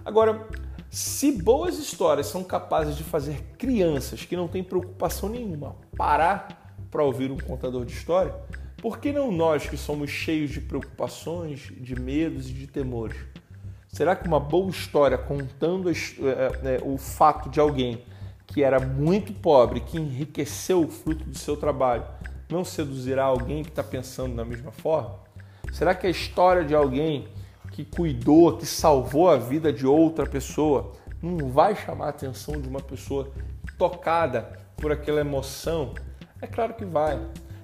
Agora, 0.04 0.46
se 0.94 1.32
boas 1.32 1.76
histórias 1.76 2.28
são 2.28 2.44
capazes 2.44 2.96
de 2.96 3.02
fazer 3.02 3.42
crianças 3.58 4.24
que 4.24 4.36
não 4.36 4.46
têm 4.46 4.62
preocupação 4.62 5.28
nenhuma 5.28 5.74
parar 5.96 6.76
para 6.88 7.02
ouvir 7.02 7.32
um 7.32 7.36
contador 7.36 7.84
de 7.84 7.92
história, 7.92 8.32
por 8.80 8.98
que 8.98 9.10
não 9.10 9.32
nós 9.32 9.68
que 9.68 9.76
somos 9.76 10.08
cheios 10.08 10.52
de 10.52 10.60
preocupações, 10.60 11.72
de 11.80 12.00
medos 12.00 12.48
e 12.48 12.52
de 12.52 12.68
temores? 12.68 13.16
Será 13.88 14.14
que 14.14 14.28
uma 14.28 14.38
boa 14.38 14.70
história 14.70 15.18
contando 15.18 15.90
é, 15.90 15.94
é, 15.94 16.80
o 16.84 16.96
fato 16.96 17.50
de 17.50 17.58
alguém 17.58 18.04
que 18.46 18.62
era 18.62 18.78
muito 18.78 19.32
pobre, 19.32 19.80
que 19.80 19.98
enriqueceu 19.98 20.80
o 20.80 20.88
fruto 20.88 21.24
do 21.24 21.36
seu 21.36 21.56
trabalho, 21.56 22.04
não 22.48 22.64
seduzirá 22.64 23.24
alguém 23.24 23.64
que 23.64 23.70
está 23.70 23.82
pensando 23.82 24.36
da 24.36 24.44
mesma 24.44 24.70
forma? 24.70 25.18
Será 25.72 25.92
que 25.92 26.06
a 26.06 26.10
história 26.10 26.64
de 26.64 26.72
alguém 26.72 27.26
que 27.74 27.84
cuidou, 27.84 28.56
que 28.56 28.64
salvou 28.64 29.28
a 29.28 29.36
vida 29.36 29.72
de 29.72 29.84
outra 29.84 30.24
pessoa, 30.24 30.92
não 31.20 31.50
vai 31.50 31.74
chamar 31.74 32.06
a 32.06 32.10
atenção 32.10 32.60
de 32.60 32.68
uma 32.68 32.78
pessoa 32.78 33.32
tocada 33.76 34.60
por 34.76 34.92
aquela 34.92 35.20
emoção? 35.20 35.92
É 36.40 36.46
claro 36.46 36.74
que 36.74 36.84
vai. 36.84 37.20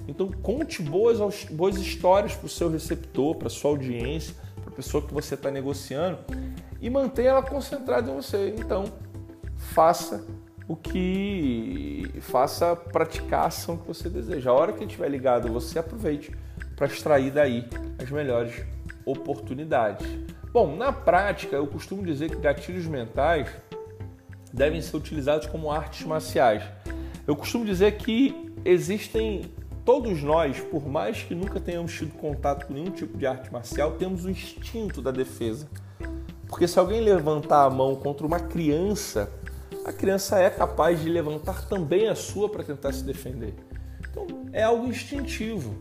Então 0.08 0.28
conte 0.42 0.82
boas, 0.82 1.44
boas 1.44 1.76
histórias 1.76 2.34
para 2.34 2.46
o 2.46 2.48
seu 2.48 2.68
receptor, 2.68 3.36
para 3.36 3.48
sua 3.48 3.70
audiência, 3.70 4.34
para 4.60 4.72
a 4.72 4.74
pessoa 4.74 5.00
que 5.00 5.14
você 5.14 5.34
está 5.34 5.48
negociando 5.48 6.18
e 6.80 6.90
mantenha 6.90 7.28
ela 7.28 7.42
concentrada 7.44 8.10
em 8.10 8.14
você. 8.16 8.52
Então 8.58 8.86
faça 9.56 10.26
o 10.66 10.74
que 10.74 12.10
faça 12.20 12.74
praticar 12.74 13.44
a 13.44 13.46
ação 13.46 13.76
que 13.76 13.86
você 13.86 14.10
deseja. 14.10 14.50
A 14.50 14.54
hora 14.54 14.72
que 14.72 14.82
estiver 14.82 15.08
ligado, 15.08 15.52
você 15.52 15.78
aproveite 15.78 16.36
para 16.74 16.88
extrair 16.88 17.30
daí 17.30 17.68
as 17.96 18.10
melhores 18.10 18.64
oportunidades. 19.10 20.06
Bom, 20.52 20.76
na 20.76 20.92
prática, 20.92 21.56
eu 21.56 21.66
costumo 21.66 22.02
dizer 22.02 22.30
que 22.30 22.36
gatilhos 22.36 22.86
mentais 22.86 23.48
devem 24.52 24.80
ser 24.82 24.96
utilizados 24.96 25.46
como 25.46 25.70
artes 25.70 26.06
marciais. 26.06 26.62
Eu 27.26 27.36
costumo 27.36 27.64
dizer 27.64 27.96
que 27.98 28.52
existem 28.64 29.42
todos 29.84 30.22
nós, 30.22 30.58
por 30.58 30.88
mais 30.88 31.22
que 31.22 31.34
nunca 31.34 31.60
tenhamos 31.60 31.92
tido 31.92 32.12
contato 32.14 32.66
com 32.66 32.74
nenhum 32.74 32.90
tipo 32.90 33.16
de 33.16 33.26
arte 33.26 33.52
marcial, 33.52 33.92
temos 33.92 34.24
o 34.24 34.30
instinto 34.30 35.00
da 35.00 35.10
defesa. 35.10 35.68
Porque 36.48 36.66
se 36.66 36.78
alguém 36.78 37.00
levantar 37.00 37.64
a 37.64 37.70
mão 37.70 37.94
contra 37.94 38.26
uma 38.26 38.40
criança 38.40 39.30
a 39.84 39.92
criança 39.92 40.38
é 40.38 40.50
capaz 40.50 41.00
de 41.00 41.08
levantar 41.08 41.66
também 41.66 42.08
a 42.08 42.14
sua 42.14 42.48
para 42.48 42.62
tentar 42.62 42.92
se 42.92 43.02
defender. 43.02 43.54
Então 44.00 44.26
é 44.52 44.62
algo 44.62 44.86
instintivo. 44.86 45.74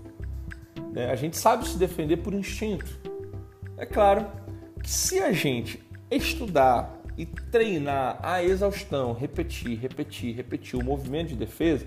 Né? 0.91 1.11
A 1.11 1.15
gente 1.15 1.37
sabe 1.37 1.67
se 1.67 1.77
defender 1.77 2.17
por 2.17 2.33
instinto. 2.33 2.98
É 3.79 3.85
claro 3.85 4.27
que 4.83 4.89
se 4.89 5.19
a 5.19 5.31
gente 5.31 5.81
estudar 6.11 7.01
e 7.17 7.25
treinar 7.25 8.19
a 8.21 8.43
exaustão, 8.43 9.13
repetir, 9.13 9.79
repetir, 9.79 10.35
repetir 10.35 10.77
o 10.77 10.83
movimento 10.83 11.29
de 11.29 11.35
defesa, 11.35 11.85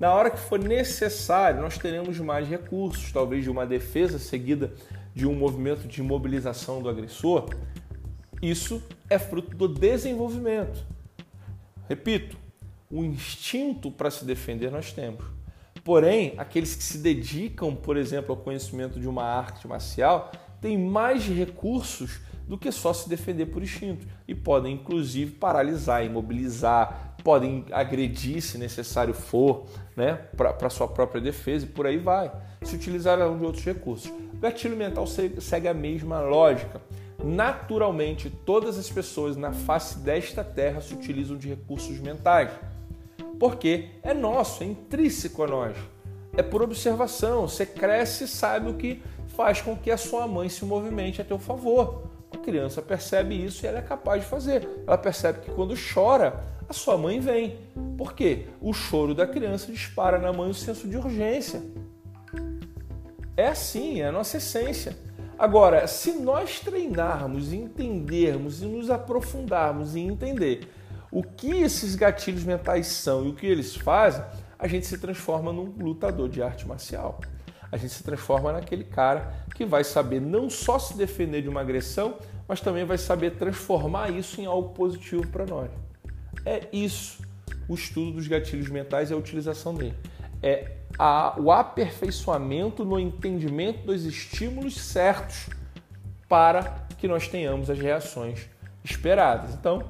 na 0.00 0.14
hora 0.14 0.30
que 0.30 0.38
for 0.38 0.58
necessário, 0.58 1.60
nós 1.60 1.76
teremos 1.76 2.18
mais 2.18 2.48
recursos, 2.48 3.12
talvez 3.12 3.44
de 3.44 3.50
uma 3.50 3.66
defesa 3.66 4.18
seguida 4.18 4.72
de 5.14 5.26
um 5.26 5.34
movimento 5.34 5.86
de 5.86 6.00
imobilização 6.00 6.80
do 6.80 6.88
agressor. 6.88 7.50
Isso 8.40 8.82
é 9.10 9.18
fruto 9.18 9.54
do 9.54 9.68
desenvolvimento. 9.68 10.86
Repito, 11.86 12.38
o 12.90 13.04
instinto 13.04 13.90
para 13.90 14.10
se 14.10 14.24
defender 14.24 14.70
nós 14.70 14.90
temos. 14.90 15.24
Porém, 15.84 16.32
aqueles 16.38 16.74
que 16.74 16.82
se 16.82 16.98
dedicam, 16.98 17.76
por 17.76 17.98
exemplo, 17.98 18.34
ao 18.34 18.40
conhecimento 18.40 18.98
de 18.98 19.06
uma 19.06 19.22
arte 19.22 19.68
marcial, 19.68 20.32
têm 20.66 20.76
mais 20.76 21.24
recursos 21.24 22.18
do 22.48 22.58
que 22.58 22.72
só 22.72 22.92
se 22.92 23.08
defender 23.08 23.46
por 23.46 23.62
instinto 23.62 24.04
e 24.26 24.34
podem 24.34 24.74
inclusive 24.74 25.30
paralisar, 25.30 26.04
imobilizar, 26.04 27.14
podem 27.22 27.64
agredir 27.70 28.42
se 28.42 28.58
necessário 28.58 29.14
for, 29.14 29.66
né, 29.96 30.14
para 30.36 30.68
sua 30.68 30.88
própria 30.88 31.20
defesa 31.20 31.64
e 31.64 31.68
por 31.68 31.86
aí 31.86 31.98
vai. 31.98 32.32
Se 32.62 32.74
utilizarão 32.74 33.38
de 33.38 33.44
outros 33.44 33.64
recursos. 33.64 34.10
O 34.10 34.38
gatilho 34.38 34.76
mental 34.76 35.06
segue 35.06 35.68
a 35.68 35.74
mesma 35.74 36.20
lógica. 36.20 36.80
Naturalmente, 37.24 38.28
todas 38.28 38.76
as 38.76 38.90
pessoas 38.90 39.36
na 39.36 39.52
face 39.52 40.00
desta 40.00 40.42
terra 40.42 40.80
se 40.80 40.94
utilizam 40.94 41.36
de 41.36 41.48
recursos 41.48 42.00
mentais. 42.00 42.50
Porque 43.38 43.90
é 44.02 44.12
nosso, 44.12 44.64
é 44.64 44.66
intrínseco 44.66 45.44
a 45.44 45.46
nós. 45.46 45.76
É 46.36 46.42
por 46.42 46.60
observação. 46.60 47.48
Você 47.48 47.64
cresce 47.64 48.24
e 48.24 48.28
sabe 48.28 48.70
o 48.70 48.74
que 48.74 49.00
faz 49.36 49.60
com 49.60 49.76
que 49.76 49.90
a 49.90 49.98
sua 49.98 50.26
mãe 50.26 50.48
se 50.48 50.64
movimente 50.64 51.20
a 51.20 51.24
teu 51.24 51.38
favor. 51.38 52.10
A 52.32 52.38
criança 52.38 52.80
percebe 52.80 53.34
isso 53.34 53.64
e 53.64 53.68
ela 53.68 53.78
é 53.78 53.82
capaz 53.82 54.22
de 54.22 54.28
fazer. 54.28 54.68
Ela 54.86 54.96
percebe 54.96 55.40
que 55.40 55.50
quando 55.50 55.74
chora, 55.76 56.42
a 56.68 56.72
sua 56.72 56.96
mãe 56.96 57.20
vem. 57.20 57.58
Por 57.96 58.14
quê? 58.14 58.46
O 58.60 58.72
choro 58.72 59.14
da 59.14 59.26
criança 59.26 59.70
dispara 59.70 60.18
na 60.18 60.32
mãe 60.32 60.50
o 60.50 60.54
senso 60.54 60.88
de 60.88 60.96
urgência. 60.96 61.62
É 63.36 63.48
assim, 63.48 64.00
é 64.00 64.06
a 64.06 64.12
nossa 64.12 64.38
essência. 64.38 64.96
Agora, 65.38 65.86
se 65.86 66.12
nós 66.12 66.60
treinarmos, 66.60 67.52
entendermos 67.52 68.62
e 68.62 68.66
nos 68.66 68.88
aprofundarmos 68.88 69.94
em 69.94 70.08
entender 70.08 70.66
o 71.12 71.22
que 71.22 71.60
esses 71.60 71.94
gatilhos 71.94 72.42
mentais 72.42 72.86
são 72.86 73.26
e 73.26 73.28
o 73.28 73.34
que 73.34 73.46
eles 73.46 73.76
fazem, 73.76 74.24
a 74.58 74.66
gente 74.66 74.86
se 74.86 74.96
transforma 74.96 75.52
num 75.52 75.74
lutador 75.78 76.28
de 76.30 76.42
arte 76.42 76.66
marcial. 76.66 77.20
A 77.70 77.76
gente 77.76 77.92
se 77.92 78.02
transforma 78.02 78.52
naquele 78.52 78.84
cara 78.84 79.32
que 79.54 79.64
vai 79.64 79.84
saber 79.84 80.20
não 80.20 80.48
só 80.48 80.78
se 80.78 80.96
defender 80.96 81.42
de 81.42 81.48
uma 81.48 81.60
agressão, 81.60 82.16
mas 82.46 82.60
também 82.60 82.84
vai 82.84 82.98
saber 82.98 83.32
transformar 83.32 84.10
isso 84.10 84.40
em 84.40 84.46
algo 84.46 84.70
positivo 84.70 85.26
para 85.28 85.44
nós. 85.46 85.70
É 86.44 86.68
isso 86.72 87.24
o 87.68 87.74
estudo 87.74 88.12
dos 88.12 88.28
gatilhos 88.28 88.68
mentais 88.68 89.10
e 89.10 89.14
a 89.14 89.16
utilização 89.16 89.74
dele. 89.74 89.94
É 90.42 90.76
a, 90.98 91.34
o 91.38 91.50
aperfeiçoamento 91.50 92.84
no 92.84 92.98
entendimento 92.98 93.84
dos 93.84 94.04
estímulos 94.04 94.80
certos 94.80 95.48
para 96.28 96.86
que 96.98 97.08
nós 97.08 97.28
tenhamos 97.28 97.68
as 97.68 97.78
reações 97.78 98.48
esperadas. 98.84 99.54
Então, 99.54 99.82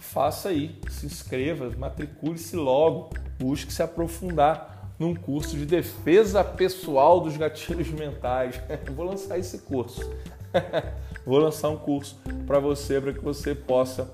faça 0.00 0.48
aí, 0.48 0.78
se 0.88 1.06
inscreva, 1.06 1.70
matricule-se 1.76 2.56
logo, 2.56 3.10
busque 3.38 3.72
se 3.72 3.82
aprofundar 3.82 4.69
num 5.00 5.14
curso 5.14 5.56
de 5.56 5.64
defesa 5.64 6.44
pessoal 6.44 7.20
dos 7.20 7.34
gatilhos 7.34 7.88
mentais. 7.88 8.60
Vou 8.94 9.06
lançar 9.06 9.38
esse 9.38 9.58
curso. 9.60 10.08
vou 11.24 11.38
lançar 11.38 11.68
um 11.68 11.76
curso 11.76 12.20
para 12.46 12.58
você, 12.58 13.00
para 13.00 13.12
que 13.12 13.20
você 13.20 13.54
possa 13.54 14.12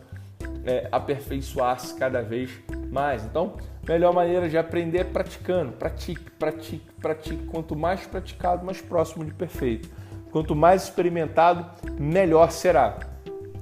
é, 0.64 0.86
aperfeiçoar-se 0.92 1.94
cada 1.94 2.22
vez 2.22 2.50
mais. 2.90 3.24
Então, 3.24 3.56
melhor 3.88 4.12
maneira 4.12 4.48
de 4.48 4.58
aprender 4.58 4.98
é 4.98 5.04
praticando. 5.04 5.72
Pratique, 5.72 6.30
pratique, 6.32 6.86
pratique. 7.00 7.46
Quanto 7.46 7.74
mais 7.74 8.06
praticado, 8.06 8.64
mais 8.64 8.80
próximo 8.80 9.24
de 9.24 9.32
perfeito. 9.32 9.88
Quanto 10.30 10.54
mais 10.54 10.84
experimentado, 10.84 11.66
melhor 11.98 12.50
será. 12.50 12.98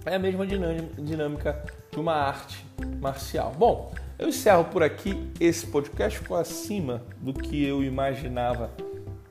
É 0.04 0.16
a 0.16 0.18
mesma 0.18 0.44
dinâmica 0.46 1.64
de 1.90 1.98
uma 2.00 2.14
arte 2.14 2.66
marcial. 3.00 3.52
Bom, 3.56 3.92
eu 4.18 4.28
encerro 4.28 4.64
por 4.64 4.82
aqui. 4.82 5.30
Esse 5.40 5.66
podcast 5.66 6.18
ficou 6.18 6.36
acima 6.36 7.02
do 7.20 7.32
que 7.32 7.64
eu 7.64 7.82
imaginava 7.82 8.70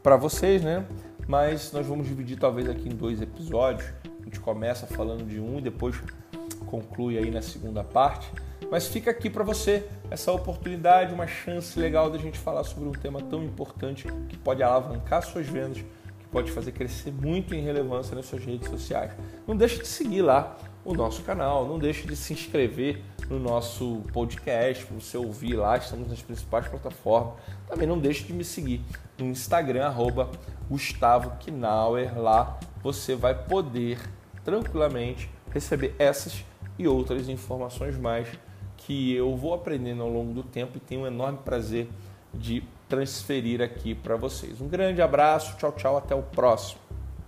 para 0.02 0.18
vocês, 0.18 0.62
né? 0.62 0.86
Mas 1.28 1.72
nós 1.72 1.86
vamos 1.86 2.08
dividir 2.08 2.38
talvez 2.38 2.70
aqui 2.70 2.90
em 2.90 2.96
dois 2.96 3.22
episódios. 3.22 3.90
A 4.22 4.26
gente 4.26 4.40
começa 4.40 4.86
falando 4.86 5.26
de 5.26 5.40
um 5.40 5.60
e 5.60 5.62
depois 5.62 5.96
conclui 6.66 7.18
aí 7.18 7.32
na 7.32 7.42
segunda 7.42 7.84
parte. 7.84 8.30
Mas 8.70 8.88
fica 8.88 9.12
aqui 9.12 9.30
para 9.30 9.44
você 9.44 9.88
essa 10.10 10.32
oportunidade, 10.32 11.14
uma 11.14 11.28
chance 11.28 11.80
legal 11.80 12.10
da 12.10 12.18
gente 12.18 12.38
falar 12.38 12.64
sobre 12.64 12.90
um 12.90 12.92
tema 12.92 13.22
tão 13.22 13.44
importante 13.44 14.08
que 14.28 14.38
pode 14.38 14.64
alavancar 14.64 15.24
suas 15.24 15.48
vendas, 15.48 15.78
que 15.78 16.28
pode 16.32 16.52
fazer 16.52 16.72
crescer 16.72 17.12
muito 17.12 17.54
em 17.54 17.62
relevância 17.62 18.16
nas 18.16 18.26
suas 18.26 18.44
redes 18.44 18.70
sociais. 18.70 19.12
Não 19.48 19.56
deixe 19.56 19.80
de 19.80 19.88
seguir 19.88 20.24
lá 20.24 20.58
o 20.86 20.94
nosso 20.94 21.24
canal, 21.24 21.68
não 21.68 21.80
deixe 21.80 22.06
de 22.06 22.16
se 22.16 22.34
inscrever 22.34 23.02
no 23.30 23.40
nosso 23.40 24.02
podcast, 24.12 24.86
para 24.86 25.00
você 25.00 25.18
ouvir 25.18 25.56
lá, 25.56 25.78
estamos 25.78 26.10
nas 26.10 26.22
principais 26.22 26.68
plataformas. 26.68 27.36
Também 27.68 27.88
não 27.88 27.98
deixe 27.98 28.24
de 28.24 28.34
me 28.34 28.44
seguir 28.44 28.82
no 29.18 29.26
Instagram, 29.26 29.86
arroba 29.86 30.30
Gustavo 30.70 31.32
Knauer. 31.46 32.20
Lá 32.20 32.60
você 32.82 33.16
vai 33.16 33.34
poder 33.34 34.00
tranquilamente 34.44 35.30
receber 35.52 35.96
essas 35.98 36.44
e 36.78 36.88
outras 36.88 37.30
informações 37.30 37.98
mais 37.98 38.28
que 38.78 39.14
eu 39.14 39.36
vou 39.38 39.54
aprendendo 39.54 40.04
ao 40.04 40.10
longo 40.10 40.34
do 40.34 40.44
tempo 40.44 40.78
e 40.78 40.80
tenho 40.80 41.02
um 41.02 41.08
enorme 41.08 41.40
prazer 41.46 41.88
de 42.34 42.64
transferir 42.90 43.62
aqui 43.62 43.96
para 43.96 44.16
vocês. 44.16 44.60
Um 44.60 44.68
grande 44.68 45.02
abraço, 45.02 45.56
tchau, 45.58 45.72
tchau, 45.72 45.98
até 45.98 46.14
o 46.14 46.24
próximo. 46.24 46.83